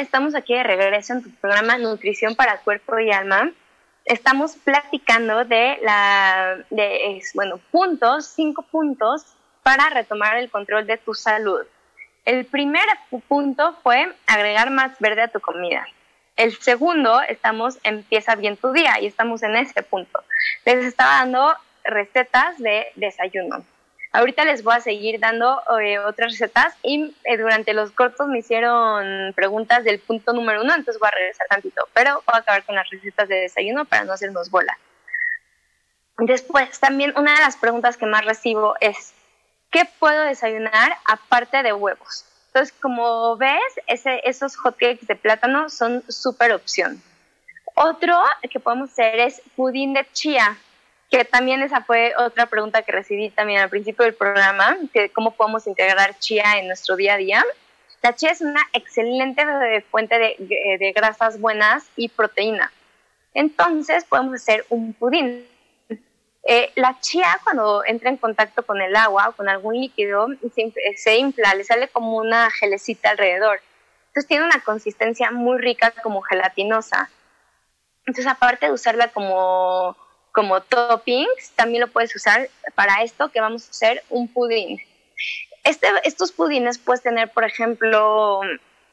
Estamos 0.00 0.34
aquí 0.34 0.54
de 0.54 0.62
regreso 0.62 1.12
en 1.12 1.22
tu 1.22 1.30
programa 1.30 1.76
Nutrición 1.76 2.34
para 2.34 2.60
Cuerpo 2.60 2.98
y 2.98 3.12
Alma. 3.12 3.52
Estamos 4.06 4.56
platicando 4.56 5.44
de 5.44 5.78
la, 5.82 6.56
bueno, 7.34 7.60
puntos, 7.70 8.24
cinco 8.28 8.62
puntos 8.62 9.26
para 9.62 9.90
retomar 9.90 10.38
el 10.38 10.50
control 10.50 10.86
de 10.86 10.96
tu 10.96 11.12
salud. 11.12 11.60
El 12.24 12.46
primer 12.46 12.82
punto 13.28 13.76
fue 13.82 14.10
agregar 14.26 14.70
más 14.70 14.98
verde 15.00 15.20
a 15.20 15.28
tu 15.28 15.38
comida. 15.38 15.86
El 16.34 16.56
segundo, 16.56 17.20
estamos, 17.20 17.78
empieza 17.82 18.34
bien 18.36 18.56
tu 18.56 18.72
día 18.72 18.98
y 19.00 19.06
estamos 19.06 19.42
en 19.42 19.54
ese 19.56 19.82
punto. 19.82 20.24
Les 20.64 20.82
estaba 20.82 21.18
dando 21.18 21.54
recetas 21.84 22.56
de 22.56 22.86
desayuno. 22.94 23.66
Ahorita 24.12 24.44
les 24.44 24.64
voy 24.64 24.74
a 24.74 24.80
seguir 24.80 25.20
dando 25.20 25.62
eh, 25.80 26.00
otras 26.00 26.32
recetas 26.32 26.74
y 26.82 27.14
eh, 27.24 27.36
durante 27.36 27.72
los 27.74 27.92
cortos 27.92 28.26
me 28.26 28.40
hicieron 28.40 29.32
preguntas 29.34 29.84
del 29.84 30.00
punto 30.00 30.32
número 30.32 30.62
uno, 30.62 30.74
entonces 30.74 30.98
voy 30.98 31.08
a 31.08 31.16
regresar 31.16 31.46
tantito, 31.48 31.88
pero 31.94 32.14
voy 32.26 32.34
a 32.34 32.38
acabar 32.38 32.64
con 32.64 32.74
las 32.74 32.90
recetas 32.90 33.28
de 33.28 33.36
desayuno 33.36 33.84
para 33.84 34.04
no 34.04 34.12
hacernos 34.12 34.50
bola. 34.50 34.76
Después, 36.18 36.80
también 36.80 37.14
una 37.16 37.34
de 37.34 37.40
las 37.40 37.56
preguntas 37.56 37.96
que 37.96 38.06
más 38.06 38.24
recibo 38.24 38.74
es, 38.80 39.14
¿qué 39.70 39.84
puedo 40.00 40.22
desayunar 40.24 40.96
aparte 41.06 41.62
de 41.62 41.72
huevos? 41.72 42.24
Entonces, 42.48 42.74
como 42.82 43.36
ves, 43.36 43.62
ese, 43.86 44.20
esos 44.24 44.56
hotcakes 44.56 45.06
de 45.06 45.14
plátano 45.14 45.70
son 45.70 46.02
súper 46.08 46.52
opción. 46.52 47.00
Otro 47.76 48.20
que 48.50 48.58
podemos 48.58 48.90
hacer 48.90 49.20
es 49.20 49.40
pudín 49.54 49.94
de 49.94 50.04
chía 50.12 50.58
que 51.10 51.24
también 51.24 51.60
esa 51.62 51.82
fue 51.82 52.14
otra 52.16 52.46
pregunta 52.46 52.82
que 52.82 52.92
recibí 52.92 53.30
también 53.30 53.60
al 53.60 53.68
principio 53.68 54.04
del 54.04 54.14
programa, 54.14 54.78
que 54.92 55.10
cómo 55.10 55.32
podemos 55.32 55.66
integrar 55.66 56.16
chía 56.18 56.58
en 56.58 56.68
nuestro 56.68 56.94
día 56.94 57.14
a 57.14 57.16
día. 57.16 57.44
La 58.00 58.14
chía 58.14 58.30
es 58.30 58.40
una 58.40 58.62
excelente 58.72 59.44
fuente 59.90 60.18
de, 60.18 60.92
grasas 60.94 61.40
buenas 61.40 61.84
y 61.96 62.08
proteína. 62.08 62.72
Entonces 63.34 64.04
podemos 64.04 64.34
hacer 64.34 64.64
un 64.68 64.92
pudín. 64.94 65.46
Eh, 66.44 66.72
la 66.76 66.98
chía 67.00 67.38
cuando 67.42 67.84
entra 67.84 68.08
en 68.08 68.16
contacto 68.16 68.62
con 68.62 68.80
el 68.80 68.96
agua 68.96 69.28
o 69.28 69.32
con 69.32 69.48
algún 69.48 69.78
líquido 69.78 70.28
se, 70.54 70.72
se 70.96 71.18
infla, 71.18 71.54
le 71.54 71.64
sale 71.64 71.88
como 71.88 72.16
una 72.16 72.50
gelecita 72.50 73.10
alrededor. 73.10 73.60
Entonces 74.08 74.28
tiene 74.28 74.44
una 74.44 74.60
consistencia 74.60 75.30
muy 75.32 75.58
rica 75.58 75.92
como 76.02 76.22
gelatinosa. 76.22 77.10
Entonces 78.06 78.26
aparte 78.26 78.66
de 78.66 78.72
usarla 78.72 79.08
como 79.08 79.96
como 80.40 80.62
toppings, 80.62 81.50
también 81.54 81.82
lo 81.82 81.88
puedes 81.88 82.16
usar 82.16 82.48
para 82.74 83.02
esto 83.02 83.28
que 83.28 83.42
vamos 83.42 83.66
a 83.66 83.70
hacer 83.72 84.02
un 84.08 84.26
pudín. 84.26 84.80
Este, 85.64 85.86
estos 86.04 86.32
pudines 86.32 86.78
puedes 86.78 87.02
tener, 87.02 87.30
por 87.30 87.44
ejemplo, 87.44 88.40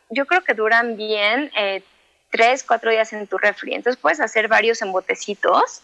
yo 0.09 0.25
creo 0.25 0.43
que 0.43 0.53
duran 0.53 0.97
bien 0.97 1.49
eh, 1.57 1.83
tres, 2.31 2.65
cuatro 2.65 2.91
días 2.91 3.13
en 3.13 3.27
tu 3.27 3.37
refri. 3.37 3.75
Entonces 3.75 3.97
puedes 3.97 4.19
hacer 4.19 4.49
varios 4.49 4.81
en 4.81 4.91
botecitos 4.91 5.83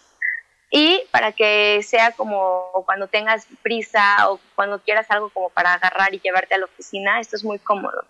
y 0.69 1.01
para 1.11 1.31
que 1.31 1.79
sea 1.81 2.11
como 2.11 2.83
cuando 2.85 3.07
tengas 3.07 3.47
prisa 3.61 4.29
o 4.31 4.41
cuando 4.55 4.79
quieras 4.79 5.09
algo 5.11 5.29
como 5.29 5.49
para 5.49 5.75
agarrar 5.75 6.13
y 6.13 6.19
llevarte 6.19 6.55
a 6.55 6.57
la 6.57 6.65
oficina, 6.65 7.21
esto 7.21 7.37
es 7.37 7.45
muy 7.45 7.59
cómodo. 7.59 8.03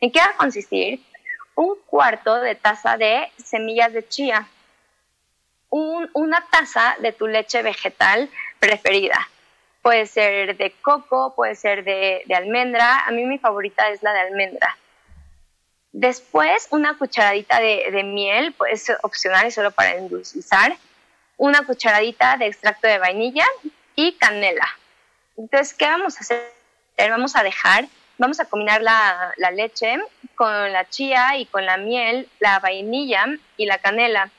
¿En 0.00 0.10
qué 0.10 0.18
va 0.18 0.30
a 0.30 0.36
consistir? 0.36 1.06
Un 1.54 1.76
cuarto 1.86 2.34
de 2.40 2.56
taza 2.56 2.96
de 2.96 3.30
semillas 3.36 3.92
de 3.92 4.08
chía 4.08 4.48
una 6.12 6.44
taza 6.50 6.96
de 7.00 7.12
tu 7.12 7.26
leche 7.26 7.62
vegetal 7.62 8.28
preferida. 8.58 9.28
Puede 9.82 10.06
ser 10.06 10.56
de 10.56 10.72
coco, 10.82 11.34
puede 11.34 11.54
ser 11.54 11.84
de, 11.84 12.24
almendra. 12.34 13.04
A 13.06 13.10
mí 13.10 13.24
mi 13.24 13.38
favorita 13.38 13.88
es 13.90 14.02
la 14.02 14.12
de 14.12 14.20
almendra. 14.20 14.76
Después, 15.92 16.68
una 16.70 16.98
cucharadita 16.98 17.60
de, 17.60 18.02
miel, 18.04 18.52
puede 18.52 18.76
ser 18.76 18.98
opcional 19.02 19.46
y 19.46 19.50
solo 19.50 19.70
para 19.70 19.94
endulzar. 19.94 20.76
Una 21.36 21.62
cucharadita 21.64 22.36
de 22.36 22.46
extracto 22.46 22.88
de 22.88 22.98
vainilla 22.98 23.46
y 23.94 24.12
canela. 24.14 24.66
Entonces, 25.36 25.74
¿qué 25.74 25.86
vamos 25.86 26.16
a 26.16 26.20
hacer? 26.20 26.52
Vamos 26.98 27.36
a 27.36 27.42
dejar 27.42 27.86
vamos 28.18 28.40
a 28.40 28.46
combinar 28.46 28.82
la, 28.82 29.34
leche 29.52 29.98
con 30.34 30.72
la 30.72 30.88
chía 30.88 31.36
y 31.36 31.46
con 31.46 31.64
la 31.66 31.76
miel, 31.76 32.28
la 32.40 32.58
vainilla 32.60 33.26
y 33.56 33.66
la 33.66 33.78
canela 33.78 34.30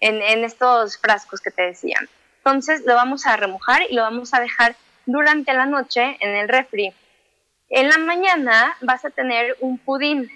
en, 0.00 0.44
estos 0.44 0.98
frascos 0.98 1.40
que 1.40 1.50
te 1.50 1.62
decía. 1.62 1.98
Entonces 2.38 2.82
lo 2.86 2.94
vamos 2.94 3.26
a 3.26 3.36
remojar 3.36 3.82
y 3.88 3.94
lo 3.94 4.02
vamos 4.02 4.32
a 4.34 4.40
dejar 4.40 4.74
durante 5.06 5.52
la 5.52 5.66
noche 5.66 6.16
en 6.20 6.36
el 6.36 6.48
refri. 6.48 6.92
En 7.68 7.88
la 7.88 7.98
mañana 7.98 8.76
vas 8.80 9.04
a 9.04 9.10
tener 9.10 9.56
un 9.60 9.78
pudín 9.78 10.30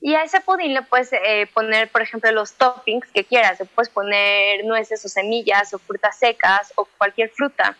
y 0.00 0.14
a 0.14 0.22
ese 0.22 0.40
pudín 0.42 0.74
le 0.74 0.82
puedes 0.82 1.10
eh, 1.12 1.48
poner, 1.54 1.90
por 1.90 2.02
ejemplo, 2.02 2.30
los 2.30 2.52
toppings 2.54 3.06
que 3.08 3.24
quieras. 3.24 3.58
Le 3.58 3.64
puedes 3.64 3.88
poner 3.88 4.62
nueces 4.66 5.02
o 5.04 5.08
semillas 5.08 5.72
o 5.72 5.78
frutas 5.78 6.18
secas 6.18 6.74
o 6.76 6.86
cualquier 6.98 7.30
fruta. 7.30 7.74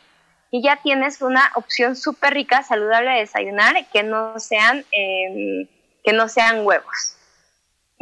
Y 0.51 0.63
ya 0.63 0.77
tienes 0.77 1.21
una 1.21 1.53
opción 1.55 1.97
súper 1.97 2.33
rica, 2.33 2.63
saludable 2.63 3.11
de 3.11 3.21
desayunar 3.21 3.77
que 3.93 4.03
no 4.05 4.39
sean, 4.39 4.87
em, 4.91 5.69
que 6.03 6.15
no 6.15 6.29
sean 6.29 6.65
huevos. 6.65 7.19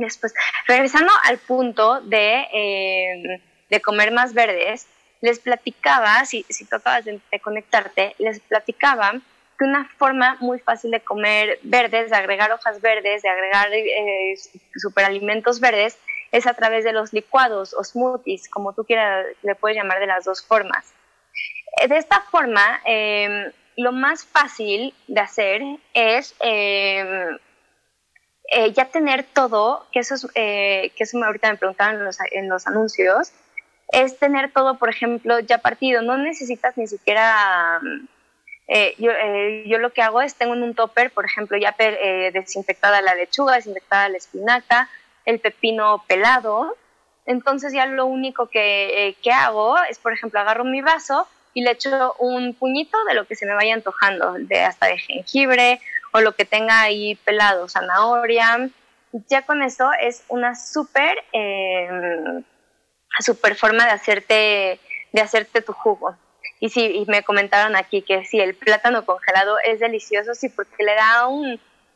Después, 0.02 0.34
regresando 0.66 1.12
al 1.22 1.38
punto 1.38 2.00
de, 2.00 2.46
em, 2.52 3.40
de 3.70 3.80
comer 3.80 4.10
más 4.10 4.34
verdes, 4.34 4.88
les 5.20 5.38
platicaba, 5.38 6.24
si, 6.24 6.44
si 6.48 6.64
tratabas 6.64 7.04
de, 7.04 7.20
conectarte, 7.40 8.16
les 8.18 8.40
platicaba 8.40 9.12
una 9.60 9.88
forma 9.96 10.36
muy 10.40 10.58
fácil 10.58 10.90
de 10.90 10.98
comer 11.00 11.60
verdes, 11.62 12.10
de 12.10 12.16
agregar 12.16 12.50
hojas 12.50 12.80
verdes, 12.80 13.22
de 13.22 13.28
agregar 13.28 13.72
eh, 13.72 14.34
superalimentos 14.74 15.60
verdes, 15.60 15.96
es 16.32 16.48
a 16.48 16.54
través 16.54 16.82
de 16.82 16.92
los 16.92 17.12
licuados 17.12 17.72
o 17.72 17.84
smoothies, 17.84 18.48
como 18.48 18.72
tú 18.72 18.84
quieras, 18.84 19.24
le 19.42 19.54
puedes 19.54 19.76
llamar 19.76 20.00
de 20.00 20.08
las 20.08 20.24
dos 20.24 20.44
formas. 20.44 20.92
Eh, 21.80 21.86
de 21.86 21.96
esta 21.96 22.22
forma, 22.22 22.80
lo 23.76 23.92
más 23.92 24.24
fácil 24.24 24.92
de 25.06 25.20
hacer 25.20 25.62
es 25.94 26.34
eh, 28.52 28.72
ya 28.72 28.86
tener 28.86 29.24
todo, 29.24 29.86
que 29.92 30.00
eso, 30.00 30.14
es, 30.14 30.26
que 30.34 30.92
eso 30.98 31.22
ahorita 31.24 31.50
me 31.50 31.58
preguntaban 31.58 31.96
en 31.96 32.04
los, 32.04 32.18
en 32.30 32.48
los 32.48 32.66
anuncios, 32.66 33.32
es 33.88 34.18
tener 34.18 34.52
todo, 34.52 34.78
por 34.78 34.88
ejemplo, 34.88 35.40
ya 35.40 35.58
partido. 35.58 36.02
No 36.02 36.16
necesitas 36.16 36.76
ni 36.76 36.86
siquiera 36.86 37.80
eh, 38.68 38.94
yo, 38.98 39.10
eh, 39.10 39.64
yo, 39.66 39.78
lo 39.78 39.92
que 39.92 40.02
hago 40.02 40.22
es 40.22 40.34
tengo 40.34 40.54
en 40.54 40.62
un 40.62 40.74
topper, 40.74 41.10
por 41.10 41.26
ejemplo, 41.26 41.58
ya 41.58 41.74
eh, 41.78 42.30
desinfectada 42.32 43.02
la 43.02 43.14
lechuga, 43.14 43.56
desinfectada 43.56 44.08
la 44.08 44.16
espinaca, 44.16 44.88
el 45.24 45.40
pepino 45.40 46.04
pelado. 46.06 46.76
Entonces 47.26 47.72
ya 47.72 47.86
lo 47.86 48.06
único 48.06 48.46
que, 48.46 49.16
que, 49.22 49.30
hago 49.30 49.76
es, 49.90 49.98
por 49.98 50.12
ejemplo, 50.12 50.40
agarro 50.40 50.64
mi 50.64 50.80
vaso 50.80 51.28
y 51.54 51.62
le 51.62 51.72
echo 51.72 52.14
un 52.18 52.54
puñito 52.54 52.96
de 53.04 53.14
lo 53.14 53.26
que 53.26 53.36
se 53.36 53.46
me 53.46 53.54
vaya 53.54 53.74
antojando, 53.74 54.34
de 54.38 54.60
hasta 54.62 54.86
de 54.86 54.98
jengibre 54.98 55.80
o 56.12 56.20
lo 56.20 56.34
que 56.34 56.44
tenga 56.44 56.82
ahí 56.82 57.16
pelado, 57.16 57.68
zanahoria. 57.68 58.70
Ya 59.28 59.42
con 59.42 59.62
eso 59.62 59.90
es 60.00 60.24
una 60.28 60.54
súper 60.54 61.22
super 63.20 63.56
forma 63.56 63.84
de 63.84 63.90
hacerte, 63.90 64.80
de 65.12 65.20
hacerte 65.20 65.62
tu 65.62 65.72
jugo. 65.72 66.16
Y 66.60 66.68
sí, 66.70 67.04
me 67.08 67.24
comentaron 67.24 67.76
aquí 67.76 68.02
que 68.02 68.24
sí, 68.24 68.40
el 68.40 68.54
plátano 68.54 69.04
congelado 69.04 69.56
es 69.64 69.80
delicioso, 69.80 70.34
sí, 70.34 70.48
porque 70.48 70.84
le 70.84 70.94
da 70.94 71.26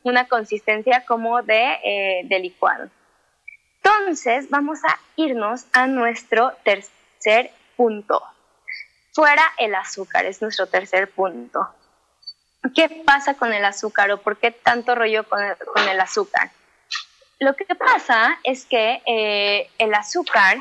una 0.03 0.27
consistencia 0.29 1.05
como 1.07 1.43
de, 1.43 1.79
eh, 1.85 2.23
de 2.25 2.39
licuado. 2.41 2.91
Entonces, 3.83 4.51
vamos 4.51 4.81
a 4.85 4.99
irnos 5.15 5.67
a 5.73 5.87
nuestro 5.87 6.53
tercer 6.65 7.53
punto. 7.77 8.23
Fuera 9.13 9.45
el 9.59 9.75
azúcar, 9.75 10.27
es 10.27 10.43
nuestro 10.43 10.67
tercer 10.67 11.11
punto. 11.11 11.69
¿Qué 12.75 13.03
pasa 13.05 13.35
con 13.35 13.53
el 13.53 13.65
azúcar 13.65 14.11
o 14.11 14.19
por 14.19 14.39
qué 14.39 14.51
tanto 14.51 14.95
rollo 14.95 15.25
con 15.29 15.43
el, 15.43 16.01
azúcar? 16.01 16.51
Lo 17.39 17.55
que 17.55 17.67
pasa 17.75 18.39
es 18.45 18.65
que 18.65 19.03
eh, 19.07 19.69
el 19.79 19.95
azúcar, 19.95 20.59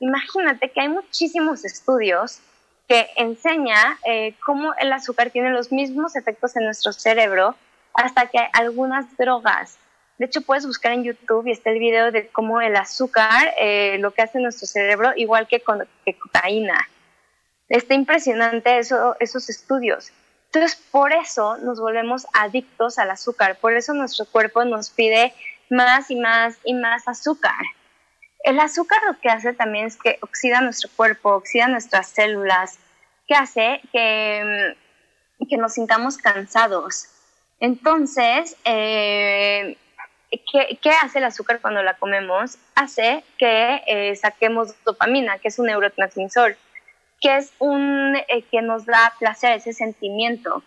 imagínate 0.00 0.70
que 0.70 0.80
hay 0.80 0.88
muchísimos 0.88 1.64
estudios 1.64 2.40
que 2.88 3.08
enseña 3.16 3.98
eh, 4.04 4.34
cómo 4.44 4.74
el 4.74 4.92
azúcar 4.92 5.30
tiene 5.30 5.50
los 5.50 5.70
mismos 5.70 6.16
efectos 6.16 6.56
en 6.56 6.64
nuestro 6.64 6.92
cerebro 6.92 7.54
hasta 7.94 8.26
que 8.26 8.38
algunas 8.52 9.16
drogas. 9.16 9.78
De 10.18 10.26
hecho, 10.26 10.40
puedes 10.40 10.66
buscar 10.66 10.92
en 10.92 11.04
YouTube 11.04 11.46
y 11.46 11.52
está 11.52 11.70
el 11.70 11.78
video 11.78 12.10
de 12.10 12.28
cómo 12.28 12.60
el 12.60 12.74
azúcar 12.74 13.54
eh, 13.58 13.98
lo 14.00 14.12
que 14.12 14.22
hace 14.22 14.38
en 14.38 14.44
nuestro 14.44 14.66
cerebro, 14.66 15.12
igual 15.14 15.46
que 15.46 15.60
con 15.60 15.86
cocaína. 16.20 16.88
Está 17.68 17.94
impresionante 17.94 18.78
eso, 18.78 19.14
esos 19.20 19.48
estudios. 19.48 20.10
Entonces, 20.52 20.76
por 20.90 21.12
eso 21.12 21.58
nos 21.58 21.80
volvemos 21.80 22.26
adictos 22.32 22.98
al 22.98 23.10
azúcar. 23.10 23.58
Por 23.58 23.74
eso 23.74 23.92
nuestro 23.92 24.24
cuerpo 24.24 24.64
nos 24.64 24.90
pide 24.90 25.34
más 25.68 26.10
y 26.10 26.16
más 26.16 26.58
y 26.64 26.74
más 26.74 27.06
azúcar. 27.06 27.60
El 28.44 28.58
azúcar 28.60 29.00
lo 29.06 29.18
que 29.20 29.28
hace 29.28 29.52
también 29.52 29.86
es 29.86 29.96
que 29.96 30.18
oxida 30.22 30.60
nuestro 30.60 30.88
cuerpo, 30.96 31.34
oxida 31.34 31.68
nuestras 31.68 32.08
células, 32.08 32.78
que 33.26 33.34
hace 33.34 33.80
que, 33.92 34.74
mm, 35.38 35.46
que 35.48 35.56
nos 35.58 35.74
sintamos 35.74 36.16
cansados. 36.16 37.08
Entonces, 37.60 38.56
eh, 38.64 39.76
¿qué, 40.30 40.90
hace 41.02 41.18
el 41.18 41.24
azúcar 41.24 41.60
cuando 41.60 41.82
la 41.82 41.94
comemos? 41.94 42.58
Hace 42.74 43.24
que 43.36 43.82
eh, 43.86 44.16
saquemos 44.16 44.74
dopamina, 44.84 45.38
que 45.38 45.48
es 45.48 45.58
un 45.58 45.66
neurotransmisor, 45.66 46.56
que 47.20 47.36
es 47.36 47.52
un 47.58 48.16
eh, 48.16 48.42
que 48.50 48.62
nos 48.62 48.86
da 48.86 49.14
placer, 49.18 49.52
ese 49.52 49.72
sentimiento. 49.72 50.62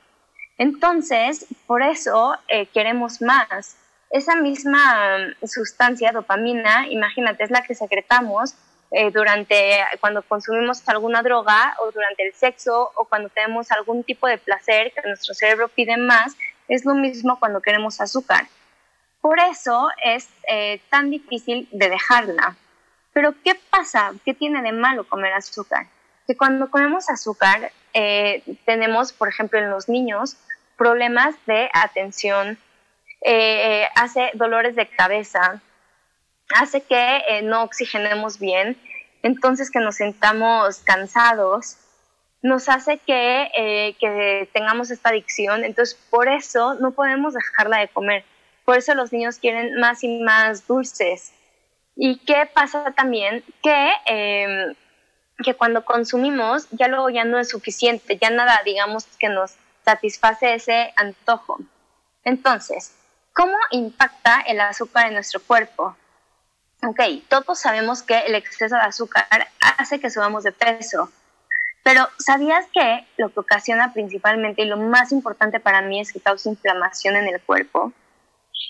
Entonces, 0.57 1.47
por 1.65 1.81
eso 1.81 2.35
queremos 2.73 3.21
más 3.21 3.77
esa 4.11 4.35
misma 4.35 5.17
mm, 5.17 5.47
sustancia, 5.47 6.11
dopamina, 6.11 6.87
imagínate, 6.89 7.43
es 7.43 7.51
la 7.51 7.63
que 7.63 7.73
secretamos 7.73 8.55
eh, 8.91 9.09
durante 9.09 9.79
cuando 10.01 10.21
consumimos 10.21 10.87
alguna 10.87 11.23
droga 11.23 11.75
o 11.79 11.91
durante 11.91 12.27
el 12.27 12.33
sexo 12.33 12.91
o 12.95 13.05
cuando 13.05 13.29
tenemos 13.29 13.71
algún 13.71 14.03
tipo 14.03 14.27
de 14.27 14.37
placer 14.37 14.91
que 14.91 15.07
nuestro 15.07 15.33
cerebro 15.33 15.69
pide 15.69 15.95
más, 15.95 16.35
es 16.67 16.85
lo 16.85 16.93
mismo 16.93 17.39
cuando 17.39 17.61
queremos 17.61 18.01
azúcar. 18.01 18.47
Por 19.21 19.39
eso 19.39 19.89
es 20.03 20.27
eh, 20.47 20.81
tan 20.89 21.09
difícil 21.09 21.69
de 21.71 21.89
dejarla. 21.89 22.57
Pero 23.13 23.33
¿qué 23.43 23.55
pasa? 23.55 24.11
¿Qué 24.25 24.33
tiene 24.33 24.61
de 24.61 24.71
malo 24.71 25.07
comer 25.07 25.33
azúcar? 25.33 25.87
Que 26.27 26.37
cuando 26.37 26.69
comemos 26.69 27.09
azúcar 27.09 27.71
eh, 27.93 28.43
tenemos, 28.65 29.13
por 29.13 29.27
ejemplo, 29.27 29.59
en 29.59 29.69
los 29.69 29.89
niños, 29.89 30.37
problemas 30.77 31.35
de 31.45 31.69
atención, 31.73 32.57
eh, 33.23 33.87
hace 33.95 34.31
dolores 34.33 34.75
de 34.75 34.87
cabeza, 34.87 35.61
hace 36.55 36.81
que 36.81 37.17
eh, 37.27 37.41
no 37.43 37.63
oxigenemos 37.63 38.39
bien, 38.39 38.77
entonces 39.23 39.69
que 39.69 39.79
nos 39.79 39.97
sentamos 39.97 40.79
cansados, 40.79 41.77
nos 42.41 42.69
hace 42.69 42.97
que, 42.97 43.51
eh, 43.55 43.95
que 43.99 44.49
tengamos 44.53 44.89
esta 44.89 45.09
adicción, 45.09 45.63
entonces 45.63 45.97
por 46.09 46.27
eso 46.27 46.75
no 46.75 46.91
podemos 46.91 47.33
dejarla 47.33 47.79
de 47.79 47.87
comer, 47.89 48.23
por 48.65 48.77
eso 48.77 48.95
los 48.95 49.11
niños 49.11 49.37
quieren 49.37 49.79
más 49.79 50.03
y 50.03 50.19
más 50.21 50.67
dulces. 50.67 51.33
¿Y 51.95 52.19
qué 52.19 52.49
pasa 52.51 52.91
también? 52.93 53.43
Que, 53.61 53.91
em, 54.05 54.73
que 55.41 55.55
cuando 55.55 55.85
consumimos 55.85 56.67
ya 56.71 56.87
luego 56.87 57.09
ya 57.09 57.23
no 57.25 57.39
es 57.39 57.49
suficiente, 57.49 58.17
ya 58.21 58.29
nada, 58.29 58.61
digamos, 58.65 59.05
que 59.19 59.29
nos 59.29 59.53
satisface 59.83 60.53
ese 60.53 60.93
antojo. 60.95 61.59
Entonces, 62.23 62.93
¿Cómo 63.33 63.55
impacta 63.71 64.41
el 64.41 64.59
azúcar 64.59 65.07
en 65.07 65.13
nuestro 65.13 65.41
cuerpo? 65.41 65.95
Ok, 66.83 66.99
todos 67.29 67.59
sabemos 67.59 68.03
que 68.03 68.17
el 68.19 68.35
exceso 68.35 68.75
de 68.75 68.81
azúcar 68.81 69.25
hace 69.77 69.99
que 69.99 70.09
subamos 70.09 70.43
de 70.43 70.51
peso, 70.51 71.09
pero 71.83 72.07
¿sabías 72.17 72.65
que 72.73 73.07
lo 73.17 73.29
que 73.29 73.39
ocasiona 73.39 73.93
principalmente 73.93 74.63
y 74.63 74.65
lo 74.65 74.77
más 74.77 75.11
importante 75.11 75.59
para 75.59 75.81
mí 75.81 76.01
es 76.01 76.11
que 76.11 76.19
causa 76.19 76.49
inflamación 76.49 77.15
en 77.15 77.27
el 77.29 77.41
cuerpo? 77.41 77.93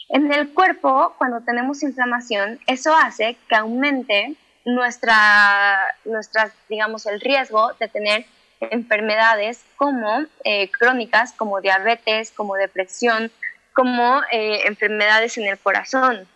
En 0.10 0.32
el 0.32 0.54
cuerpo, 0.54 1.16
cuando 1.18 1.42
tenemos 1.42 1.82
inflamación, 1.84 2.60
eso 2.68 2.96
hace 2.96 3.38
que 3.50 3.56
aumente 3.56 4.36
nuestra, 4.66 5.80
nuestra 6.05 6.51
digamos, 6.70 7.05
el 7.05 7.20
riesgo 7.20 7.74
de 7.80 7.88
tener 7.88 8.26
enfermedades 8.59 9.64
como 9.76 10.26
eh, 10.43 10.70
crónicas, 10.72 11.34
como 11.34 11.62
diabetes, 11.62 12.32
como 12.32 12.55
depresión, 12.55 13.32
como 13.74 14.22
eh, 14.32 14.68
enfermedades 14.68 15.38
en 15.38 15.47
el 15.47 15.57
corazón. 15.57 16.28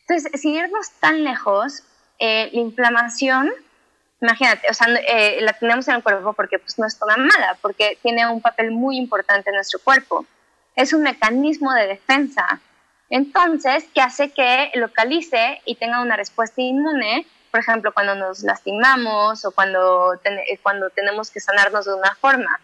Entonces, 0.00 0.40
sin 0.40 0.54
irnos 0.54 0.90
tan 1.00 1.24
lejos, 1.24 1.82
eh, 2.18 2.50
la 2.52 2.60
inflamación, 2.60 3.50
imagínate, 4.20 4.68
o 4.70 4.74
sea, 4.74 4.88
la 4.88 5.52
tenemos 5.54 5.86
en 5.88 5.96
el 5.96 6.02
cuerpo 6.02 6.32
porque 6.32 6.58
pues, 6.58 6.78
no 6.78 6.86
es 6.86 6.98
toda 6.98 7.16
mala, 7.16 7.58
porque 7.60 7.98
tiene 8.02 8.26
un 8.26 8.40
papel 8.40 8.70
muy 8.70 8.96
importante 8.96 9.50
en 9.50 9.56
nuestro 9.56 9.80
cuerpo. 9.80 10.26
Es 10.76 10.92
un 10.92 11.02
mecanismo 11.02 11.72
de 11.72 11.86
defensa. 11.86 12.60
Entonces, 13.10 13.84
que 13.94 14.00
hace 14.00 14.30
que 14.30 14.70
localice 14.74 15.60
y 15.66 15.76
tenga 15.76 16.00
una 16.00 16.16
respuesta 16.16 16.60
inmune, 16.62 17.26
por 17.54 17.60
ejemplo, 17.60 17.94
cuando 17.94 18.16
nos 18.16 18.42
lastimamos 18.42 19.44
o 19.44 19.52
cuando, 19.52 20.20
cuando 20.60 20.90
tenemos 20.90 21.30
que 21.30 21.38
sanarnos 21.38 21.84
de 21.84 21.94
una 21.94 22.12
forma. 22.16 22.58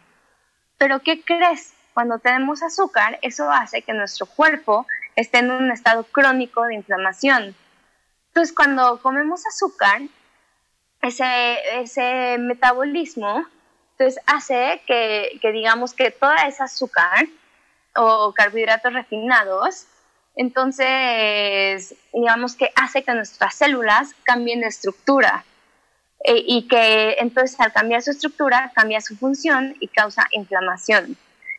Pero, 0.78 0.98
¿qué 0.98 1.22
crees? 1.22 1.74
cuando 1.94 2.18
tenemos 2.18 2.60
azúcar, 2.64 3.16
eso 3.22 3.48
hace 3.52 3.82
que 3.82 3.92
nuestro 3.92 4.26
cuerpo 4.26 4.88
esté 5.14 5.38
en 5.38 5.52
un 5.52 5.70
estado 5.70 6.02
crónico 6.02 6.64
de 6.64 6.74
inflamación. 6.74 7.54
Entonces, 8.28 8.52
cuando 8.52 9.00
comemos 9.00 9.46
azúcar, 9.46 10.02
ese, 11.02 11.80
ese 11.80 12.38
metabolismo 12.38 13.46
entonces 13.92 14.20
hace 14.26 14.82
que, 14.88 15.38
que 15.40 15.52
digamos 15.52 15.94
que 15.94 16.10
toda 16.10 16.48
esa 16.48 16.64
azúcar 16.64 17.28
o 17.94 18.32
carbohidratos 18.34 18.92
refinados, 18.92 19.86
entonces 20.36 21.94
digamos 22.12 22.54
que 22.54 22.70
hace 22.76 23.02
que 23.02 23.12
nuestras 23.14 23.54
células 23.54 24.14
cambien 24.24 24.60
de 24.60 24.68
estructura 24.68 25.44
eh, 26.24 26.42
y 26.46 26.68
que 26.68 27.16
entonces 27.18 27.58
al 27.60 27.72
cambiar 27.72 28.02
su 28.02 28.10
estructura 28.10 28.72
cambia 28.74 29.00
su 29.00 29.16
función 29.16 29.76
y 29.80 29.88
causa 29.88 30.26
inflamación 30.32 31.16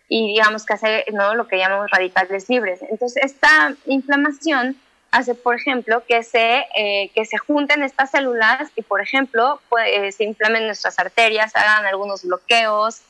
y 0.08 0.28
digamos 0.28 0.66
que 0.66 0.74
hace 0.74 1.06
¿no? 1.14 1.36
lo 1.36 1.48
que 1.48 1.58
llamamos 1.58 1.90
radicales 1.90 2.50
libres. 2.50 2.82
Entonces 2.90 3.24
esta 3.24 3.74
inflamación 3.86 4.76
hace, 5.12 5.36
por 5.36 5.56
ejemplo, 5.56 6.04
que 6.06 6.24
se, 6.24 6.66
eh, 6.76 7.12
que 7.14 7.26
se 7.26 7.38
junten 7.38 7.84
estas 7.84 8.12
células 8.12 8.70
y, 8.76 8.82
por 8.82 9.02
ejemplo, 9.02 9.62
pues, 9.70 10.16
se 10.16 10.24
inflamen 10.24 10.66
nuestras 10.66 11.00
arterias, 11.00 11.56
hagan 11.56 11.86
algunos 11.86 12.24
bloqueos. 12.26 13.02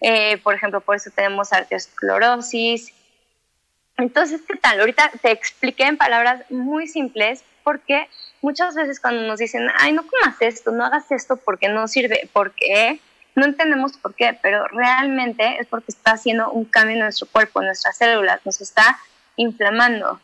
Eh, 0.00 0.38
por 0.38 0.54
ejemplo, 0.54 0.80
por 0.80 0.96
eso 0.96 1.10
tenemos 1.14 1.52
arteriosclerosis. 1.52 2.92
Entonces, 3.98 4.40
¿qué 4.46 4.56
tal? 4.56 4.78
Ahorita 4.78 5.10
te 5.20 5.32
expliqué 5.32 5.82
en 5.82 5.96
palabras 5.96 6.48
muy 6.50 6.86
simples 6.86 7.44
porque 7.64 8.08
muchas 8.40 8.76
veces 8.76 9.00
cuando 9.00 9.22
nos 9.22 9.40
dicen, 9.40 9.68
ay, 9.76 9.92
no 9.92 10.06
comas 10.06 10.40
esto, 10.40 10.70
no 10.70 10.84
hagas 10.84 11.10
esto 11.10 11.36
porque 11.36 11.68
no 11.68 11.88
sirve, 11.88 12.30
porque 12.32 13.00
no 13.34 13.44
entendemos 13.44 13.98
por 13.98 14.14
qué, 14.14 14.38
pero 14.40 14.66
realmente 14.68 15.58
es 15.60 15.66
porque 15.66 15.90
está 15.90 16.12
haciendo 16.12 16.50
un 16.52 16.64
cambio 16.64 16.94
en 16.94 17.00
nuestro 17.00 17.26
cuerpo, 17.26 17.60
en 17.60 17.66
nuestras 17.66 17.96
células, 17.96 18.40
nos 18.46 18.60
está 18.60 18.98
inflamando. 19.36 20.20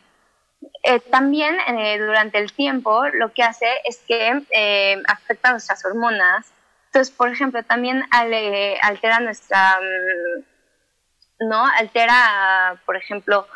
Eh, 0.85 1.01
también 1.01 1.57
eh, 1.67 1.99
durante 1.99 2.39
el 2.39 2.53
tiempo 2.53 3.07
lo 3.09 3.33
que 3.33 3.43
hace 3.43 3.67
es 3.85 3.99
que 4.07 4.41
eh, 4.51 5.03
afecta 5.09 5.51
nuestras 5.51 5.85
hormonas. 5.85 6.47
Entonces, 6.87 7.13
por 7.13 7.29
ejemplo, 7.29 7.61
también 7.65 8.05
altera 8.11 9.19
nuestra, 9.19 9.81
mm, 9.81 11.49
¿no? 11.49 11.67
Altera, 11.67 12.81
por 12.87 12.97
ejemplo, 12.97 13.49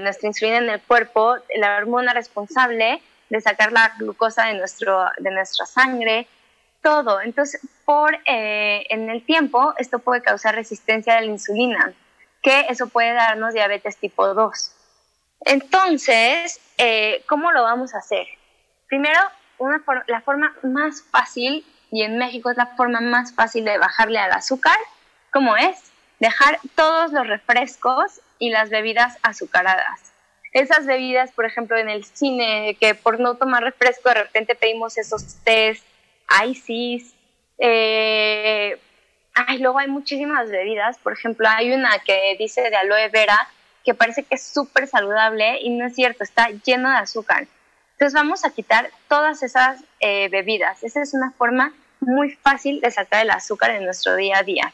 nuestra 0.00 0.28
insulina 0.28 0.58
en 0.58 0.68
el 0.68 0.80
cuerpo, 0.80 1.36
la 1.56 1.76
hormona 1.76 2.12
responsable 2.12 3.02
de 3.28 3.40
sacar 3.40 3.72
la 3.72 3.92
glucosa 3.98 4.46
de, 4.46 4.54
nuestro, 4.54 5.06
de 5.18 5.30
nuestra 5.30 5.66
sangre, 5.66 6.26
todo. 6.82 7.20
Entonces, 7.20 7.60
por, 7.84 8.16
en 8.24 9.10
el 9.10 9.24
tiempo, 9.24 9.74
esto 9.78 9.98
puede 9.98 10.22
causar 10.22 10.54
resistencia 10.54 11.16
a 11.16 11.20
la 11.20 11.26
insulina, 11.26 11.92
que 12.42 12.66
eso 12.68 12.88
puede 12.88 13.12
darnos 13.12 13.54
diabetes 13.54 13.96
tipo 13.96 14.34
2. 14.34 14.72
Entonces, 15.46 16.60
eh, 16.78 17.24
¿cómo 17.28 17.52
lo 17.52 17.62
vamos 17.62 17.94
a 17.94 17.98
hacer? 17.98 18.26
Primero, 18.88 19.20
la 20.06 20.20
forma 20.20 20.54
más 20.62 21.02
fácil, 21.02 21.64
y 21.90 22.02
en 22.02 22.18
México 22.18 22.50
es 22.50 22.56
la 22.56 22.66
forma 22.76 23.00
más 23.00 23.34
fácil 23.34 23.64
de 23.64 23.78
bajarle 23.78 24.18
al 24.18 24.32
azúcar, 24.32 24.76
¿cómo 25.32 25.56
es? 25.56 25.92
Dejar 26.18 26.58
todos 26.74 27.12
los 27.12 27.26
refrescos 27.26 28.20
y 28.38 28.50
las 28.50 28.70
bebidas 28.70 29.18
azucaradas. 29.22 30.12
Esas 30.52 30.86
bebidas, 30.86 31.32
por 31.32 31.44
ejemplo, 31.44 31.76
en 31.76 31.88
el 31.88 32.04
cine, 32.04 32.76
que 32.80 32.94
por 32.94 33.20
no 33.20 33.34
tomar 33.34 33.62
refresco 33.62 34.08
de 34.08 34.22
repente 34.22 34.54
pedimos 34.54 34.96
esos 34.96 35.36
tés, 35.44 35.82
ices, 36.44 37.14
eh, 37.58 38.78
ay, 39.34 39.58
luego 39.58 39.78
hay 39.78 39.88
muchísimas 39.88 40.48
bebidas, 40.48 40.98
por 40.98 41.12
ejemplo, 41.12 41.46
hay 41.48 41.72
una 41.72 41.98
que 42.00 42.36
dice 42.38 42.70
de 42.70 42.76
aloe 42.76 43.08
vera, 43.10 43.48
que 43.84 43.94
parece 43.94 44.24
que 44.24 44.34
es 44.34 44.42
súper 44.42 44.88
saludable 44.88 45.60
y 45.60 45.70
no 45.70 45.86
es 45.86 45.94
cierto, 45.94 46.24
está 46.24 46.48
lleno 46.64 46.90
de 46.90 46.96
azúcar. 46.96 47.46
Entonces 47.92 48.14
vamos 48.14 48.44
a 48.44 48.50
quitar 48.50 48.90
todas 49.08 49.42
esas 49.42 49.82
eh, 50.00 50.28
bebidas. 50.28 50.82
Esa 50.82 51.02
es 51.02 51.14
una 51.14 51.32
forma 51.32 51.72
muy 52.00 52.30
fácil 52.30 52.80
de 52.80 52.90
sacar 52.90 53.22
el 53.22 53.30
azúcar 53.30 53.70
en 53.70 53.84
nuestro 53.84 54.16
día 54.16 54.38
a 54.38 54.42
día. 54.42 54.72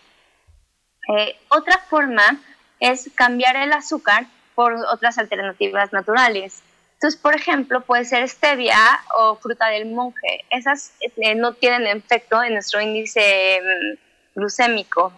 Eh, 1.17 1.37
otra 1.49 1.79
forma 1.79 2.41
es 2.83 3.09
cambiar 3.15 3.55
el 3.55 3.73
azúcar 3.73 4.27
por 4.57 4.75
otras 4.75 5.17
alternativas 5.17 5.93
naturales. 5.93 6.63
Entonces, 6.95 7.19
por 7.19 7.35
ejemplo, 7.35 7.81
puede 7.83 8.05
ser 8.05 8.29
stevia 8.29 8.77
o 9.17 9.37
fruta 9.37 9.69
del 9.69 9.87
monje. 9.87 10.45
Esas 10.51 10.93
eh, 11.01 11.37
no 11.37 11.55
tienen 11.55 11.87
efecto 11.87 12.43
en 12.43 12.55
nuestro 12.55 12.81
índice 12.81 13.61
mm, 13.63 14.39
glucémico 14.39 15.13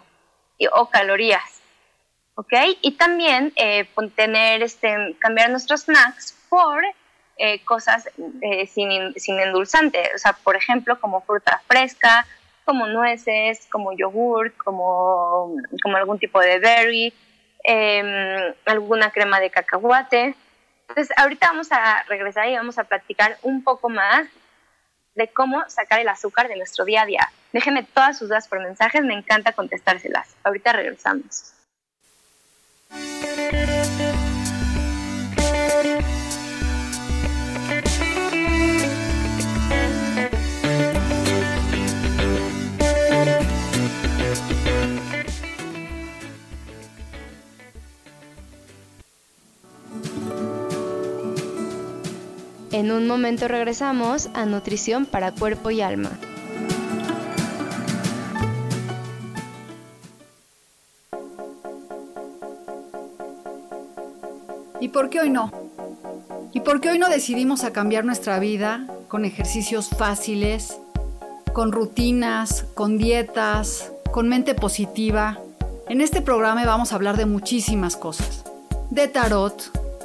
o 0.73 0.89
calorías. 0.91 1.61
¿ok? 2.35 2.53
Y 2.81 2.91
también 2.93 3.51
eh, 3.55 3.89
tener, 4.15 4.61
este, 4.61 5.15
cambiar 5.17 5.49
nuestros 5.49 5.81
snacks 5.81 6.37
por 6.49 6.83
eh, 7.37 7.63
cosas 7.65 8.07
sin, 8.73 9.13
sin 9.15 9.39
endulzante, 9.39 10.11
o 10.15 10.17
sea, 10.19 10.33
por 10.33 10.55
ejemplo, 10.55 10.99
como 11.01 11.21
fruta 11.21 11.61
fresca, 11.67 12.25
como 12.63 12.87
nueces, 12.87 13.67
como 13.71 13.91
yogurt, 13.97 14.55
como, 14.57 15.55
como 15.81 15.97
algún 15.97 16.19
tipo 16.19 16.39
de 16.39 16.59
berry, 16.59 17.13
em, 17.65 18.53
alguna 18.65 19.11
crema 19.11 19.39
de 19.39 19.49
cacahuate. 19.49 20.35
Entonces, 20.87 21.15
ahorita 21.17 21.47
vamos 21.47 21.71
a 21.71 22.03
regresar 22.03 22.47
y 22.47 22.55
vamos 22.55 22.77
a 22.77 22.83
platicar 22.83 23.37
un 23.41 23.63
poco 23.63 23.89
más 23.89 24.27
de 25.15 25.27
cómo 25.29 25.63
sacar 25.69 25.99
el 25.99 26.07
azúcar 26.09 26.47
de 26.47 26.57
nuestro 26.57 26.85
día 26.85 27.03
a 27.03 27.05
día. 27.05 27.31
Déjenme 27.53 27.83
todas 27.83 28.17
sus 28.17 28.27
dudas 28.27 28.47
por 28.47 28.59
mensajes, 28.59 29.01
me 29.03 29.13
encanta 29.13 29.53
contestárselas. 29.53 30.35
Ahorita 30.43 30.73
regresamos. 30.73 31.53
En 52.85 52.91
un 52.91 53.07
momento 53.07 53.47
regresamos 53.47 54.29
a 54.35 54.45
Nutrición 54.45 55.07
para 55.07 55.31
Cuerpo 55.31 55.71
y 55.71 55.81
Alma. 55.81 56.11
¿Y 64.79 64.89
por 64.89 65.09
qué 65.09 65.21
hoy 65.21 65.31
no? 65.31 65.51
¿Y 66.53 66.59
por 66.59 66.79
qué 66.79 66.91
hoy 66.91 66.99
no 66.99 67.09
decidimos 67.09 67.63
a 67.63 67.73
cambiar 67.73 68.05
nuestra 68.05 68.37
vida 68.37 68.85
con 69.07 69.25
ejercicios 69.25 69.89
fáciles, 69.89 70.77
con 71.53 71.71
rutinas, 71.71 72.67
con 72.75 72.99
dietas, 72.99 73.91
con 74.11 74.29
mente 74.29 74.53
positiva? 74.53 75.39
En 75.89 76.01
este 76.01 76.21
programa 76.21 76.63
vamos 76.67 76.91
a 76.91 76.97
hablar 76.97 77.17
de 77.17 77.25
muchísimas 77.25 77.97
cosas. 77.97 78.43
De 78.91 79.07
tarot, 79.07 79.71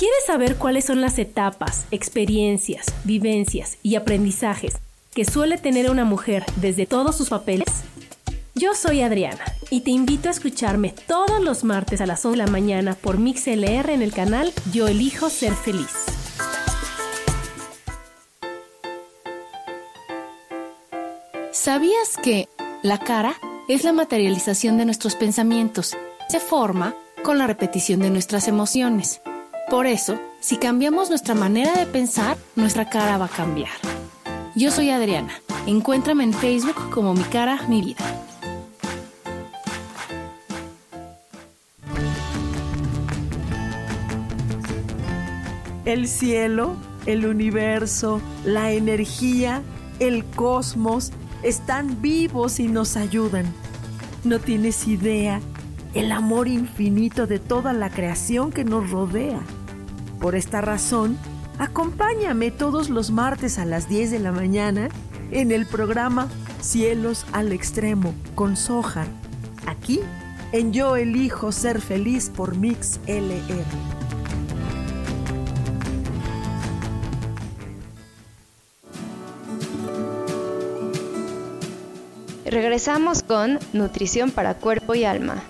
¿Quieres 0.00 0.24
saber 0.26 0.56
cuáles 0.56 0.86
son 0.86 1.02
las 1.02 1.18
etapas, 1.18 1.84
experiencias, 1.90 2.86
vivencias 3.04 3.76
y 3.82 3.96
aprendizajes 3.96 4.78
que 5.12 5.26
suele 5.26 5.58
tener 5.58 5.90
una 5.90 6.06
mujer 6.06 6.42
desde 6.56 6.86
todos 6.86 7.18
sus 7.18 7.28
papeles? 7.28 7.68
Yo 8.54 8.74
soy 8.74 9.02
Adriana 9.02 9.44
y 9.68 9.82
te 9.82 9.90
invito 9.90 10.28
a 10.28 10.32
escucharme 10.32 10.94
todos 11.06 11.42
los 11.42 11.64
martes 11.64 12.00
a 12.00 12.06
las 12.06 12.24
11 12.24 12.38
de 12.38 12.46
la 12.46 12.50
mañana 12.50 12.94
por 12.94 13.18
MixLR 13.18 13.90
en 13.90 14.00
el 14.00 14.14
canal 14.14 14.54
Yo 14.72 14.88
Elijo 14.88 15.28
Ser 15.28 15.52
Feliz. 15.52 15.92
¿Sabías 21.52 22.16
que 22.22 22.48
la 22.82 23.00
cara 23.00 23.34
es 23.68 23.84
la 23.84 23.92
materialización 23.92 24.78
de 24.78 24.86
nuestros 24.86 25.14
pensamientos? 25.14 25.94
Se 26.30 26.40
forma 26.40 26.94
con 27.22 27.36
la 27.36 27.46
repetición 27.46 28.00
de 28.00 28.08
nuestras 28.08 28.48
emociones. 28.48 29.20
Por 29.70 29.86
eso, 29.86 30.18
si 30.40 30.56
cambiamos 30.56 31.10
nuestra 31.10 31.36
manera 31.36 31.72
de 31.74 31.86
pensar, 31.86 32.36
nuestra 32.56 32.90
cara 32.90 33.18
va 33.18 33.26
a 33.26 33.28
cambiar. 33.28 33.70
Yo 34.56 34.72
soy 34.72 34.90
Adriana. 34.90 35.32
Encuéntrame 35.64 36.24
en 36.24 36.32
Facebook 36.32 36.90
como 36.90 37.14
Mi 37.14 37.22
Cara, 37.22 37.60
Mi 37.68 37.80
Vida. 37.80 38.04
El 45.84 46.08
cielo, 46.08 46.74
el 47.06 47.24
universo, 47.24 48.20
la 48.44 48.72
energía, 48.72 49.62
el 50.00 50.24
cosmos 50.24 51.12
están 51.44 52.02
vivos 52.02 52.58
y 52.58 52.66
nos 52.66 52.96
ayudan. 52.96 53.46
No 54.24 54.40
tienes 54.40 54.88
idea 54.88 55.40
el 55.94 56.10
amor 56.10 56.48
infinito 56.48 57.28
de 57.28 57.38
toda 57.38 57.72
la 57.72 57.88
creación 57.88 58.50
que 58.50 58.64
nos 58.64 58.90
rodea. 58.90 59.40
Por 60.20 60.34
esta 60.34 60.60
razón, 60.60 61.16
acompáñame 61.58 62.50
todos 62.50 62.90
los 62.90 63.10
martes 63.10 63.58
a 63.58 63.64
las 63.64 63.88
10 63.88 64.10
de 64.10 64.18
la 64.18 64.32
mañana 64.32 64.90
en 65.30 65.50
el 65.50 65.64
programa 65.64 66.28
Cielos 66.60 67.24
al 67.32 67.52
Extremo 67.52 68.14
con 68.34 68.56
Soja, 68.56 69.06
aquí 69.66 70.00
en 70.52 70.74
Yo 70.74 70.96
Elijo 70.96 71.52
Ser 71.52 71.80
Feliz 71.80 72.28
por 72.28 72.54
Mix 72.54 73.00
LR. 73.06 73.64
Regresamos 82.44 83.22
con 83.22 83.58
Nutrición 83.72 84.32
para 84.32 84.54
Cuerpo 84.54 84.94
y 84.94 85.04
Alma. 85.04 85.42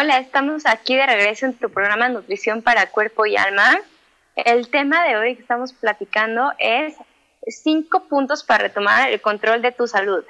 Hola, 0.00 0.16
estamos 0.16 0.64
aquí 0.64 0.96
de 0.96 1.04
regreso 1.04 1.44
en 1.44 1.52
tu 1.52 1.68
programa 1.68 2.08
Nutrición 2.08 2.62
para 2.62 2.86
Cuerpo 2.86 3.26
y 3.26 3.36
Alma. 3.36 3.78
El 4.34 4.70
tema 4.70 5.04
de 5.04 5.14
hoy 5.18 5.34
que 5.34 5.42
estamos 5.42 5.74
platicando 5.74 6.54
es 6.58 6.96
cinco 7.46 8.04
puntos 8.04 8.42
para 8.42 8.62
retomar 8.62 9.10
el 9.10 9.20
control 9.20 9.60
de 9.60 9.72
tu 9.72 9.86
salud. 9.86 10.24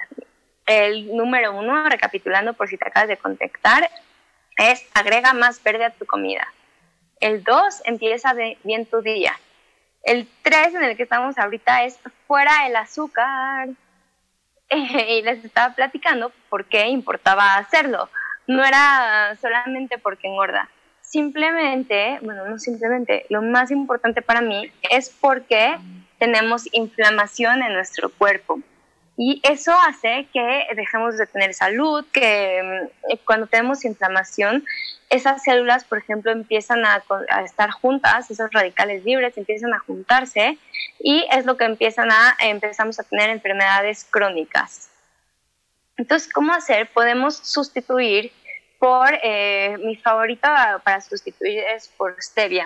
El 0.65 1.15
número 1.15 1.57
uno, 1.57 1.87
recapitulando 1.87 2.51
por 2.51 2.67
si 2.67 2.77
te 2.77 2.85
acabas 2.85 3.07
de 3.07 3.15
contactar, 3.15 3.89
es 4.57 4.85
agrega 4.93 5.31
más 5.31 5.63
verde 5.63 5.85
a 5.85 5.91
tu 5.91 6.05
comida. 6.05 6.45
El 7.21 7.41
dos, 7.41 7.81
empieza 7.85 8.33
bien 8.65 8.85
tu 8.87 9.01
día. 9.01 9.39
El 10.03 10.27
tres, 10.41 10.75
en 10.75 10.83
el 10.83 10.97
que 10.97 11.03
estamos 11.03 11.37
ahorita, 11.37 11.85
es 11.85 11.97
fuera 12.27 12.67
el 12.67 12.75
azúcar. 12.75 13.69
y 14.69 15.21
les 15.21 15.45
estaba 15.45 15.73
platicando 15.73 16.33
por 16.49 16.65
qué 16.65 16.87
importaba 16.87 17.55
hacerlo 17.55 18.09
no 18.47 18.63
era 18.63 19.35
solamente 19.41 19.97
porque 19.97 20.27
engorda. 20.27 20.69
Simplemente, 21.01 22.19
bueno, 22.21 22.47
no 22.47 22.57
simplemente, 22.57 23.25
lo 23.29 23.41
más 23.41 23.71
importante 23.71 24.21
para 24.21 24.41
mí 24.41 24.71
es 24.89 25.09
porque 25.09 25.77
tenemos 26.19 26.69
inflamación 26.73 27.63
en 27.63 27.73
nuestro 27.73 28.09
cuerpo. 28.09 28.59
Y 29.17 29.41
eso 29.43 29.73
hace 29.87 30.27
que 30.31 30.67
dejemos 30.75 31.17
de 31.17 31.27
tener 31.27 31.53
salud, 31.53 32.05
que 32.11 32.89
mm, 33.09 33.15
cuando 33.25 33.47
tenemos 33.47 33.83
inflamación, 33.85 34.63
esas 35.09 35.43
células, 35.43 35.83
por 35.83 35.97
ejemplo, 35.97 36.31
empiezan 36.31 36.85
a, 36.85 37.03
estar 37.43 37.71
juntas, 37.71 38.31
esos 38.31 38.49
radicales 38.51 39.03
libres 39.03 39.37
empiezan 39.37 39.73
a 39.73 39.79
juntarse 39.79 40.57
y 40.99 41.27
es 41.31 41.45
lo 41.45 41.57
que 41.57 41.65
empiezan 41.65 42.11
a, 42.11 42.37
empezamos 42.39 42.99
a 42.99 43.03
tener 43.03 43.29
enfermedades 43.29 44.05
crónicas. 44.09 44.90
Entonces, 46.01 46.33
¿cómo 46.33 46.51
hacer? 46.51 46.89
Podemos 46.91 47.37
sustituir 47.37 48.31
por, 48.79 49.07
eh, 49.21 49.77
mi 49.83 49.95
favorita 49.95 50.81
para 50.83 50.99
sustituir 50.99 51.59
es 51.59 51.89
por 51.89 52.15
stevia. 52.19 52.65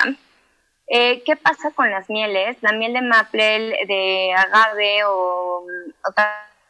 Eh, 0.87 1.21
¿Qué 1.25 1.35
pasa 1.35 1.71
con 1.71 1.91
las 1.91 2.09
mieles? 2.09 2.55
La 2.61 2.71
miel 2.71 2.93
de 2.93 3.01
maple, 3.01 3.85
de 3.87 4.33
agave 4.37 5.03
o, 5.05 5.65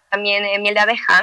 también 0.09 0.43
eh, 0.43 0.57
miel 0.57 0.73
de 0.73 0.79
abeja. 0.79 1.21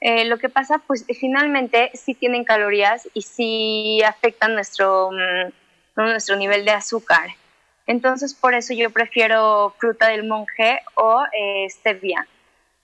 lo 0.00 0.38
que 0.38 0.48
pasa, 0.48 0.78
pues 0.78 1.04
finalmente 1.20 1.90
sí 1.92 2.14
tienen 2.14 2.44
calorías 2.44 3.06
y 3.12 3.20
sí 3.20 4.02
afectan 4.02 4.54
nuestro, 4.54 5.10
mm, 5.10 5.52
nuestro 5.96 6.36
nivel 6.36 6.64
de 6.64 6.70
azúcar. 6.70 7.28
Entonces, 7.86 8.32
por 8.32 8.54
eso 8.54 8.72
yo 8.72 8.88
prefiero 8.88 9.74
fruta 9.78 10.08
del 10.08 10.24
monje 10.24 10.80
o 10.94 11.22
stevia. 11.68 12.26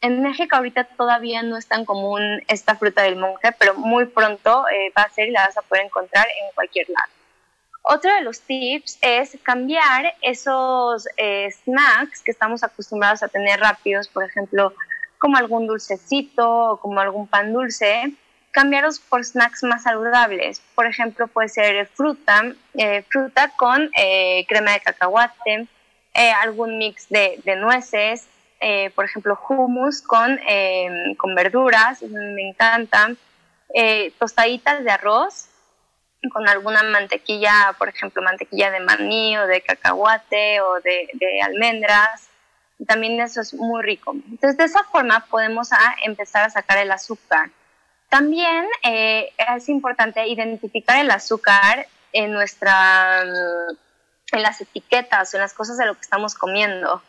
En 0.04 0.20
México 0.20 0.54
ahorita 0.54 0.84
todavía 0.84 1.42
no 1.42 1.56
es 1.56 1.66
tan 1.66 1.86
común 1.86 2.42
esta 2.48 2.74
fruta 2.74 3.00
del 3.04 3.16
monje, 3.16 3.52
pero 3.58 3.74
muy 3.74 4.04
pronto 4.04 4.68
eh, 4.68 4.92
va 4.94 5.04
a 5.04 5.08
ser 5.08 5.28
y 5.28 5.30
la 5.30 5.46
vas 5.46 5.56
a 5.56 5.62
poder 5.62 5.86
encontrar 5.86 6.26
en 6.26 6.54
cualquier 6.54 6.90
lado. 6.90 7.10
Otro 7.84 8.14
de 8.14 8.20
los 8.20 8.42
tips 8.42 8.98
es 9.00 9.38
cambiar 9.42 10.14
esos 10.20 11.08
eh, 11.16 11.50
snacks 11.50 12.20
que 12.20 12.32
estamos 12.32 12.62
acostumbrados 12.62 13.22
a 13.22 13.28
tener 13.28 13.58
rápidos, 13.60 14.08
por 14.08 14.24
ejemplo, 14.24 14.74
como 15.16 15.38
algún 15.38 15.66
dulcecito 15.66 16.72
o 16.72 16.76
como 16.76 17.00
algún 17.00 17.26
pan 17.26 17.54
dulce, 17.54 18.12
cambiarlos 18.50 19.00
por 19.00 19.24
snacks 19.24 19.62
más 19.62 19.84
saludables. 19.84 20.60
Por 20.74 20.84
ejemplo, 20.84 21.28
puede 21.28 21.48
ser 21.48 21.86
fruta, 21.86 22.42
eh, 22.74 23.06
fruta 23.08 23.52
con 23.56 23.88
crema 24.48 24.72
de 24.72 24.80
cacahuate, 24.84 25.66
algún 26.42 26.76
mix 26.76 27.08
de, 27.08 27.40
de 27.42 27.56
nueces, 27.56 28.28
eh, 28.66 28.90
por 28.94 29.04
ejemplo, 29.04 29.38
hummus 29.46 30.00
con, 30.00 30.40
eh, 30.48 31.14
con 31.18 31.34
verduras, 31.34 32.00
me 32.00 32.48
encantan, 32.48 33.18
eh, 33.74 34.10
tostaditas 34.18 34.82
de 34.82 34.90
arroz 34.90 35.50
con 36.32 36.48
alguna 36.48 36.82
mantequilla, 36.82 37.74
por 37.78 37.90
ejemplo, 37.90 38.22
mantequilla 38.22 38.70
de 38.70 38.80
maní 38.80 39.36
o 39.36 39.46
de 39.46 39.60
cacahuate 39.60 40.62
o 40.62 40.80
de, 40.80 41.10
de 41.12 41.42
almendras. 41.42 42.30
También 42.86 43.20
eso 43.20 43.42
es 43.42 43.52
muy 43.52 43.82
rico. 43.82 44.12
Entonces, 44.30 44.56
de 44.56 44.64
esa 44.64 44.82
forma 44.84 45.26
podemos 45.26 45.70
a 45.74 45.96
empezar 46.02 46.44
a 46.44 46.48
sacar 46.48 46.78
el 46.78 46.90
azúcar. 46.90 47.50
También 48.08 48.66
es 48.82 49.68
importante 49.68 50.26
identificar 50.26 50.98
el 50.98 51.10
azúcar 51.10 51.86
en 52.12 52.32
nuestra 52.32 53.22
en 54.32 54.42
las 54.42 54.60
etiquetas 54.62 55.34
o 55.34 55.36
en 55.36 55.42
las 55.42 55.52
cosas 55.52 55.76
de 55.76 55.84
lo 55.84 55.94
que 55.94 56.00
estamos 56.00 56.34
comiendo. 56.34 57.02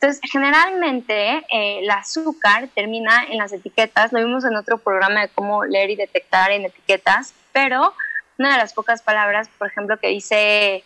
Entonces, 0.00 0.22
generalmente 0.32 1.44
eh, 1.50 1.80
el 1.80 1.90
azúcar 1.90 2.70
termina 2.74 3.22
en 3.28 3.36
las 3.36 3.52
etiquetas, 3.52 4.14
lo 4.14 4.18
vimos 4.18 4.46
en 4.46 4.56
otro 4.56 4.78
programa 4.78 5.20
de 5.20 5.28
cómo 5.28 5.66
leer 5.66 5.90
y 5.90 5.96
detectar 5.96 6.50
en 6.52 6.64
etiquetas, 6.64 7.34
pero 7.52 7.92
una 8.38 8.52
de 8.52 8.56
las 8.56 8.72
pocas 8.72 9.02
palabras, 9.02 9.50
por 9.58 9.68
ejemplo, 9.68 9.98
que 9.98 10.08
dice 10.08 10.84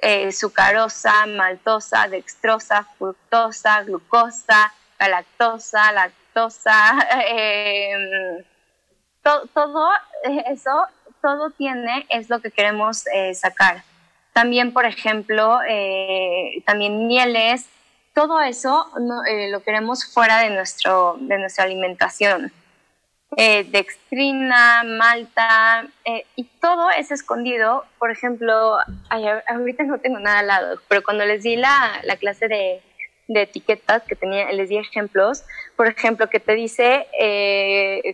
eh, 0.00 0.32
sucarosa, 0.32 1.26
maltosa, 1.26 2.08
dextrosa, 2.08 2.88
fructosa, 2.96 3.82
glucosa, 3.82 4.72
galactosa, 4.98 5.92
lactosa, 5.92 7.06
em, 7.28 8.44
todo 9.52 9.90
eso, 10.46 10.86
todo 11.20 11.50
tiene, 11.50 12.06
es 12.08 12.30
lo 12.30 12.40
que 12.40 12.50
queremos 12.50 13.06
eh, 13.08 13.34
sacar. 13.34 13.84
También, 14.32 14.72
por 14.72 14.86
ejemplo, 14.86 15.60
también 16.64 17.06
mieles, 17.06 17.68
todo 18.14 18.40
eso 18.40 18.86
eh, 19.28 19.50
lo 19.50 19.62
queremos 19.62 20.06
fuera 20.06 20.40
de, 20.40 20.50
nuestro, 20.50 21.16
de 21.20 21.38
nuestra 21.38 21.64
alimentación. 21.64 22.52
Eh, 23.36 23.64
dextrina, 23.64 24.84
malta, 24.84 25.88
eh, 26.04 26.24
y 26.36 26.44
todo 26.44 26.90
es 26.90 27.10
escondido. 27.10 27.84
Por 27.98 28.12
ejemplo, 28.12 28.78
ahorita 29.10 29.82
no 29.82 29.98
tengo 29.98 30.20
nada 30.20 30.38
al 30.38 30.46
lado, 30.46 30.80
pero 30.86 31.02
cuando 31.02 31.24
les 31.24 31.42
di 31.42 31.56
la, 31.56 32.00
la 32.04 32.16
clase 32.16 32.46
de, 32.46 32.80
de, 33.26 33.42
etiquetas 33.42 34.04
que 34.04 34.14
tenía, 34.14 34.50
les 34.52 34.68
di 34.68 34.78
ejemplos, 34.78 35.42
por 35.76 35.88
ejemplo, 35.88 36.30
que 36.30 36.38
te 36.38 36.54
dice 36.54 37.08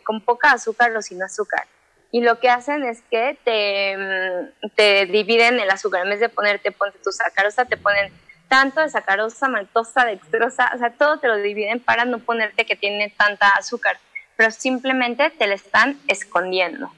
con 0.05 0.23
poca 0.23 0.53
azúcar 0.53 0.97
o 0.97 1.03
sin 1.03 1.23
azúcar. 1.23 1.67
Y 2.13 2.23
lo 2.23 2.41
que 2.41 2.49
hacen 2.49 2.83
es 2.85 3.03
que 3.03 3.39
te, 3.45 3.97
mm, 3.97 4.71
te 4.75 5.07
dividen 5.07 5.61
el 5.61 5.71
azúcar. 5.71 6.03
En 6.03 6.11
vez 6.11 6.21
de 6.21 6.29
ponerte, 6.29 6.73
ponte 6.73 6.99
tu 6.99 7.13
sacarosa, 7.13 7.67
te 7.67 7.77
ponen 7.77 8.11
tanto 8.51 8.81
de 8.81 8.89
sacarosa, 8.89 9.49
maltosa, 9.49 10.05
dextrosa, 10.05 10.73
o 10.75 10.79
sea, 10.79 10.91
todo 10.91 11.19
te 11.19 11.29
lo 11.29 11.37
dividen 11.37 11.79
para 11.79 12.05
no 12.05 12.19
ponerte 12.19 12.67
que 12.67 12.75
tiene 12.75 13.09
tanta 13.17 13.49
azúcar, 13.51 13.97
pero 14.37 14.51
simplemente 14.51 15.31
te 15.31 15.47
la 15.47 15.55
están 15.55 15.97
escondiendo. 16.09 16.91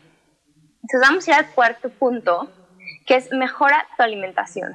Entonces 0.83 1.09
vamos 1.09 1.29
a 1.29 1.31
ir 1.31 1.37
al 1.37 1.51
cuarto 1.51 1.91
punto, 1.91 2.51
que 3.07 3.17
es 3.17 3.31
mejora 3.33 3.87
tu 3.97 4.03
alimentación. 4.03 4.73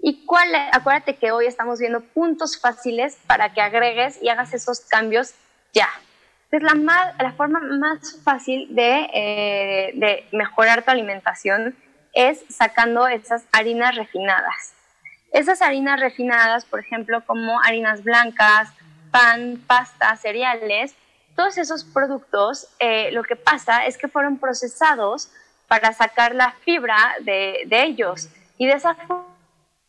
¿Y 0.00 0.26
cuál? 0.26 0.48
Acuérdate 0.72 1.14
que 1.16 1.30
hoy 1.30 1.46
estamos 1.46 1.78
viendo 1.78 2.00
puntos 2.00 2.60
fáciles 2.60 3.16
para 3.28 3.54
que 3.54 3.60
agregues 3.60 4.20
y 4.20 4.28
hagas 4.28 4.52
esos 4.54 4.80
cambios 4.80 5.34
ya. 5.72 5.88
Es 6.50 6.62
la, 6.62 7.14
la 7.20 7.32
forma 7.34 7.60
más 7.60 8.20
fácil 8.24 8.74
de, 8.74 9.08
eh, 9.14 9.92
de 9.94 10.26
mejorar 10.32 10.82
tu 10.82 10.90
alimentación 10.90 11.76
es 12.12 12.44
sacando 12.48 13.06
esas 13.06 13.44
harinas 13.52 13.94
refinadas. 13.94 14.74
Esas 15.32 15.62
harinas 15.62 16.00
refinadas, 16.00 16.64
por 16.64 16.80
ejemplo, 16.80 17.24
como 17.26 17.60
harinas 17.62 18.02
blancas, 18.02 18.70
pan, 19.10 19.62
pasta, 19.66 20.16
cereales, 20.16 20.94
todos 21.36 21.58
esos 21.58 21.84
productos, 21.84 22.68
eh, 22.78 23.10
lo 23.12 23.22
que 23.22 23.36
pasa 23.36 23.86
es 23.86 23.96
que 23.96 24.08
fueron 24.08 24.38
procesados 24.38 25.30
para 25.68 25.92
sacar 25.92 26.34
la 26.34 26.52
fibra 26.64 27.14
de, 27.20 27.62
de 27.66 27.84
ellos 27.84 28.28
y 28.56 28.66
de 28.66 28.72
esa 28.72 28.96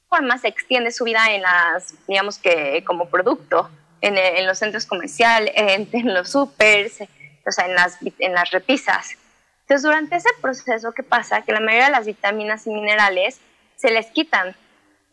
forma 0.10 0.38
se 0.38 0.50
extiende 0.50 0.92
su 0.92 1.06
vida 1.06 1.32
en 1.32 1.42
las, 1.42 1.96
digamos 2.08 2.38
que 2.38 2.84
como 2.86 3.10
producto, 3.10 3.70
en, 4.02 4.18
en 4.18 4.46
los 4.46 4.60
centros 4.60 4.86
comerciales, 4.86 5.52
en, 5.56 5.88
en 5.92 6.14
los 6.14 6.32
supers, 6.32 7.02
o 7.46 7.52
sea, 7.52 7.66
en 7.66 7.76
las, 7.76 7.98
en 8.20 8.34
las 8.34 8.52
repisas. 8.52 9.18
Entonces, 9.62 9.84
durante 9.84 10.16
ese 10.16 10.30
proceso, 10.42 10.92
¿qué 10.94 11.04
pasa? 11.04 11.44
Que 11.44 11.52
la 11.52 11.60
mayoría 11.60 11.86
de 11.86 11.92
las 11.92 12.06
vitaminas 12.06 12.66
y 12.66 12.72
minerales 12.72 13.40
se 13.76 13.92
les 13.92 14.08
quitan. 14.08 14.56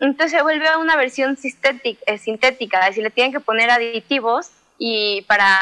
Entonces 0.01 0.32
se 0.32 0.42
vuelve 0.42 0.76
una 0.76 0.97
versión 0.97 1.38
eh, 1.42 2.18
sintética, 2.18 2.80
es 2.80 2.86
decir, 2.86 3.05
le 3.05 3.11
tienen 3.11 3.32
que 3.32 3.40
poner 3.40 3.70
aditivos 3.70 4.51
y 4.78 5.22
para, 5.22 5.59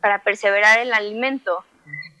para 0.00 0.22
perseverar 0.22 0.80
el 0.80 0.92
alimento. 0.92 1.64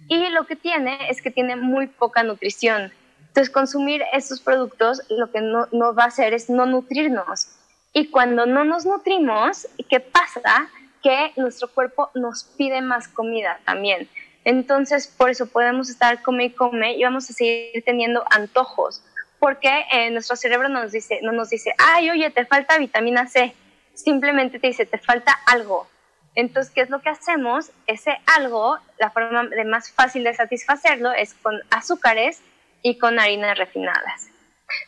Y 0.08 0.28
lo 0.30 0.46
que 0.46 0.56
tiene 0.56 1.10
es 1.10 1.20
que 1.20 1.30
tiene 1.30 1.56
muy 1.56 1.88
poca 1.88 2.22
nutrición. 2.22 2.92
Entonces, 3.28 3.50
consumir 3.50 4.02
estos 4.12 4.40
productos 4.40 5.02
lo 5.10 5.30
que 5.30 5.40
no, 5.40 5.68
no 5.72 5.94
va 5.94 6.04
a 6.04 6.08
hacer 6.08 6.32
es 6.32 6.48
no 6.48 6.64
nutrirnos. 6.64 7.48
Y 7.92 8.10
cuando 8.10 8.46
no 8.46 8.64
nos 8.64 8.86
nutrimos, 8.86 9.66
¿qué 9.88 10.00
pasa? 10.00 10.68
Que 11.02 11.32
nuestro 11.36 11.68
cuerpo 11.68 12.10
nos 12.14 12.44
pide 12.44 12.80
más 12.80 13.08
comida 13.08 13.60
también. 13.64 14.08
Entonces, 14.44 15.06
por 15.08 15.30
eso 15.30 15.46
podemos 15.46 15.90
estar 15.90 16.22
come 16.22 16.46
y 16.46 16.50
come 16.50 16.94
y 16.94 17.02
vamos 17.02 17.28
a 17.28 17.32
seguir 17.32 17.82
teniendo 17.84 18.24
antojos, 18.30 19.02
porque 19.38 19.84
eh, 19.92 20.10
nuestro 20.10 20.36
cerebro 20.36 20.68
nos 20.68 20.92
dice, 20.92 21.20
no 21.22 21.32
nos 21.32 21.50
dice, 21.50 21.74
ay, 21.78 22.10
oye, 22.10 22.30
te 22.30 22.44
falta 22.44 22.78
vitamina 22.78 23.26
C, 23.26 23.54
simplemente 23.94 24.58
te 24.58 24.68
dice, 24.68 24.86
te 24.86 24.98
falta 24.98 25.38
algo. 25.46 25.88
Entonces, 26.34 26.72
¿qué 26.72 26.82
es 26.82 26.90
lo 26.90 27.00
que 27.00 27.08
hacemos? 27.08 27.72
Ese 27.86 28.18
algo, 28.26 28.78
la 28.98 29.10
forma 29.10 29.44
de 29.44 29.64
más 29.64 29.90
fácil 29.90 30.24
de 30.24 30.34
satisfacerlo 30.34 31.12
es 31.12 31.34
con 31.34 31.60
azúcares 31.70 32.42
y 32.82 32.98
con 32.98 33.18
harinas 33.18 33.58
refinadas. 33.58 34.28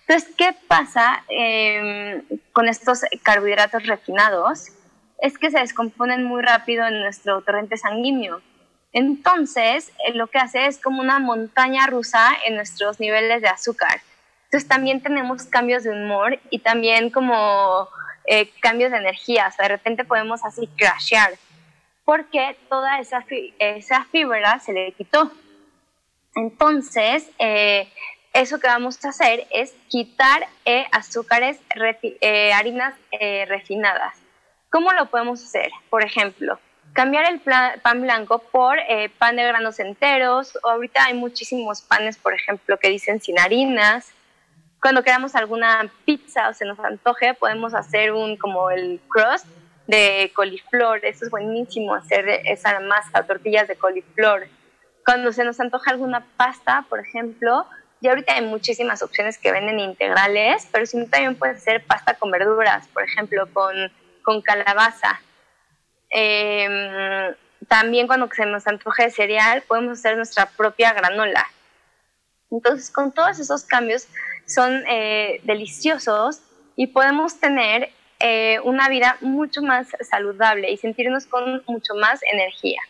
Entonces, 0.02 0.34
¿qué 0.36 0.54
pasa 0.68 1.24
em, 1.28 2.22
con 2.52 2.68
estos 2.68 3.00
carbohidratos 3.22 3.86
refinados? 3.86 4.68
Es 5.18 5.38
que 5.38 5.50
se 5.50 5.58
descomponen 5.58 6.24
muy 6.24 6.42
rápido 6.42 6.86
en 6.86 7.00
nuestro 7.00 7.42
torrente 7.42 7.76
sanguíneo 7.76 8.42
entonces, 8.92 9.92
eh, 10.04 10.14
lo 10.14 10.26
que 10.26 10.38
hace 10.38 10.66
es 10.66 10.78
como 10.78 11.00
una 11.00 11.18
montaña 11.18 11.86
rusa 11.86 12.30
en 12.46 12.56
nuestros 12.56 12.98
niveles 12.98 13.40
de 13.42 13.48
azúcar. 13.48 14.00
Entonces, 14.50 14.68
también 14.68 15.00
tenemos 15.00 15.44
cambios 15.44 15.84
de 15.84 15.90
humor 15.90 16.40
y 16.50 16.58
también 16.58 17.10
como 17.10 17.88
eh, 18.26 18.50
cambios 18.60 18.90
de 18.90 18.98
energía. 18.98 19.46
O 19.48 19.52
sea, 19.52 19.64
de 19.64 19.76
repente 19.76 20.04
podemos 20.04 20.44
así 20.44 20.66
crashear 20.76 21.34
porque 22.04 22.56
toda 22.68 22.98
esa, 22.98 23.24
esa 23.60 24.04
fibra 24.06 24.58
se 24.58 24.72
le 24.72 24.92
quitó. 24.92 25.30
Entonces, 26.34 27.30
eh, 27.38 27.88
eso 28.32 28.58
que 28.58 28.66
vamos 28.66 29.04
a 29.04 29.10
hacer 29.10 29.46
es 29.50 29.72
quitar 29.88 30.48
azúcares, 30.90 31.58
harinas 32.52 32.94
refinadas. 33.46 34.16
¿Cómo 34.70 34.92
lo 34.92 35.06
podemos 35.06 35.42
hacer? 35.44 35.70
Por 35.90 36.04
ejemplo, 36.04 36.58
cambiar 36.92 37.30
el 37.30 37.40
pan 37.40 38.02
blanco 38.02 38.38
por 38.38 38.78
eh, 38.78 39.08
pan 39.18 39.36
de 39.36 39.44
granos 39.44 39.78
enteros. 39.78 40.58
Ahorita 40.62 41.04
hay 41.04 41.14
muchísimos 41.14 41.82
panes, 41.82 42.16
por 42.16 42.34
ejemplo, 42.34 42.78
que 42.78 42.88
dicen 42.88 43.20
sin 43.20 43.38
harinas. 43.38 44.12
Cuando 44.80 45.02
queramos 45.02 45.34
alguna 45.34 45.90
pizza 46.04 46.48
o 46.48 46.54
se 46.54 46.64
nos 46.64 46.78
antoje, 46.80 47.34
podemos 47.34 47.74
hacer 47.74 48.12
un 48.12 48.36
como 48.36 48.70
el 48.70 49.00
crust 49.08 49.46
de 49.86 50.32
coliflor. 50.34 51.04
Eso 51.04 51.24
es 51.24 51.30
buenísimo, 51.30 51.94
hacer 51.94 52.28
esa 52.44 52.80
masa, 52.80 53.26
tortillas 53.26 53.68
de 53.68 53.76
coliflor. 53.76 54.46
Cuando 55.04 55.32
se 55.32 55.44
nos 55.44 55.60
antoja 55.60 55.90
alguna 55.90 56.24
pasta, 56.36 56.86
por 56.88 57.00
ejemplo, 57.00 57.66
y 58.00 58.08
ahorita 58.08 58.34
hay 58.34 58.44
muchísimas 58.46 59.02
opciones 59.02 59.36
que 59.36 59.52
venden 59.52 59.78
integrales, 59.80 60.66
pero 60.72 60.86
si 60.86 60.96
no, 60.96 61.06
también 61.06 61.36
puedes 61.36 61.58
hacer 61.58 61.84
pasta 61.84 62.14
con 62.14 62.30
verduras, 62.30 62.88
por 62.88 63.02
ejemplo, 63.02 63.46
con, 63.52 63.74
con 64.22 64.40
calabaza 64.40 65.20
Em, 66.10 67.34
también 67.68 68.08
cuando 68.08 68.28
se 68.34 68.44
nos 68.44 68.66
antoje 68.66 69.10
cereal, 69.10 69.62
podemos 69.62 69.98
hacer 69.98 70.16
nuestra 70.16 70.46
propia 70.46 70.92
granola. 70.92 71.46
Entonces, 72.50 72.90
con 72.90 73.12
todos 73.12 73.38
esos 73.38 73.64
cambios 73.64 74.08
son 74.46 74.84
eh, 74.88 75.40
deliciosos 75.44 76.42
y 76.76 76.88
podemos 76.88 77.38
tener 77.38 77.90
eh, 78.18 78.60
una 78.64 78.88
vida 78.88 79.16
mucho 79.20 79.62
más 79.62 79.88
saludable 80.08 80.70
y 80.70 80.76
sentirnos 80.76 81.26
con 81.26 81.62
mucho 81.66 81.94
más 81.94 82.20
energía. 82.32 82.80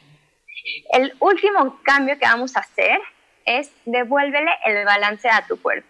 El 0.93 1.15
último 1.21 1.81
cambio 1.83 2.19
que 2.19 2.27
vamos 2.27 2.57
a 2.57 2.61
hacer 2.61 2.99
es 3.45 3.71
devuélvele 3.85 4.51
el 4.65 4.85
balance 4.85 5.29
a 5.29 5.47
tu 5.47 5.61
cuerpo. 5.61 5.89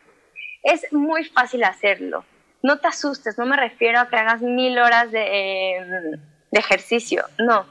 Es 0.62 0.92
muy 0.92 1.24
fácil 1.24 1.64
hacerlo. 1.64 2.24
No 2.62 2.78
te 2.78 2.88
asustes, 2.88 3.38
no 3.38 3.46
me 3.46 3.56
refiero 3.56 4.00
a 4.00 4.08
que 4.08 4.16
hagas 4.16 4.42
mil 4.42 4.78
horas 4.78 5.10
de... 5.10 5.76
Em, 5.76 6.30
ejercicio, 6.58 7.24
no. 7.38 7.64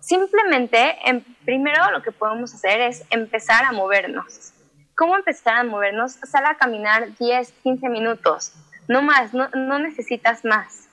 Simplemente, 0.00 0.96
en, 1.04 1.22
primero 1.44 1.90
lo 1.92 2.02
que 2.02 2.12
podemos 2.12 2.52
hacer 2.54 2.80
es 2.80 3.04
empezar 3.10 3.64
a 3.64 3.72
movernos. 3.72 4.52
¿Cómo 4.96 5.16
empezar 5.16 5.56
a 5.56 5.64
movernos? 5.64 6.12
Sal 6.22 6.46
a 6.46 6.56
caminar 6.56 7.16
10, 7.18 7.52
15 7.62 7.88
minutos, 7.88 8.52
no 8.88 9.02
más, 9.02 9.34
no, 9.34 9.48
no 9.50 9.78
necesitas 9.78 10.44
más. 10.44 10.88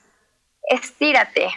Estírate. 0.68 1.48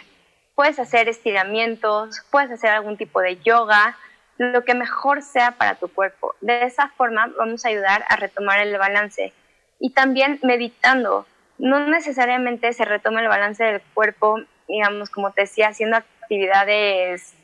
Puedes 0.54 0.78
hacer 0.78 1.08
estiramientos, 1.08 2.22
puedes 2.30 2.50
hacer 2.50 2.70
algún 2.70 2.96
tipo 2.96 3.20
de 3.20 3.36
yoga, 3.42 3.96
lo 4.38 4.64
que 4.64 4.74
mejor 4.74 5.22
sea 5.22 5.52
para 5.52 5.74
tu 5.74 5.88
cuerpo. 5.88 6.34
De 6.40 6.64
esa 6.64 6.88
forma 6.88 7.30
vamos 7.38 7.64
a 7.64 7.68
ayudar 7.68 8.04
a 8.08 8.16
retomar 8.16 8.60
el 8.60 8.76
balance. 8.78 9.32
Y 9.78 9.90
también 9.90 10.38
meditando. 10.42 11.26
No 11.58 11.86
necesariamente 11.86 12.72
se 12.72 12.84
retoma 12.84 13.20
el 13.20 13.28
balance 13.28 13.64
del 13.64 13.82
cuerpo 13.94 14.40
digamos, 14.68 15.10
como 15.10 15.32
te 15.32 15.42
decía, 15.42 15.68
haciendo 15.68 15.96
actividades 15.96 17.34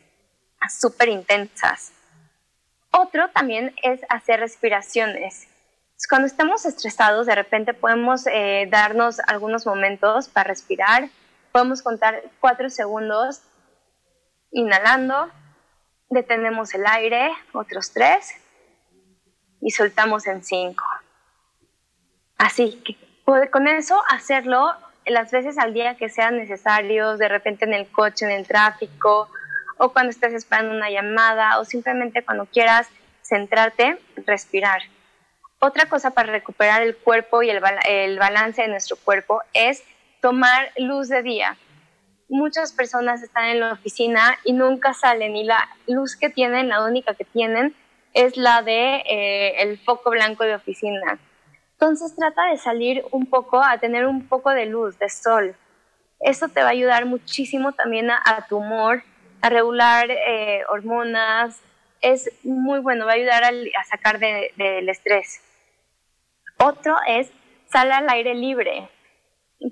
súper 0.68 1.09
intensas. 1.09 1.92
Otro 2.93 3.30
también 3.30 3.74
es 3.82 4.01
hacer 4.09 4.40
respiraciones. 4.40 5.49
Cuando 6.09 6.26
estamos 6.26 6.66
estresados, 6.66 7.26
de 7.26 7.34
repente 7.34 7.74
podemos 7.74 8.26
eh, 8.26 8.68
darnos 8.70 9.18
algunos 9.26 9.66
momentos 9.66 10.28
para 10.28 10.49
respirar. 10.49 11.09
Podemos 11.53 11.80
contar 11.82 12.22
cuatro 12.40 12.68
segundos 12.70 13.43
inhalando, 14.51 15.30
detenemos 16.11 16.74
el 16.74 16.86
aire, 16.86 17.30
otros 17.53 17.93
tres, 17.93 18.34
y 19.61 19.70
soltamos 19.70 20.26
en 20.26 20.45
cinco. 20.45 20.84
Así 22.36 22.82
que 22.84 23.51
con 23.51 23.68
eso 23.68 24.03
hacerlo 24.11 24.74
las 25.07 25.30
veces 25.30 25.57
al 25.59 25.72
día 25.72 25.97
que 25.97 26.09
sean 26.09 26.36
necesarios, 26.36 27.18
de 27.18 27.28
repente 27.28 27.64
en 27.64 27.72
el 27.72 27.90
coche, 27.90 28.26
en 28.26 28.32
el 28.32 28.47
tráfico, 28.47 29.28
o 29.83 29.93
cuando 29.93 30.11
estés 30.11 30.33
esperando 30.33 30.74
una 30.74 30.91
llamada, 30.91 31.59
o 31.59 31.64
simplemente 31.64 32.24
cuando 32.24 32.47
quieras 32.47 32.89
centrarte, 33.22 33.99
respirar. 34.26 34.83
Otra 35.59 35.87
cosa 35.87 36.11
para 36.11 36.33
recuperar 36.33 36.83
el 36.83 36.97
cuerpo 36.97 37.43
y 37.43 37.51
el, 37.51 37.61
el 37.87 38.18
balance 38.18 38.62
de 38.62 38.68
nuestro 38.68 38.97
cuerpo 38.97 39.43
es 39.53 39.83
tomar 40.20 40.70
luz 40.76 41.09
de 41.09 41.22
día. 41.22 41.57
Muchas 42.28 42.72
personas 42.72 43.22
están 43.22 43.47
en 43.47 43.61
la 43.61 43.72
oficina 43.72 44.39
y 44.45 44.53
nunca 44.53 44.95
salen 44.95 45.37
y 45.37 45.45
la 45.45 45.68
luz 45.87 46.16
que 46.16 46.30
tienen, 46.30 46.68
la 46.68 46.85
única 46.85 47.14
que 47.14 47.24
tienen, 47.24 47.74
es 48.14 48.37
la 48.37 48.62
de 48.62 49.03
eh, 49.09 49.62
el 49.62 49.78
foco 49.78 50.11
blanco 50.11 50.45
de 50.45 50.55
oficina 50.55 51.18
entonces 51.83 52.14
trata 52.14 52.47
de 52.47 52.59
salir 52.59 53.05
un 53.11 53.26
poco, 53.26 53.61
a 53.61 53.76
tener 53.78 54.07
un 54.07 54.28
poco 54.28 54.51
de 54.51 54.66
luz, 54.66 55.01
de 55.01 55.09
sol. 55.09 55.57
Eso 56.20 56.47
te 56.47 56.61
va 56.61 56.68
a 56.68 56.70
ayudar 56.70 57.07
muchísimo 57.07 57.72
también 57.72 58.09
a, 58.09 58.47
tu 58.49 58.59
humor, 58.59 59.03
a 59.43 59.49
regular 59.51 60.11
eh, 60.11 60.62
hormonas. 60.68 61.61
Es 62.01 62.30
muy 62.43 62.80
bueno, 62.80 63.07
va 63.07 63.12
a 63.12 63.14
ayudar 63.14 63.45
a 63.45 63.84
sacar 63.84 64.18
del 64.18 64.88
estrés. 64.88 65.40
Otro 66.59 66.97
es 67.07 67.30
sal 67.70 67.93
al 67.93 68.09
aire 68.09 68.34
libre, 68.34 68.88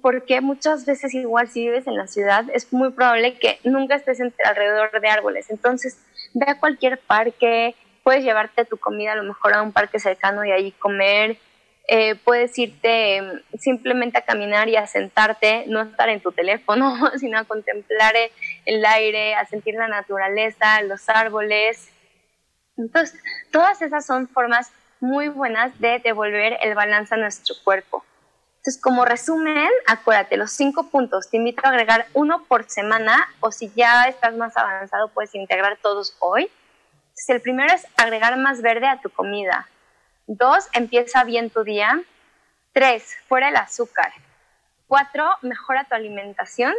porque 0.02 0.40
muchas 0.40 0.86
veces 0.86 1.14
igual 1.14 1.48
si 1.48 1.60
vives 1.60 1.86
en 1.86 1.96
la 1.96 2.06
ciudad 2.06 2.44
es 2.52 2.72
muy 2.72 2.90
probable 2.92 3.38
que 3.38 3.58
nunca 3.64 3.96
estés 3.96 4.20
alrededor 4.44 5.00
de 5.00 5.08
árboles. 5.08 5.50
Entonces 5.50 6.00
ve 6.34 6.46
a 6.48 6.58
cualquier 6.58 6.98
parque, 6.98 7.74
puedes 8.02 8.24
llevarte 8.24 8.64
tu 8.64 8.76
comida 8.76 9.12
a 9.12 9.16
lo 9.16 9.24
mejor 9.24 9.54
a 9.54 9.62
un 9.62 9.72
parque 9.72 9.98
cercano 9.98 10.44
y 10.44 10.52
ahí 10.52 10.72
comer 10.72 11.36
eh, 11.92 12.14
puedes 12.14 12.56
irte 12.56 13.16
em, 13.16 13.42
simplemente 13.58 14.16
a 14.16 14.22
caminar 14.22 14.68
y 14.68 14.76
a 14.76 14.86
sentarte, 14.86 15.64
no 15.66 15.82
estar 15.82 16.08
en 16.08 16.20
tu 16.20 16.30
teléfono, 16.30 16.94
sino 17.18 17.36
a 17.36 17.44
contemplar 17.44 18.14
el 18.64 18.86
aire, 18.86 19.34
a 19.34 19.44
sentir 19.46 19.74
la 19.74 19.88
naturaleza, 19.88 20.82
los 20.82 21.08
árboles. 21.08 21.90
Entonces, 22.76 23.20
todas 23.50 23.82
esas 23.82 24.06
son 24.06 24.28
formas 24.28 24.70
muy 25.00 25.30
buenas 25.30 25.80
de 25.80 25.98
devolver 25.98 26.58
el 26.60 26.76
balance 26.76 27.12
a 27.12 27.18
nuestro 27.18 27.56
cuerpo. 27.64 28.04
Entonces, 28.58 28.80
como 28.80 29.04
resumen, 29.04 29.68
acuérdate, 29.88 30.36
los 30.36 30.52
cinco 30.52 30.90
puntos, 30.90 31.28
te 31.28 31.38
invito 31.38 31.62
a 31.64 31.70
agregar 31.70 32.06
uno 32.12 32.44
por 32.44 32.70
semana 32.70 33.28
o 33.40 33.50
si 33.50 33.68
ya 33.74 34.04
estás 34.04 34.36
más 34.36 34.56
avanzado, 34.56 35.08
puedes 35.08 35.34
integrar 35.34 35.76
todos 35.82 36.14
hoy. 36.20 36.42
Entonces, 36.42 37.30
el 37.30 37.40
primero 37.40 37.74
es 37.74 37.84
agregar 37.96 38.36
más 38.36 38.62
verde 38.62 38.86
a 38.86 39.00
tu 39.00 39.10
comida. 39.10 39.66
Dos, 40.32 40.68
empieza 40.74 41.24
bien 41.24 41.50
tu 41.50 41.64
día. 41.64 42.00
Tres, 42.72 43.16
fuera 43.26 43.48
el 43.48 43.56
azúcar. 43.56 44.12
Cuatro, 44.86 45.28
mejora 45.42 45.84
tu 45.84 45.96
alimentación. 45.96 46.72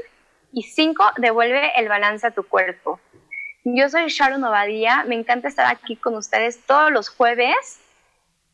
Y 0.54 0.64
cinco, 0.64 1.04
devuelve 1.18 1.72
el 1.78 1.89
balance 1.89 2.26
a 2.26 2.32
tu 2.32 2.43
cuerpo. 2.43 3.02
Yo 3.66 3.89
soy 3.89 4.08
Sharon 4.08 4.43
Obadía, 4.45 5.04
me 5.04 5.16
encanta 5.16 5.49
estar 5.49 5.66
aquí 5.66 5.97
con 5.97 6.16
ustedes 6.16 6.66
todos 6.66 6.91
los 6.91 7.10
jueves 7.10 7.82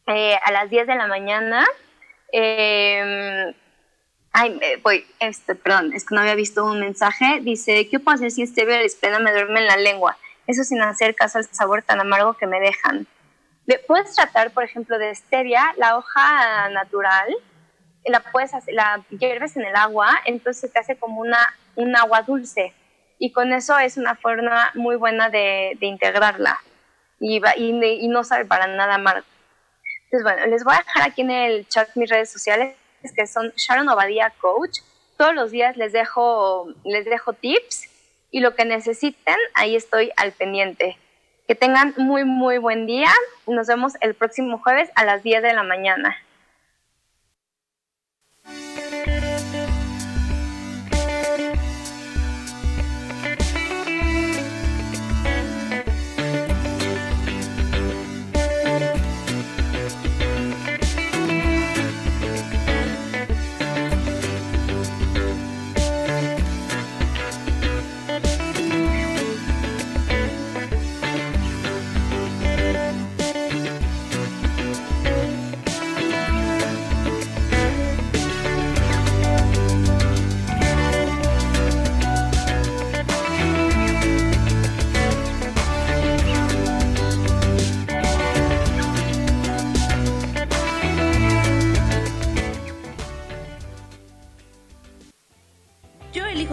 eh, 0.08 0.36
a 0.44 0.52
las 0.52 0.70
10 0.70 0.88
de 0.88 0.96
la 0.96 1.06
mañana 1.06 1.66
eh, 2.34 3.54
ay, 4.34 4.60
voy, 4.84 5.06
este, 5.20 5.54
perdón, 5.54 5.94
es 5.94 6.06
que 6.06 6.16
no 6.16 6.22
había 6.22 6.36
visto 6.36 6.66
un 6.66 6.80
mensaje. 6.80 7.40
Dice, 7.42 7.88
¿qué 7.88 8.00
puedo 8.00 8.16
hacer 8.16 8.32
si 8.32 8.42
este 8.42 8.90
stevia 8.90 9.20
me 9.20 9.32
duerme 9.32 9.60
en 9.60 9.68
la 9.68 9.78
lengua? 9.78 10.18
Eso 10.48 10.64
sin 10.64 10.82
hacer 10.82 11.16
caso 11.16 11.38
al 11.38 11.46
sabor 11.46 11.84
tan 11.84 12.00
amargo 12.00 12.34
que 12.34 12.48
me 12.48 12.60
dejan. 12.60 13.08
Puedes 13.86 14.16
tratar, 14.16 14.52
por 14.52 14.64
ejemplo, 14.64 14.98
de 14.98 15.14
stevia, 15.14 15.74
la 15.78 15.98
hoja 15.98 16.70
natural, 16.70 17.36
la 18.06 18.22
puedes 18.22 18.54
hacer, 18.54 18.74
la 18.74 19.04
hierves 19.10 19.58
en 19.58 19.66
el 19.66 19.76
agua, 19.76 20.10
entonces 20.26 20.72
te 20.72 20.80
hace 20.80 20.98
como 20.98 21.20
una, 21.20 21.40
un 21.76 21.96
agua 21.96 22.22
dulce. 22.22 22.74
Y 23.20 23.32
con 23.32 23.52
eso 23.52 23.78
es 23.78 23.98
una 23.98 24.16
forma 24.16 24.72
muy 24.76 24.96
buena 24.96 25.30
de, 25.30 25.76
de 25.80 25.86
integrarla. 25.86 26.60
Y, 27.20 27.42
y, 27.58 27.84
y 27.84 28.08
no 28.08 28.24
sabe 28.24 28.46
para 28.46 28.68
nada 28.68 28.96
amargo. 28.96 29.26
Entonces, 30.06 30.24
bueno, 30.24 30.46
les 30.46 30.64
voy 30.64 30.76
a 30.76 30.84
dejar 30.86 31.04
aquí 31.04 31.22
en 31.22 31.32
el 31.32 31.68
chat 31.68 31.90
mis 31.96 32.10
redes 32.10 32.32
sociales, 32.32 32.78
que 33.16 33.28
son 33.28 33.52
Sharon 33.58 33.90
Obadía 33.90 34.32
Coach. 34.40 34.80
Todos 35.18 35.34
los 35.34 35.52
días 35.52 35.76
les 35.76 35.92
dejo, 35.92 36.68
les 36.86 37.06
dejo 37.06 37.34
tips 37.34 37.90
y 38.32 38.40
lo 38.40 38.56
que 38.56 38.66
necesiten, 38.66 39.36
ahí 39.56 39.76
estoy 39.76 40.12
al 40.16 40.32
pendiente. 40.32 40.98
Que 41.48 41.56
tengan 41.56 41.94
muy, 41.98 42.26
muy 42.26 42.58
buen 42.58 42.86
día. 42.86 43.10
Nos 43.46 43.68
vemos 43.68 43.94
el 44.02 44.14
próximo 44.16 44.60
jueves 44.60 44.90
a 44.96 45.06
las 45.06 45.24
10 45.24 45.42
de 45.42 45.54
la 45.54 45.64
mañana. 45.64 46.16